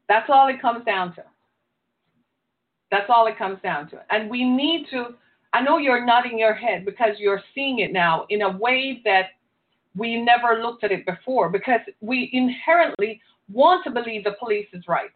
That's 0.10 0.30
all 0.30 0.50
it 0.50 0.62
comes 0.62 0.86
down 0.86 1.16
to. 1.16 1.24
That's 2.92 3.10
all 3.10 3.26
it 3.28 3.38
comes 3.38 3.60
down 3.64 3.90
to. 3.92 4.02
And 4.12 4.30
we 4.30 4.44
need 4.44 4.88
to, 4.92 5.16
I 5.54 5.62
know 5.62 5.78
you're 5.78 6.06
nodding 6.06 6.38
your 6.38 6.54
head 6.54 6.84
because 6.84 7.16
you're 7.20 7.42
seeing 7.56 7.80
it 7.80 7.94
now 7.94 8.26
in 8.30 8.42
a 8.42 8.58
way 8.58 9.02
that 9.06 9.28
we 9.96 10.22
never 10.22 10.62
looked 10.62 10.84
at 10.84 10.92
it 10.92 11.06
before 11.06 11.50
because 11.50 11.80
we 12.02 12.30
inherently 12.34 13.22
want 13.50 13.86
to 13.86 13.90
believe 13.90 14.26
the 14.26 14.36
police 14.40 14.68
is 14.74 14.84
right. 14.90 15.10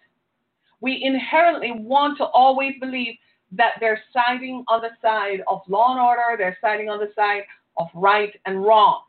We 0.80 1.04
inherently 1.04 1.74
want 1.76 2.18
to 2.20 2.26
always 2.28 2.76
believe 2.80 3.16
that 3.52 3.74
they're 3.82 4.02
siding 4.14 4.64
on 4.70 4.82
the 4.82 4.92
side 5.02 5.42
of 5.48 5.62
law 5.68 5.92
and 5.92 6.00
order, 6.00 6.38
they're 6.38 6.58
siding 6.62 6.88
on 6.88 7.00
the 7.00 7.12
side 7.14 7.44
of 7.78 7.88
right 7.94 8.34
and 8.46 8.64
wrong. 8.64 9.02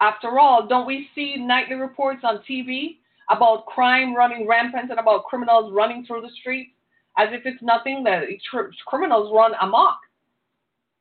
After 0.00 0.38
all, 0.38 0.66
don't 0.66 0.86
we 0.86 1.08
see 1.14 1.36
nightly 1.36 1.74
reports 1.74 2.20
on 2.22 2.42
TV 2.48 2.98
about 3.30 3.66
crime 3.66 4.14
running 4.14 4.46
rampant 4.46 4.90
and 4.90 5.00
about 5.00 5.24
criminals 5.24 5.72
running 5.72 6.04
through 6.06 6.22
the 6.22 6.30
streets 6.40 6.70
as 7.18 7.28
if 7.32 7.42
it's 7.44 7.62
nothing 7.62 8.04
that 8.04 8.24
criminals 8.86 9.32
run 9.34 9.52
amok? 9.60 9.98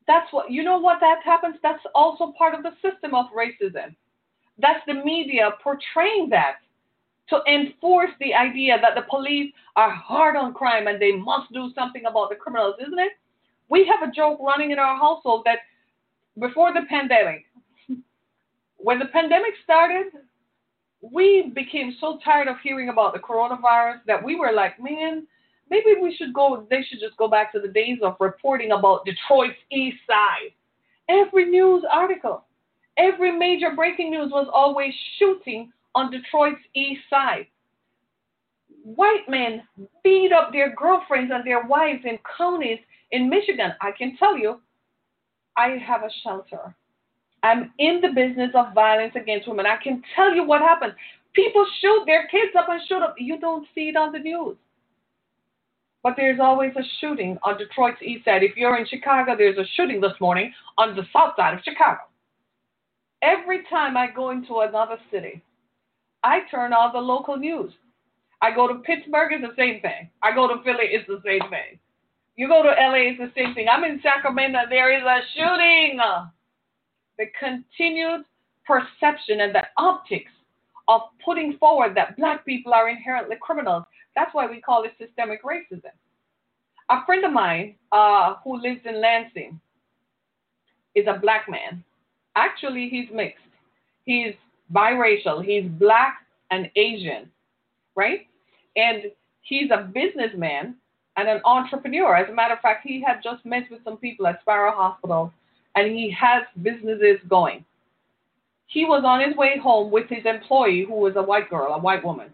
That's 0.07 0.31
what, 0.31 0.49
you 0.49 0.63
know 0.63 0.79
what 0.79 0.99
that 1.01 1.19
happens? 1.23 1.57
That's 1.61 1.83
also 1.93 2.33
part 2.37 2.55
of 2.55 2.63
the 2.63 2.71
system 2.81 3.13
of 3.13 3.25
racism. 3.37 3.95
That's 4.57 4.83
the 4.87 4.95
media 4.95 5.51
portraying 5.61 6.29
that 6.29 6.55
to 7.29 7.39
enforce 7.47 8.11
the 8.19 8.33
idea 8.33 8.77
that 8.81 8.95
the 8.95 9.05
police 9.09 9.53
are 9.75 9.91
hard 9.91 10.35
on 10.35 10.53
crime 10.53 10.87
and 10.87 10.99
they 10.99 11.11
must 11.11 11.51
do 11.51 11.71
something 11.75 12.05
about 12.05 12.29
the 12.29 12.35
criminals, 12.35 12.75
isn't 12.79 12.99
it? 12.99 13.11
We 13.69 13.85
have 13.85 14.07
a 14.07 14.11
joke 14.11 14.39
running 14.39 14.71
in 14.71 14.79
our 14.79 14.97
household 14.97 15.43
that 15.45 15.59
before 16.39 16.73
the 16.73 16.85
pandemic, 16.89 17.45
when 18.77 18.99
the 18.99 19.05
pandemic 19.05 19.53
started, 19.63 20.07
we 21.01 21.51
became 21.53 21.95
so 21.99 22.19
tired 22.23 22.47
of 22.47 22.57
hearing 22.63 22.89
about 22.89 23.13
the 23.13 23.19
coronavirus 23.19 23.99
that 24.07 24.23
we 24.23 24.35
were 24.35 24.51
like, 24.51 24.81
man, 24.81 25.27
maybe 25.69 25.95
we 26.01 26.15
should 26.15 26.33
go, 26.33 26.65
they 26.69 26.83
should 26.83 26.99
just 26.99 27.17
go 27.17 27.27
back 27.27 27.51
to 27.51 27.59
the 27.59 27.67
days 27.67 27.99
of 28.01 28.15
reporting 28.19 28.71
about 28.71 29.05
Detroit's 29.05 29.57
east 29.71 29.97
side. 30.07 30.51
Every 31.09 31.45
news 31.45 31.83
article, 31.91 32.45
every 32.97 33.37
major 33.37 33.75
breaking 33.75 34.11
news 34.11 34.31
was 34.31 34.47
always 34.53 34.93
shooting 35.19 35.71
on 35.95 36.11
Detroit's 36.11 36.61
east 36.75 37.01
side. 37.09 37.47
White 38.83 39.27
men 39.27 39.63
beat 40.03 40.31
up 40.31 40.51
their 40.51 40.73
girlfriends 40.75 41.31
and 41.33 41.45
their 41.45 41.65
wives 41.65 42.03
in 42.05 42.17
counties 42.37 42.79
in 43.11 43.29
Michigan. 43.29 43.71
I 43.81 43.91
can 43.91 44.15
tell 44.17 44.37
you, 44.37 44.61
I 45.55 45.77
have 45.85 46.03
a 46.03 46.09
shelter. 46.23 46.75
I'm 47.43 47.71
in 47.77 48.01
the 48.01 48.09
business 48.09 48.51
of 48.55 48.73
violence 48.73 49.13
against 49.15 49.47
women. 49.47 49.65
I 49.65 49.77
can 49.81 50.01
tell 50.15 50.33
you 50.33 50.43
what 50.43 50.61
happens. 50.61 50.93
People 51.33 51.65
shoot 51.81 52.03
their 52.05 52.27
kids 52.27 52.53
up 52.57 52.67
and 52.69 52.81
shoot 52.87 53.01
up. 53.01 53.15
You 53.17 53.39
don't 53.39 53.67
see 53.75 53.89
it 53.89 53.95
on 53.95 54.11
the 54.11 54.19
news. 54.19 54.57
But 56.03 56.13
there's 56.17 56.39
always 56.39 56.71
a 56.75 56.83
shooting 56.99 57.37
on 57.43 57.57
Detroit's 57.57 58.01
east 58.01 58.25
side. 58.25 58.43
If 58.43 58.55
you're 58.55 58.77
in 58.77 58.87
Chicago, 58.87 59.35
there's 59.37 59.57
a 59.57 59.65
shooting 59.75 60.01
this 60.01 60.19
morning 60.19 60.53
on 60.77 60.95
the 60.95 61.03
south 61.13 61.33
side 61.35 61.53
of 61.53 61.59
Chicago. 61.63 62.01
Every 63.21 63.63
time 63.69 63.97
I 63.97 64.07
go 64.09 64.29
into 64.29 64.59
another 64.59 64.97
city, 65.11 65.43
I 66.23 66.41
turn 66.49 66.73
on 66.73 66.93
the 66.93 66.99
local 66.99 67.37
news. 67.37 67.71
I 68.41 68.53
go 68.53 68.67
to 68.67 68.75
Pittsburgh, 68.75 69.33
it's 69.33 69.43
the 69.43 69.61
same 69.61 69.81
thing. 69.81 70.09
I 70.21 70.33
go 70.33 70.47
to 70.47 70.63
Philly, 70.63 70.89
it's 70.91 71.07
the 71.07 71.21
same 71.25 71.49
thing. 71.49 71.79
You 72.35 72.47
go 72.47 72.61
to 72.61 72.69
LA, 72.69 73.09
it's 73.09 73.19
the 73.19 73.31
same 73.35 73.55
thing. 73.55 73.67
I'm 73.67 73.83
in 73.83 73.99
Sacramento, 74.03 74.59
there 74.69 74.95
is 74.95 75.03
a 75.03 75.19
shooting. 75.33 75.99
The 77.17 77.25
continued 77.39 78.25
perception 78.65 79.41
and 79.41 79.55
the 79.55 79.63
optics 79.77 80.31
of 80.87 81.01
putting 81.23 81.57
forward 81.57 81.95
that 81.95 82.15
black 82.17 82.45
people 82.45 82.73
are 82.73 82.89
inherently 82.89 83.37
criminals. 83.41 83.83
That's 84.15 84.33
why 84.33 84.47
we 84.47 84.61
call 84.61 84.83
it 84.83 84.93
systemic 84.99 85.43
racism. 85.43 85.91
A 86.89 87.05
friend 87.05 87.25
of 87.25 87.33
mine 87.33 87.75
uh, 87.91 88.35
who 88.43 88.61
lives 88.61 88.81
in 88.85 89.01
Lansing 89.01 89.59
is 90.95 91.05
a 91.07 91.19
black 91.19 91.49
man. 91.49 91.83
Actually, 92.35 92.87
he's 92.89 93.09
mixed. 93.13 93.43
He's 94.05 94.33
biracial. 94.73 95.43
He's 95.43 95.69
black 95.69 96.19
and 96.51 96.69
Asian, 96.75 97.29
right? 97.95 98.27
And 98.75 99.03
he's 99.41 99.69
a 99.71 99.89
businessman 99.93 100.75
and 101.17 101.27
an 101.27 101.41
entrepreneur. 101.45 102.15
As 102.15 102.29
a 102.29 102.33
matter 102.33 102.53
of 102.53 102.61
fact, 102.61 102.87
he 102.87 103.03
had 103.05 103.21
just 103.23 103.45
met 103.45 103.63
with 103.69 103.83
some 103.83 103.97
people 103.97 104.27
at 104.27 104.39
Sparrow 104.41 104.71
Hospital 104.71 105.33
and 105.77 105.95
he 105.95 106.09
has 106.09 106.43
businesses 106.63 107.19
going. 107.29 107.63
He 108.65 108.83
was 108.85 109.03
on 109.05 109.21
his 109.21 109.37
way 109.37 109.59
home 109.61 109.91
with 109.91 110.09
his 110.09 110.25
employee, 110.25 110.85
who 110.87 110.95
was 110.95 111.13
a 111.15 111.21
white 111.21 111.49
girl, 111.49 111.73
a 111.73 111.79
white 111.79 112.03
woman. 112.03 112.29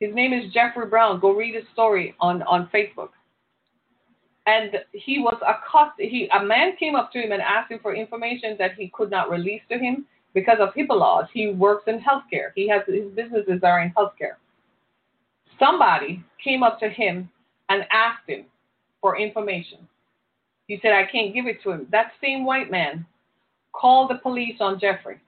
His 0.00 0.14
name 0.14 0.32
is 0.32 0.52
Jeffrey 0.52 0.86
Brown. 0.86 1.20
Go 1.20 1.32
read 1.32 1.54
his 1.54 1.64
story 1.72 2.14
on, 2.18 2.42
on 2.42 2.68
Facebook. 2.74 3.10
And 4.46 4.72
he 4.92 5.20
was 5.20 5.38
accosted. 5.46 6.08
He 6.08 6.28
a 6.36 6.42
man 6.42 6.76
came 6.76 6.96
up 6.96 7.12
to 7.12 7.20
him 7.20 7.30
and 7.30 7.42
asked 7.42 7.70
him 7.70 7.78
for 7.80 7.94
information 7.94 8.56
that 8.58 8.74
he 8.74 8.90
could 8.92 9.10
not 9.10 9.30
release 9.30 9.62
to 9.70 9.78
him 9.78 10.06
because 10.34 10.58
of 10.60 10.70
HIPAA 10.74 10.98
laws. 10.98 11.26
He 11.32 11.50
works 11.50 11.84
in 11.86 12.00
healthcare. 12.00 12.50
He 12.56 12.66
has 12.68 12.82
his 12.88 13.12
businesses 13.14 13.60
are 13.62 13.82
in 13.82 13.92
healthcare. 13.96 14.36
Somebody 15.60 16.24
came 16.42 16.64
up 16.64 16.80
to 16.80 16.88
him 16.88 17.30
and 17.68 17.84
asked 17.92 18.28
him 18.28 18.46
for 19.00 19.16
information. 19.16 19.86
He 20.66 20.78
said, 20.80 20.92
I 20.92 21.06
can't 21.10 21.34
give 21.34 21.46
it 21.46 21.62
to 21.62 21.70
him. 21.72 21.86
That 21.90 22.12
same 22.22 22.44
white 22.44 22.70
man 22.70 23.04
called 23.72 24.10
the 24.10 24.18
police 24.18 24.56
on 24.60 24.78
Jeffrey. 24.80 25.20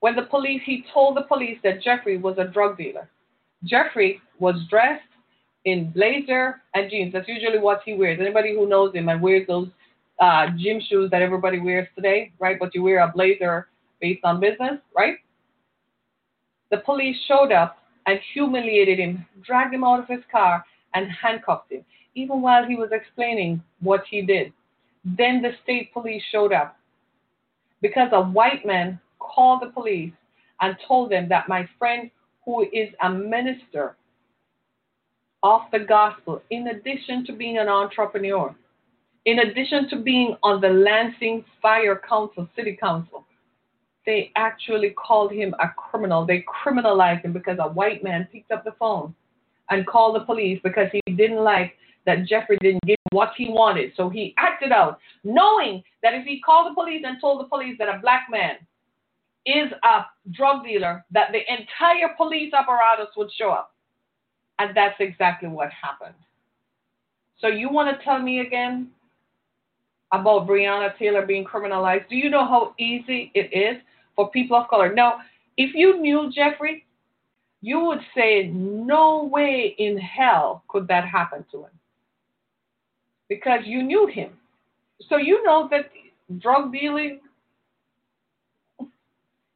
When 0.00 0.16
the 0.16 0.22
police, 0.22 0.62
he 0.64 0.84
told 0.92 1.16
the 1.16 1.22
police 1.22 1.58
that 1.64 1.82
Jeffrey 1.82 2.16
was 2.18 2.36
a 2.38 2.44
drug 2.44 2.76
dealer. 2.76 3.08
Jeffrey 3.64 4.20
was 4.38 4.54
dressed 4.68 5.02
in 5.64 5.90
blazer 5.90 6.62
and 6.74 6.90
jeans. 6.90 7.12
That's 7.12 7.28
usually 7.28 7.58
what 7.58 7.80
he 7.84 7.94
wears. 7.94 8.20
Anybody 8.20 8.54
who 8.54 8.68
knows 8.68 8.94
him 8.94 9.08
and 9.08 9.20
wears 9.20 9.46
those 9.46 9.68
uh, 10.20 10.46
gym 10.56 10.80
shoes 10.88 11.10
that 11.10 11.22
everybody 11.22 11.58
wears 11.58 11.88
today, 11.94 12.32
right? 12.38 12.58
But 12.58 12.74
you 12.74 12.82
wear 12.82 13.00
a 13.00 13.12
blazer 13.12 13.68
based 14.00 14.24
on 14.24 14.40
business, 14.40 14.80
right? 14.96 15.16
The 16.70 16.78
police 16.78 17.16
showed 17.26 17.52
up 17.52 17.78
and 18.06 18.18
humiliated 18.32 18.98
him, 18.98 19.26
dragged 19.44 19.74
him 19.74 19.84
out 19.84 20.00
of 20.00 20.08
his 20.08 20.22
car, 20.30 20.64
and 20.94 21.10
handcuffed 21.10 21.72
him, 21.72 21.84
even 22.16 22.40
while 22.40 22.64
he 22.64 22.74
was 22.74 22.90
explaining 22.90 23.62
what 23.80 24.02
he 24.10 24.22
did. 24.22 24.52
Then 25.04 25.40
the 25.40 25.52
state 25.62 25.92
police 25.92 26.22
showed 26.32 26.52
up 26.52 26.76
because 27.80 28.08
a 28.12 28.22
white 28.22 28.66
man 28.66 28.98
called 29.20 29.62
the 29.62 29.70
police 29.70 30.12
and 30.60 30.76
told 30.88 31.12
them 31.12 31.28
that 31.28 31.48
my 31.48 31.68
friend, 31.78 32.10
who 32.44 32.62
is 32.72 32.88
a 33.02 33.10
minister 33.10 33.96
of 35.42 35.60
the 35.70 35.80
gospel, 35.80 36.42
in 36.50 36.68
addition 36.68 37.24
to 37.26 37.32
being 37.32 37.58
an 37.58 37.68
entrepreneur, 37.68 38.54
in 39.26 39.40
addition 39.40 39.88
to 39.90 39.96
being 39.96 40.36
on 40.42 40.60
the 40.60 40.68
Lansing 40.68 41.44
Fire 41.60 42.00
Council, 42.08 42.48
City 42.56 42.76
Council, 42.80 43.24
they 44.06 44.32
actually 44.36 44.90
called 44.90 45.32
him 45.32 45.54
a 45.60 45.68
criminal. 45.76 46.24
They 46.24 46.44
criminalized 46.64 47.22
him 47.22 47.32
because 47.32 47.58
a 47.60 47.68
white 47.68 48.02
man 48.02 48.28
picked 48.32 48.52
up 48.52 48.64
the 48.64 48.74
phone 48.78 49.14
and 49.68 49.86
called 49.86 50.14
the 50.14 50.24
police 50.24 50.60
because 50.62 50.88
he 50.92 51.12
didn't 51.14 51.42
like 51.42 51.74
that 52.06 52.24
Jeffrey 52.24 52.56
didn't 52.60 52.84
give 52.84 52.96
what 53.10 53.32
he 53.36 53.48
wanted. 53.48 53.92
So 53.96 54.08
he 54.08 54.34
acted 54.38 54.72
out, 54.72 54.98
knowing 55.24 55.82
that 56.02 56.14
if 56.14 56.24
he 56.24 56.40
called 56.40 56.70
the 56.70 56.74
police 56.74 57.02
and 57.04 57.20
told 57.20 57.40
the 57.40 57.48
police 57.48 57.76
that 57.78 57.94
a 57.94 57.98
black 57.98 58.28
man 58.30 58.56
is 59.44 59.70
a 59.84 60.06
drug 60.32 60.64
dealer, 60.64 61.04
that 61.10 61.32
the 61.32 61.40
entire 61.52 62.14
police 62.16 62.52
apparatus 62.52 63.14
would 63.16 63.30
show 63.32 63.50
up. 63.50 63.74
And 64.58 64.76
that's 64.76 64.96
exactly 65.00 65.48
what 65.48 65.70
happened. 65.70 66.14
So 67.38 67.48
you 67.48 67.68
want 67.68 67.96
to 67.96 68.02
tell 68.04 68.18
me 68.18 68.40
again 68.40 68.88
about 70.12 70.46
Breonna 70.46 70.96
Taylor 70.98 71.26
being 71.26 71.44
criminalized? 71.44 72.08
Do 72.08 72.16
you 72.16 72.30
know 72.30 72.46
how 72.46 72.74
easy 72.78 73.30
it 73.34 73.52
is 73.52 73.82
for 74.16 74.30
people 74.30 74.56
of 74.56 74.68
color. 74.68 74.92
Now, 74.92 75.18
if 75.56 75.74
you 75.74 76.00
knew 76.00 76.32
Jeffrey, 76.32 76.86
you 77.60 77.80
would 77.80 78.00
say, 78.16 78.48
no 78.48 79.24
way 79.24 79.76
in 79.78 79.96
hell 79.98 80.64
could 80.68 80.88
that 80.88 81.06
happen 81.06 81.44
to 81.52 81.64
him. 81.64 81.70
Because 83.28 83.60
you 83.64 83.82
knew 83.82 84.06
him. 84.06 84.30
So 85.08 85.16
you 85.16 85.44
know 85.44 85.68
that 85.70 85.90
drug 86.38 86.72
dealing, 86.72 87.20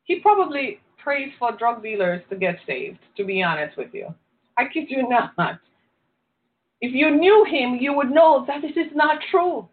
he 0.05 0.21
probably 0.21 0.81
prays 1.03 1.31
for 1.39 1.57
drug 1.57 1.83
dealers 1.83 2.23
to 2.31 2.37
get 2.37 2.57
saved, 2.67 2.99
to 3.17 3.25
be 3.25 3.43
honest 3.43 3.77
with 3.77 3.89
you. 3.93 4.15
I 4.59 4.65
kid 4.73 4.87
you 4.89 5.09
not. 5.09 5.61
If 6.81 6.93
you 6.95 7.11
knew 7.11 7.45
him, 7.45 7.79
you 7.81 7.93
would 7.95 8.11
know 8.11 8.45
that 8.47 8.63
this 8.63 8.73
is 8.73 8.91
not 8.95 9.19
true. 9.31 9.69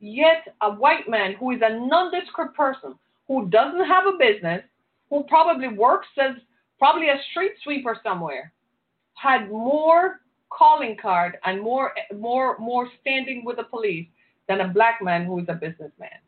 Yet, 0.00 0.54
a 0.62 0.72
white 0.72 1.08
man 1.08 1.34
who 1.34 1.50
is 1.50 1.60
a 1.62 1.86
nondescript 1.86 2.56
person, 2.56 2.94
who 3.26 3.48
doesn't 3.48 3.84
have 3.84 4.06
a 4.06 4.16
business, 4.16 4.62
who 5.10 5.24
probably 5.24 5.68
works 5.68 6.08
as 6.18 6.36
probably 6.78 7.08
a 7.08 7.20
street 7.30 7.52
sweeper 7.64 7.98
somewhere, 8.02 8.52
had 9.14 9.50
more 9.50 10.20
calling 10.50 10.96
card 11.00 11.38
and 11.44 11.60
more 11.60 11.92
more 12.16 12.58
more 12.58 12.88
standing 13.00 13.44
with 13.44 13.56
the 13.56 13.64
police 13.64 14.06
than 14.48 14.60
a 14.60 14.68
black 14.68 15.00
man 15.02 15.24
who 15.24 15.38
is 15.38 15.46
a 15.48 15.54
businessman. 15.54 16.20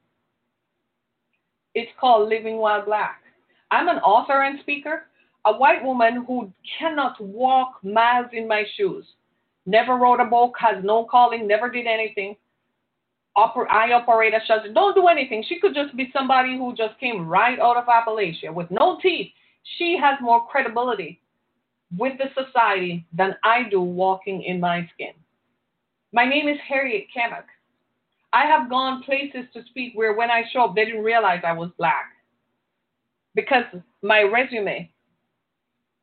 It's 1.74 1.90
called 2.00 2.28
living 2.28 2.56
while 2.58 2.84
black. 2.84 3.22
I'm 3.70 3.88
an 3.88 3.98
author 3.98 4.42
and 4.42 4.58
speaker, 4.60 5.06
a 5.44 5.52
white 5.52 5.82
woman 5.84 6.24
who 6.26 6.52
cannot 6.78 7.20
walk 7.20 7.74
miles 7.82 8.26
in 8.32 8.48
my 8.48 8.64
shoes. 8.76 9.04
Never 9.66 9.96
wrote 9.96 10.20
a 10.20 10.24
book, 10.24 10.54
has 10.58 10.82
no 10.82 11.04
calling, 11.04 11.46
never 11.46 11.70
did 11.70 11.86
anything 11.86 12.36
oper- 13.36 13.70
I 13.70 13.92
operate 13.92 14.34
a 14.34 14.40
shelter. 14.46 14.72
Don't 14.72 14.94
do 14.94 15.06
anything. 15.06 15.44
She 15.48 15.58
could 15.60 15.74
just 15.74 15.96
be 15.96 16.10
somebody 16.12 16.56
who 16.56 16.74
just 16.74 16.98
came 16.98 17.26
right 17.26 17.58
out 17.58 17.76
of 17.76 17.86
Appalachia 17.86 18.52
with 18.52 18.70
no 18.70 18.98
teeth. 19.00 19.32
She 19.78 19.96
has 20.00 20.18
more 20.20 20.46
credibility 20.46 21.20
with 21.96 22.18
the 22.18 22.44
society 22.44 23.06
than 23.12 23.36
I 23.44 23.68
do 23.68 23.80
walking 23.80 24.42
in 24.42 24.60
my 24.60 24.88
skin. 24.94 25.12
My 26.12 26.24
name 26.24 26.48
is 26.48 26.58
Harriet 26.68 27.06
Kamek. 27.16 27.44
I 28.32 28.46
have 28.46 28.70
gone 28.70 29.02
places 29.02 29.46
to 29.54 29.64
speak 29.70 29.92
where 29.94 30.14
when 30.14 30.30
I 30.30 30.44
show 30.52 30.64
up, 30.64 30.74
they 30.74 30.84
didn't 30.84 31.04
realize 31.04 31.40
I 31.44 31.52
was 31.52 31.70
black. 31.78 32.12
Because 33.34 33.64
my 34.02 34.22
resume, 34.22 34.90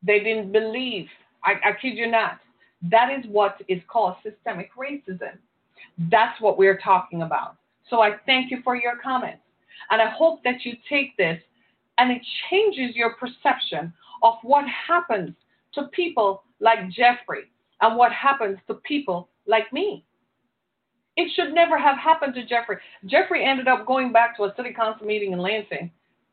they 0.04 0.20
didn't 0.20 0.52
believe. 0.52 1.08
I, 1.44 1.54
I 1.64 1.72
kid 1.82 1.98
you 1.98 2.10
not. 2.10 2.40
That 2.82 3.12
is 3.12 3.26
what 3.30 3.62
is 3.68 3.82
called 3.88 4.16
systemic 4.24 4.70
racism. 4.78 5.38
That's 6.12 6.40
what 6.42 6.58
we're 6.58 6.78
talking 6.78 7.22
about. 7.22 7.56
So 7.90 8.02
I 8.02 8.18
thank 8.26 8.52
you 8.52 8.60
for 8.64 8.76
your 8.76 8.98
comments. 9.02 9.42
And 9.90 10.02
I 10.02 10.10
hope 10.10 10.44
that 10.44 10.66
you 10.66 10.74
take 10.90 11.16
this 11.18 11.40
and 11.98 12.12
it 12.12 12.22
changes 12.50 12.96
your 12.96 13.16
perception 13.16 13.94
of 14.24 14.36
what 14.44 14.66
happens 14.68 15.34
to 15.78 15.88
people 15.90 16.44
like 16.60 16.90
Jeffrey 16.90 17.52
and 17.82 17.98
what 17.98 18.12
happens 18.12 18.58
to 18.68 18.76
people 18.76 19.30
like 19.46 19.72
me. 19.72 20.04
It 21.16 21.32
should 21.36 21.54
never 21.54 21.78
have 21.78 21.98
happened 21.98 22.36
to 22.36 22.46
Jeffrey. 22.46 22.78
Jeffrey 23.06 23.44
ended 23.44 23.68
up 23.68 23.86
going 23.86 24.12
back 24.12 24.38
to 24.38 24.44
a 24.44 24.54
city 24.56 24.74
council 24.74 25.08
meeting 25.08 25.34
in 25.34 25.40
Lansing. 25.40 25.92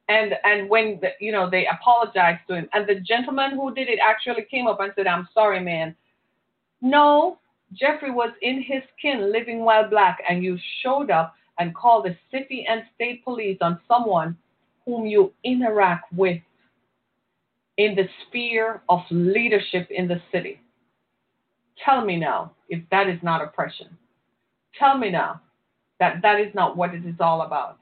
And 0.09 0.35
and 0.45 0.69
when 0.69 0.99
the, 1.01 1.09
you 1.19 1.33
know 1.33 1.49
they 1.49 1.67
apologized 1.67 2.41
to 2.49 2.57
him, 2.57 2.69
and 2.75 2.87
the 2.87 3.01
gentleman 3.01 3.53
who 3.53 3.75
did 3.75 3.89
it 3.89 3.99
actually 4.07 4.45
came 4.51 4.67
up 4.67 4.79
and 4.81 4.93
said, 4.95 5.07
"I'm 5.07 5.27
sorry, 5.33 5.61
man. 5.61 5.97
No, 6.83 7.39
Jeffrey 7.73 8.11
was 8.11 8.31
in 8.43 8.63
his 8.63 8.83
skin, 8.99 9.33
living 9.33 9.61
while 9.61 9.89
black, 9.89 10.23
and 10.29 10.45
you 10.45 10.59
showed 10.83 11.11
up 11.11 11.35
and 11.59 11.75
called 11.75 12.05
the 12.05 12.17
city 12.31 12.67
and 12.69 12.83
state 12.95 13.25
police 13.25 13.57
on 13.63 13.81
someone 13.89 14.37
whom 14.85 15.07
you 15.07 15.33
interact 15.45 16.13
with 16.13 16.41
in 17.77 17.95
the 17.95 18.09
sphere 18.27 18.83
of 18.89 19.01
leadership 19.11 19.89
in 19.91 20.09
the 20.09 20.21
city. 20.33 20.61
Tell 21.85 22.05
me 22.05 22.17
now 22.17 22.53
if 22.69 22.83
that 22.91 23.09
is 23.09 23.19
not 23.23 23.43
oppression. 23.43 23.89
Tell 24.79 24.97
me 24.97 25.11
now 25.11 25.41
that 26.01 26.23
that 26.23 26.41
is 26.41 26.55
not 26.55 26.77
what 26.77 26.95
it 26.95 27.05
is 27.05 27.17
all 27.21 27.43
about. 27.43 27.79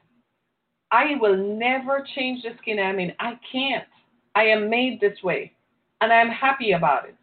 I 0.91 1.15
will 1.19 1.37
never 1.37 2.05
change 2.15 2.43
the 2.43 2.51
skin 2.61 2.79
I'm 2.79 2.99
in. 2.99 3.13
I 3.19 3.39
can't. 3.51 3.87
I 4.35 4.43
am 4.45 4.69
made 4.69 4.99
this 4.99 5.17
way, 5.23 5.53
and 6.01 6.11
I 6.11 6.21
am 6.21 6.29
happy 6.29 6.73
about 6.73 7.07
it. 7.07 7.15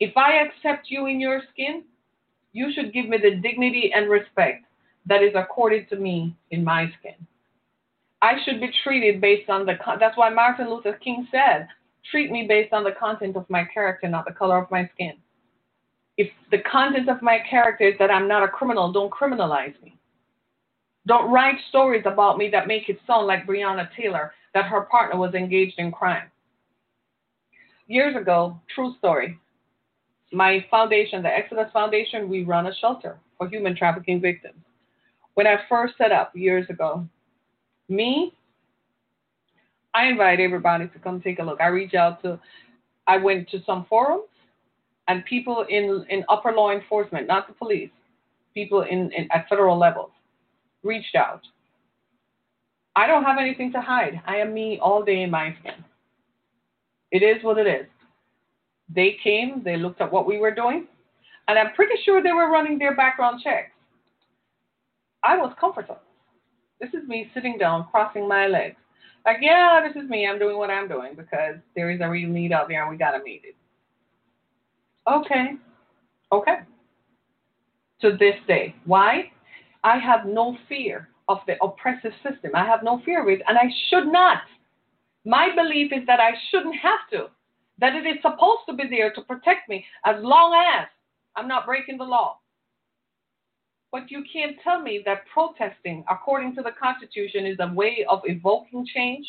If 0.00 0.16
I 0.16 0.42
accept 0.42 0.90
you 0.90 1.06
in 1.06 1.20
your 1.20 1.42
skin, 1.52 1.84
you 2.52 2.72
should 2.74 2.92
give 2.92 3.08
me 3.08 3.18
the 3.18 3.36
dignity 3.36 3.92
and 3.94 4.10
respect 4.10 4.64
that 5.06 5.22
is 5.22 5.32
accorded 5.34 5.88
to 5.90 5.96
me 5.96 6.34
in 6.50 6.64
my 6.64 6.92
skin. 6.98 7.14
I 8.22 8.34
should 8.44 8.60
be 8.60 8.70
treated 8.82 9.20
based 9.20 9.48
on 9.48 9.66
the, 9.66 9.74
that's 10.00 10.16
why 10.16 10.30
Martin 10.30 10.68
Luther 10.68 10.94
King 10.94 11.28
said, 11.30 11.68
treat 12.10 12.30
me 12.30 12.46
based 12.46 12.72
on 12.72 12.84
the 12.84 12.92
content 12.92 13.36
of 13.36 13.48
my 13.48 13.64
character, 13.72 14.08
not 14.08 14.24
the 14.26 14.32
color 14.32 14.58
of 14.58 14.70
my 14.70 14.88
skin. 14.94 15.14
If 16.16 16.30
the 16.50 16.58
content 16.58 17.08
of 17.08 17.20
my 17.22 17.38
character 17.48 17.84
is 17.88 17.98
that 17.98 18.10
I'm 18.10 18.28
not 18.28 18.42
a 18.42 18.48
criminal, 18.48 18.92
don't 18.92 19.12
criminalize 19.12 19.80
me. 19.82 19.98
Don't 21.06 21.30
write 21.30 21.56
stories 21.68 22.02
about 22.04 22.38
me 22.38 22.48
that 22.50 22.66
make 22.66 22.88
it 22.88 22.98
sound 23.06 23.26
like 23.26 23.46
Breonna 23.46 23.88
Taylor, 23.96 24.32
that 24.54 24.64
her 24.64 24.82
partner 24.82 25.18
was 25.18 25.34
engaged 25.34 25.78
in 25.78 25.92
crime. 25.92 26.30
Years 27.86 28.16
ago, 28.16 28.58
true 28.74 28.94
story, 28.98 29.38
my 30.32 30.64
foundation, 30.70 31.22
the 31.22 31.28
Exodus 31.28 31.70
Foundation, 31.72 32.28
we 32.28 32.42
run 32.42 32.66
a 32.66 32.74
shelter 32.74 33.18
for 33.38 33.48
human 33.48 33.76
trafficking 33.76 34.20
victims. 34.20 34.58
When 35.34 35.46
I 35.46 35.58
first 35.68 35.94
set 35.98 36.10
up 36.10 36.34
years 36.34 36.68
ago, 36.68 37.06
me, 37.88 38.34
I 39.96 40.08
invite 40.08 40.40
everybody 40.40 40.88
to 40.88 40.98
come 40.98 41.22
take 41.22 41.38
a 41.38 41.42
look. 41.42 41.58
I 41.58 41.68
reach 41.68 41.94
out 41.94 42.20
to, 42.22 42.38
I 43.06 43.16
went 43.16 43.48
to 43.48 43.62
some 43.64 43.86
forums 43.88 44.28
and 45.08 45.24
people 45.24 45.64
in, 45.70 46.04
in 46.10 46.22
upper 46.28 46.52
law 46.52 46.70
enforcement, 46.70 47.26
not 47.26 47.46
the 47.46 47.54
police, 47.54 47.88
people 48.52 48.82
in, 48.82 49.10
in 49.16 49.26
at 49.32 49.48
federal 49.48 49.78
levels, 49.78 50.10
reached 50.82 51.14
out. 51.14 51.40
I 52.94 53.06
don't 53.06 53.24
have 53.24 53.38
anything 53.38 53.72
to 53.72 53.80
hide. 53.80 54.20
I 54.26 54.36
am 54.36 54.52
me 54.52 54.78
all 54.82 55.02
day 55.02 55.22
in 55.22 55.30
my 55.30 55.56
skin. 55.60 55.82
It 57.10 57.22
is 57.22 57.42
what 57.42 57.56
it 57.56 57.66
is. 57.66 57.86
They 58.94 59.16
came, 59.24 59.62
they 59.64 59.78
looked 59.78 60.02
at 60.02 60.12
what 60.12 60.26
we 60.26 60.38
were 60.38 60.54
doing, 60.54 60.86
and 61.48 61.58
I'm 61.58 61.72
pretty 61.72 61.94
sure 62.04 62.22
they 62.22 62.32
were 62.32 62.50
running 62.50 62.78
their 62.78 62.94
background 62.94 63.40
checks. 63.42 63.70
I 65.24 65.38
was 65.38 65.54
comfortable. 65.58 65.98
This 66.82 66.90
is 66.90 67.08
me 67.08 67.30
sitting 67.32 67.56
down, 67.56 67.86
crossing 67.90 68.28
my 68.28 68.46
legs. 68.46 68.76
Like, 69.26 69.38
yeah, 69.40 69.86
this 69.86 70.00
is 70.00 70.08
me. 70.08 70.26
I'm 70.26 70.38
doing 70.38 70.56
what 70.56 70.70
I'm 70.70 70.88
doing 70.88 71.14
because 71.16 71.56
there 71.74 71.90
is 71.90 72.00
a 72.00 72.08
real 72.08 72.28
need 72.28 72.52
out 72.52 72.68
there 72.68 72.82
and 72.82 72.90
we 72.90 72.96
got 72.96 73.10
to 73.10 73.22
meet 73.22 73.42
it. 73.44 73.56
Okay. 75.10 75.56
Okay. 76.32 76.58
To 78.02 78.16
this 78.16 78.36
day. 78.46 78.74
Why? 78.84 79.32
I 79.82 79.98
have 79.98 80.26
no 80.26 80.56
fear 80.68 81.08
of 81.28 81.38
the 81.46 81.54
oppressive 81.62 82.12
system. 82.22 82.52
I 82.54 82.64
have 82.64 82.84
no 82.84 83.02
fear 83.04 83.22
of 83.22 83.28
it, 83.28 83.42
and 83.48 83.58
I 83.58 83.64
should 83.88 84.06
not. 84.06 84.42
My 85.24 85.48
belief 85.54 85.92
is 85.92 86.06
that 86.06 86.20
I 86.20 86.30
shouldn't 86.50 86.76
have 86.76 87.00
to 87.12 87.28
that 87.78 87.94
it 87.94 88.06
is 88.06 88.16
supposed 88.22 88.62
to 88.68 88.74
be 88.74 88.84
there 88.88 89.12
to 89.12 89.20
protect 89.22 89.68
me 89.68 89.84
as 90.04 90.16
long 90.20 90.54
as 90.54 90.86
I'm 91.34 91.48
not 91.48 91.66
breaking 91.66 91.98
the 91.98 92.04
law. 92.04 92.38
But 93.96 94.10
you 94.10 94.24
can't 94.30 94.56
tell 94.62 94.82
me 94.82 95.00
that 95.06 95.22
protesting, 95.32 96.04
according 96.10 96.54
to 96.56 96.62
the 96.62 96.72
Constitution, 96.78 97.46
is 97.46 97.56
a 97.60 97.72
way 97.72 98.04
of 98.10 98.20
evoking 98.26 98.86
change 98.94 99.26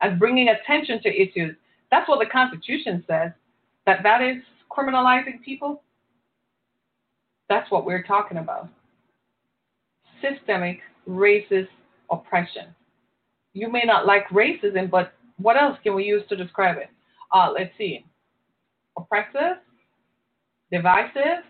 and 0.00 0.18
bringing 0.18 0.48
attention 0.48 1.02
to 1.02 1.10
issues. 1.10 1.54
That's 1.90 2.08
what 2.08 2.20
the 2.20 2.30
Constitution 2.30 3.04
says, 3.06 3.32
that 3.84 4.02
that 4.04 4.22
is 4.22 4.36
criminalizing 4.70 5.42
people. 5.44 5.82
That's 7.50 7.70
what 7.70 7.84
we're 7.84 8.04
talking 8.04 8.38
about. 8.38 8.70
Systemic 10.22 10.80
racist 11.06 11.68
oppression. 12.10 12.74
You 13.52 13.70
may 13.70 13.82
not 13.84 14.06
like 14.06 14.26
racism, 14.28 14.88
but 14.90 15.12
what 15.36 15.58
else 15.58 15.76
can 15.82 15.94
we 15.94 16.04
use 16.04 16.22
to 16.30 16.36
describe 16.36 16.78
it? 16.78 16.88
uh, 17.32 17.50
let's 17.52 17.76
see, 17.76 18.06
oppressive, 18.96 19.58
divisive, 20.72 21.44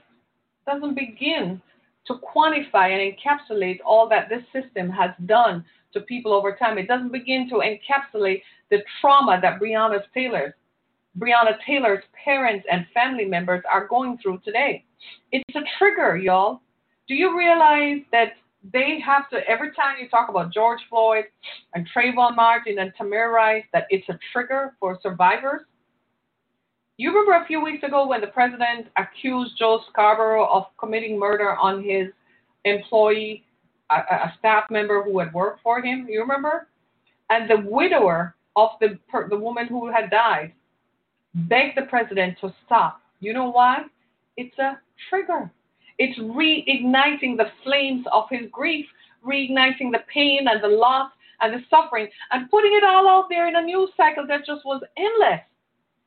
doesn't 0.66 0.96
begin 0.96 1.62
to 2.06 2.14
quantify 2.14 2.90
and 2.90 3.12
encapsulate 3.14 3.78
all 3.84 4.08
that 4.08 4.28
this 4.28 4.42
system 4.52 4.90
has 4.90 5.10
done 5.26 5.64
to 5.92 6.00
people 6.00 6.32
over 6.32 6.54
time. 6.54 6.78
It 6.78 6.88
doesn't 6.88 7.12
begin 7.12 7.48
to 7.50 7.56
encapsulate 7.56 8.42
the 8.70 8.78
trauma 9.00 9.38
that 9.40 9.60
Breonna 9.60 10.00
Taylor's 10.12 10.52
Breonna 11.18 11.56
Taylor's 11.66 12.04
parents 12.22 12.66
and 12.70 12.84
family 12.92 13.24
members 13.24 13.62
are 13.72 13.86
going 13.86 14.18
through 14.18 14.40
today. 14.44 14.84
It's 15.32 15.56
a 15.56 15.62
trigger, 15.78 16.18
y'all. 16.18 16.60
Do 17.08 17.14
you 17.14 17.38
realize 17.38 18.02
that 18.12 18.32
they 18.72 18.98
have 19.04 19.28
to 19.30 19.38
every 19.48 19.72
time 19.72 19.96
you 20.00 20.08
talk 20.08 20.28
about 20.28 20.52
George 20.52 20.80
Floyd 20.88 21.24
and 21.74 21.88
Trayvon 21.94 22.36
Martin 22.36 22.78
and 22.78 22.92
Tamir 23.00 23.32
Rice 23.32 23.64
that 23.72 23.86
it's 23.90 24.08
a 24.08 24.18
trigger 24.32 24.74
for 24.80 24.98
survivors. 25.02 25.62
You 26.98 27.10
remember 27.10 27.32
a 27.32 27.46
few 27.46 27.62
weeks 27.62 27.82
ago 27.82 28.06
when 28.06 28.22
the 28.22 28.28
president 28.28 28.86
accused 28.96 29.58
Joe 29.58 29.80
Scarborough 29.90 30.46
of 30.46 30.64
committing 30.78 31.18
murder 31.18 31.54
on 31.54 31.84
his 31.84 32.08
employee, 32.64 33.44
a, 33.90 33.96
a 33.96 34.34
staff 34.38 34.64
member 34.70 35.02
who 35.02 35.18
had 35.18 35.32
worked 35.34 35.62
for 35.62 35.82
him. 35.82 36.06
You 36.08 36.20
remember? 36.20 36.68
And 37.28 37.50
the 37.50 37.68
widower 37.68 38.34
of 38.56 38.70
the 38.80 38.98
the 39.28 39.36
woman 39.36 39.66
who 39.66 39.92
had 39.92 40.10
died 40.10 40.52
begged 41.34 41.76
the 41.76 41.82
president 41.82 42.38
to 42.40 42.54
stop. 42.64 43.02
You 43.20 43.34
know 43.34 43.50
why? 43.50 43.82
It's 44.38 44.58
a 44.58 44.80
trigger. 45.10 45.50
It's 45.98 46.18
reigniting 46.18 47.36
the 47.36 47.50
flames 47.62 48.06
of 48.10 48.24
his 48.30 48.48
grief, 48.50 48.86
reigniting 49.22 49.92
the 49.92 50.04
pain 50.12 50.46
and 50.48 50.62
the 50.62 50.68
loss 50.68 51.10
and 51.42 51.52
the 51.52 51.62
suffering, 51.68 52.08
and 52.30 52.50
putting 52.50 52.72
it 52.74 52.84
all 52.84 53.06
out 53.06 53.26
there 53.28 53.48
in 53.48 53.56
a 53.56 53.62
news 53.62 53.90
cycle 53.98 54.26
that 54.28 54.46
just 54.46 54.64
was 54.64 54.82
endless. 54.96 55.40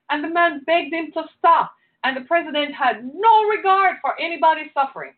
And 0.09 0.23
the 0.23 0.29
man 0.29 0.63
begged 0.65 0.93
him 0.93 1.11
to 1.13 1.23
stop. 1.37 1.71
And 2.03 2.15
the 2.15 2.21
president 2.21 2.73
had 2.73 3.03
no 3.03 3.43
regard 3.49 3.97
for 4.01 4.19
anybody's 4.19 4.71
suffering 4.73 5.13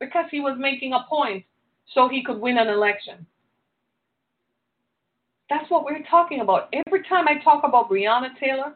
because 0.00 0.26
he 0.30 0.40
was 0.40 0.56
making 0.58 0.92
a 0.92 1.06
point 1.08 1.44
so 1.94 2.08
he 2.08 2.24
could 2.24 2.40
win 2.40 2.58
an 2.58 2.68
election. 2.68 3.26
That's 5.48 5.70
what 5.70 5.84
we're 5.84 6.02
talking 6.10 6.40
about. 6.40 6.74
Every 6.86 7.02
time 7.04 7.28
I 7.28 7.42
talk 7.42 7.64
about 7.64 7.90
Breonna 7.90 8.28
Taylor, 8.40 8.74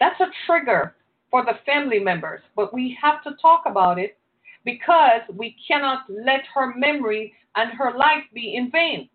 that's 0.00 0.20
a 0.20 0.26
trigger 0.46 0.96
for 1.30 1.44
the 1.44 1.58
family 1.64 2.00
members. 2.00 2.40
But 2.56 2.74
we 2.74 2.96
have 3.00 3.22
to 3.24 3.32
talk 3.40 3.64
about 3.66 3.98
it 3.98 4.18
because 4.64 5.20
we 5.32 5.56
cannot 5.68 6.04
let 6.08 6.40
her 6.54 6.74
memory 6.74 7.34
and 7.56 7.70
her 7.72 7.96
life 7.96 8.24
be 8.34 8.56
in 8.56 8.70
vain. 8.70 9.08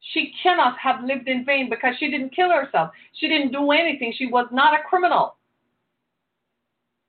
She 0.00 0.32
cannot 0.42 0.78
have 0.78 1.04
lived 1.04 1.28
in 1.28 1.44
vain 1.44 1.68
because 1.68 1.94
she 1.98 2.10
didn't 2.10 2.34
kill 2.34 2.50
herself. 2.50 2.90
She 3.14 3.28
didn't 3.28 3.52
do 3.52 3.70
anything. 3.72 4.14
She 4.16 4.26
was 4.26 4.46
not 4.52 4.78
a 4.78 4.82
criminal. 4.88 5.36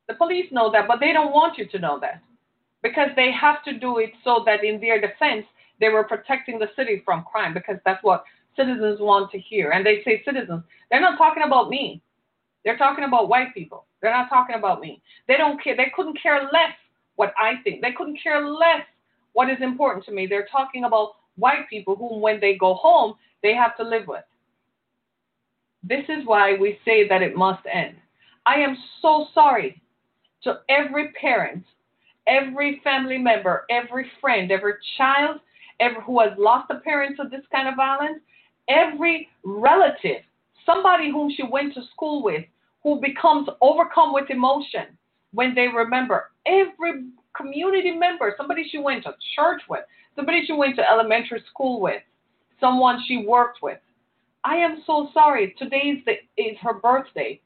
The 0.08 0.16
police 0.16 0.52
know 0.52 0.72
that, 0.72 0.88
but 0.88 1.00
they 1.00 1.14
don't 1.14 1.34
want 1.34 1.58
you 1.58 1.68
to 1.68 1.80
know 1.80 2.00
that 2.00 2.22
because 2.82 3.10
they 3.16 3.32
have 3.32 3.64
to 3.66 3.78
do 3.78 4.00
it 4.00 4.12
so 4.24 4.44
that 4.46 4.64
in 4.64 4.80
their 4.82 5.00
defense, 5.00 5.46
they 5.80 5.90
were 5.90 6.04
protecting 6.04 6.60
the 6.60 6.70
city 6.76 7.02
from 7.06 7.26
crime 7.32 7.54
because 7.54 7.78
that's 7.86 8.04
what 8.04 8.24
citizens 8.56 9.00
want 9.00 9.32
to 9.32 9.40
hear. 9.40 9.72
And 9.72 9.86
they 9.86 10.02
say 10.04 10.22
citizens, 10.26 10.64
they're 10.90 11.02
not 11.02 11.18
talking 11.18 11.44
about 11.44 11.70
me. 11.70 12.02
They're 12.66 12.78
talking 12.78 13.06
about 13.06 13.30
white 13.30 13.54
people. 13.54 13.86
They're 14.02 14.12
not 14.12 14.30
talking 14.30 14.56
about 14.56 14.82
me. 14.82 15.02
They 15.28 15.38
don't 15.38 15.62
care. 15.64 15.78
They 15.78 15.92
couldn't 15.96 16.20
care 16.22 16.44
less 16.52 16.74
what 17.16 17.34
I 17.40 17.62
think. 17.64 17.82
They 17.82 17.92
couldn't 17.92 18.20
care 18.22 18.48
less 18.48 18.84
what 19.34 19.50
is 19.50 19.58
important 19.62 20.06
to 20.06 20.12
me. 20.12 20.26
They're 20.26 20.48
talking 20.52 20.86
about 20.86 21.12
white 21.40 21.70
people 21.70 21.96
whom, 21.96 22.22
when 22.22 22.40
they 22.40 22.56
go 22.56 22.74
home, 22.76 23.16
they 23.42 23.54
have 23.54 23.76
to 23.78 23.84
live 23.84 24.04
with. 24.08 24.24
This 25.84 26.04
is 26.10 26.26
why 26.26 26.56
we 26.60 26.78
say 26.84 27.08
that 27.08 27.22
it 27.22 27.36
must 27.36 27.66
end. 27.72 27.96
I 28.46 28.56
am 28.56 28.78
so 29.02 29.28
sorry 29.34 29.82
to 30.44 30.60
every 30.70 31.12
parent, 31.14 31.64
every 32.28 32.82
family 32.84 33.18
member, 33.18 33.66
every 33.70 34.06
friend, 34.20 34.52
every 34.52 34.74
child 34.98 35.40
every, 35.80 36.02
who 36.02 36.20
has 36.20 36.32
lost 36.38 36.70
a 36.72 36.80
parent 36.80 37.18
to 37.18 37.30
this 37.30 37.46
kind 37.52 37.68
of 37.68 37.76
violence, 37.76 38.20
every 38.68 39.30
relative, 39.44 40.22
somebody 40.66 41.12
whom 41.12 41.32
she 41.36 41.44
went 41.44 41.74
to 41.74 41.82
school 41.94 42.24
with, 42.24 42.44
who 42.84 43.02
becomes 43.02 43.48
overcome 43.62 44.14
with 44.14 44.30
emotion 44.30 44.86
when 45.34 45.54
they 45.54 45.68
remember 45.68 46.32
every 46.46 47.06
community 47.36 47.92
member, 47.92 48.34
somebody 48.38 48.68
she 48.70 48.78
went 48.78 49.04
to 49.04 49.14
church 49.36 49.62
with, 49.70 49.82
somebody 50.20 50.45
she 50.45 50.53
went 50.53 50.76
to 50.76 50.89
elementary 50.89 51.41
school 51.49 51.80
with, 51.80 52.01
someone 52.59 53.01
she 53.07 53.26
worked 53.26 53.59
with. 53.61 53.80
I 54.43 54.57
am 54.57 54.84
so 54.86 55.09
sorry. 55.13 55.55
Today 55.57 55.78
is, 55.78 56.05
the, 56.05 56.41
is 56.41 56.57
her 56.61 56.74
birthday, 56.74 57.39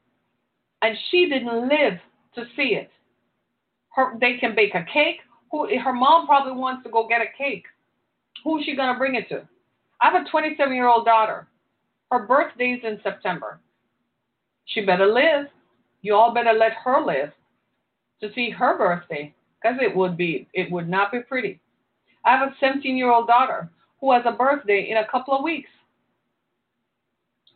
and 0.82 0.96
she 1.10 1.28
didn't 1.28 1.68
live 1.68 1.98
to 2.34 2.44
see 2.56 2.74
it. 2.74 2.90
Her, 3.90 4.18
they 4.20 4.38
can 4.38 4.56
bake 4.56 4.74
a 4.74 4.84
cake. 4.92 5.18
Who 5.52 5.68
her 5.78 5.92
mom 5.92 6.26
probably 6.26 6.52
wants 6.52 6.82
to 6.82 6.90
go 6.90 7.06
get 7.06 7.20
a 7.20 7.26
cake. 7.38 7.64
Who's 8.42 8.64
she 8.64 8.74
gonna 8.74 8.98
bring 8.98 9.14
it 9.14 9.28
to? 9.28 9.46
I 10.00 10.10
have 10.10 10.26
a 10.26 10.28
27 10.28 10.74
year 10.74 10.88
old 10.88 11.04
daughter. 11.04 11.46
Her 12.10 12.26
birthday's 12.26 12.80
in 12.82 12.98
September. 13.04 13.60
She 14.66 14.84
better 14.84 15.06
live. 15.06 15.46
You 16.02 16.16
all 16.16 16.34
better 16.34 16.52
let 16.52 16.72
her 16.84 17.04
live 17.04 17.30
to 18.20 18.32
see 18.34 18.50
her 18.50 18.76
birthday, 18.76 19.32
because 19.62 19.78
it 19.80 19.94
would 19.94 20.16
be 20.16 20.48
it 20.54 20.70
would 20.72 20.88
not 20.88 21.12
be 21.12 21.20
pretty. 21.20 21.60
I 22.24 22.36
have 22.36 22.48
a 22.48 22.54
17 22.60 22.96
year 22.96 23.10
old 23.10 23.26
daughter 23.26 23.70
who 24.00 24.12
has 24.12 24.22
a 24.26 24.32
birthday 24.32 24.88
in 24.90 24.98
a 24.98 25.06
couple 25.08 25.34
of 25.34 25.42
weeks. 25.42 25.70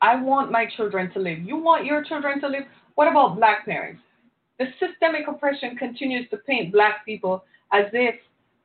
I 0.00 0.20
want 0.20 0.52
my 0.52 0.66
children 0.76 1.12
to 1.12 1.18
live. 1.18 1.40
You 1.40 1.56
want 1.56 1.84
your 1.84 2.04
children 2.04 2.40
to 2.40 2.48
live? 2.48 2.64
What 2.94 3.08
about 3.08 3.36
black 3.36 3.64
parents? 3.64 4.02
The 4.58 4.66
systemic 4.78 5.26
oppression 5.28 5.76
continues 5.76 6.28
to 6.30 6.36
paint 6.38 6.72
black 6.72 7.04
people 7.04 7.44
as 7.72 7.86
if 7.92 8.14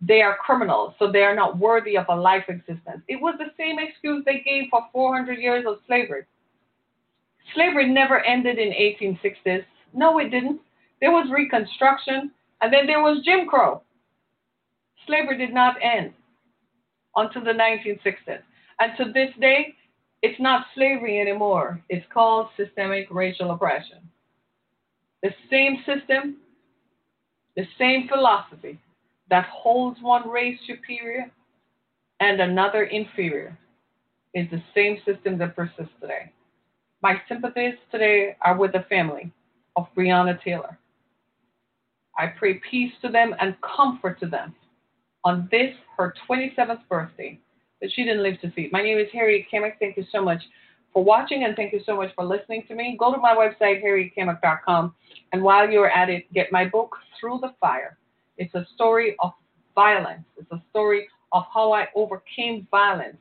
they 0.01 0.21
are 0.21 0.37
criminals, 0.37 0.93
so 0.99 1.11
they 1.11 1.21
are 1.21 1.35
not 1.35 1.57
worthy 1.57 1.97
of 1.97 2.05
a 2.09 2.15
life 2.15 2.45
existence. 2.49 3.01
It 3.07 3.21
was 3.21 3.35
the 3.37 3.51
same 3.57 3.77
excuse 3.79 4.23
they 4.25 4.41
gave 4.45 4.65
for 4.69 4.85
400 4.91 5.39
years 5.39 5.65
of 5.67 5.77
slavery. 5.87 6.23
Slavery 7.55 7.89
never 7.89 8.19
ended 8.19 8.57
in 8.57 8.71
1860s. 8.71 9.63
No, 9.93 10.19
it 10.19 10.29
didn't. 10.29 10.59
There 10.99 11.11
was 11.11 11.29
Reconstruction, 11.31 12.31
and 12.61 12.73
then 12.73 12.87
there 12.87 13.01
was 13.01 13.23
Jim 13.23 13.47
Crow. 13.47 13.81
Slavery 15.07 15.37
did 15.37 15.53
not 15.53 15.75
end 15.81 16.13
until 17.15 17.43
the 17.43 17.51
1960s. 17.51 18.41
And 18.79 18.91
to 18.97 19.11
this 19.11 19.29
day, 19.39 19.75
it's 20.21 20.39
not 20.39 20.65
slavery 20.73 21.19
anymore. 21.19 21.81
It's 21.89 22.05
called 22.13 22.47
systemic 22.57 23.07
racial 23.11 23.51
oppression. 23.51 23.97
The 25.21 25.31
same 25.49 25.77
system, 25.85 26.37
the 27.55 27.67
same 27.77 28.07
philosophy 28.07 28.79
that 29.29 29.45
holds 29.45 30.01
one 30.01 30.27
race 30.29 30.59
superior 30.65 31.31
and 32.19 32.39
another 32.39 32.83
inferior 32.83 33.57
is 34.33 34.49
the 34.49 34.63
same 34.73 34.97
system 35.05 35.37
that 35.37 35.55
persists 35.55 35.93
today. 36.01 36.31
My 37.01 37.21
sympathies 37.27 37.75
today 37.91 38.35
are 38.41 38.57
with 38.57 38.71
the 38.71 38.85
family 38.89 39.31
of 39.75 39.87
Breonna 39.95 40.41
Taylor. 40.41 40.77
I 42.17 42.27
pray 42.27 42.61
peace 42.69 42.93
to 43.01 43.09
them 43.09 43.35
and 43.39 43.55
comfort 43.61 44.19
to 44.21 44.27
them 44.27 44.55
on 45.23 45.47
this, 45.51 45.73
her 45.97 46.13
27th 46.29 46.81
birthday, 46.89 47.39
that 47.81 47.91
she 47.93 48.03
didn't 48.03 48.23
live 48.23 48.39
to 48.41 48.51
see. 48.55 48.69
My 48.71 48.81
name 48.81 48.97
is 48.97 49.07
Harriet 49.13 49.47
Kamek. 49.51 49.73
Thank 49.79 49.97
you 49.97 50.05
so 50.11 50.21
much 50.21 50.41
for 50.93 51.03
watching 51.03 51.43
and 51.43 51.55
thank 51.55 51.73
you 51.73 51.81
so 51.85 51.95
much 51.95 52.13
for 52.15 52.23
listening 52.23 52.63
to 52.67 52.75
me. 52.75 52.95
Go 52.99 53.11
to 53.13 53.19
my 53.19 53.33
website, 53.33 53.83
harrietkamek.com, 53.83 54.93
and 55.31 55.41
while 55.41 55.69
you're 55.69 55.89
at 55.89 56.09
it, 56.09 56.31
get 56.33 56.51
my 56.51 56.65
book, 56.65 56.95
Through 57.19 57.39
the 57.41 57.53
Fire. 57.59 57.97
It's 58.37 58.53
a 58.53 58.65
story 58.75 59.15
of 59.19 59.31
violence. 59.75 60.23
It's 60.37 60.51
a 60.51 60.61
story 60.69 61.07
of 61.31 61.43
how 61.53 61.71
I 61.73 61.87
overcame 61.95 62.67
violence. 62.69 63.17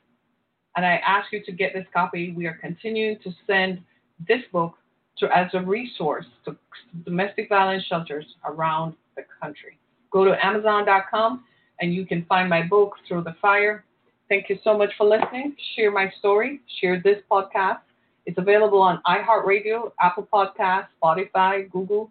And 0.76 0.86
I 0.86 1.00
ask 1.07 1.32
you 1.32 1.42
to 1.44 1.53
get 1.53 1.72
this 1.74 1.86
copy. 1.92 2.32
We 2.32 2.46
are 2.46 2.59
continuing 2.61 3.18
to 3.24 3.30
send 3.46 3.82
this 4.26 4.40
book 4.53 4.74
to, 5.18 5.36
as 5.36 5.48
a 5.55 5.61
resource 5.61 6.26
to 6.44 6.57
domestic 7.05 7.48
violence 7.48 7.84
shelters 7.84 8.26
around 8.44 8.94
the 9.16 9.22
country. 9.40 9.78
Go 10.11 10.24
to 10.24 10.44
Amazon.com 10.44 11.44
and 11.82 11.92
you 11.92 12.06
can 12.06 12.24
find 12.26 12.48
my 12.48 12.62
book, 12.62 12.94
Through 13.06 13.24
the 13.24 13.34
Fire. 13.42 13.84
Thank 14.28 14.48
you 14.48 14.56
so 14.64 14.78
much 14.78 14.90
for 14.96 15.04
listening. 15.04 15.56
Share 15.74 15.90
my 15.90 16.10
story, 16.20 16.60
share 16.80 17.02
this 17.02 17.18
podcast. 17.30 17.80
It's 18.24 18.38
available 18.38 18.80
on 18.80 19.02
iHeartRadio, 19.04 19.90
Apple 20.00 20.26
Podcasts, 20.32 20.86
Spotify, 21.02 21.70
Google, 21.70 22.10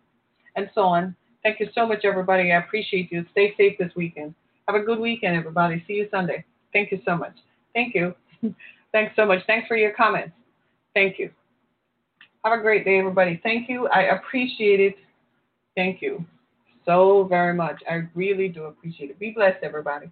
and 0.57 0.69
so 0.75 0.81
on. 0.81 1.15
Thank 1.41 1.61
you 1.61 1.69
so 1.73 1.87
much, 1.87 2.03
everybody. 2.03 2.51
I 2.51 2.57
appreciate 2.57 3.11
you. 3.11 3.25
Stay 3.31 3.55
safe 3.57 3.77
this 3.79 3.91
weekend. 3.95 4.35
Have 4.67 4.75
a 4.75 4.83
good 4.83 4.99
weekend, 4.99 5.37
everybody. 5.37 5.83
See 5.87 5.93
you 5.93 6.09
Sunday. 6.11 6.43
Thank 6.73 6.91
you 6.91 6.99
so 7.05 7.15
much. 7.15 7.33
Thank 7.73 7.95
you. 7.95 8.13
Thanks 8.91 9.15
so 9.15 9.25
much. 9.25 9.39
Thanks 9.47 9.69
for 9.69 9.77
your 9.77 9.93
comments. 9.93 10.33
Thank 10.93 11.17
you. 11.17 11.31
Have 12.43 12.59
a 12.59 12.61
great 12.61 12.83
day, 12.83 12.99
everybody. 12.99 13.39
Thank 13.41 13.69
you. 13.69 13.87
I 13.87 14.17
appreciate 14.17 14.81
it. 14.81 14.95
Thank 15.75 16.01
you 16.01 16.25
so 16.85 17.23
very 17.25 17.53
much. 17.53 17.81
I 17.89 18.03
really 18.13 18.47
do 18.47 18.65
appreciate 18.65 19.09
it. 19.09 19.19
Be 19.19 19.31
blessed, 19.31 19.63
everybody. 19.63 20.07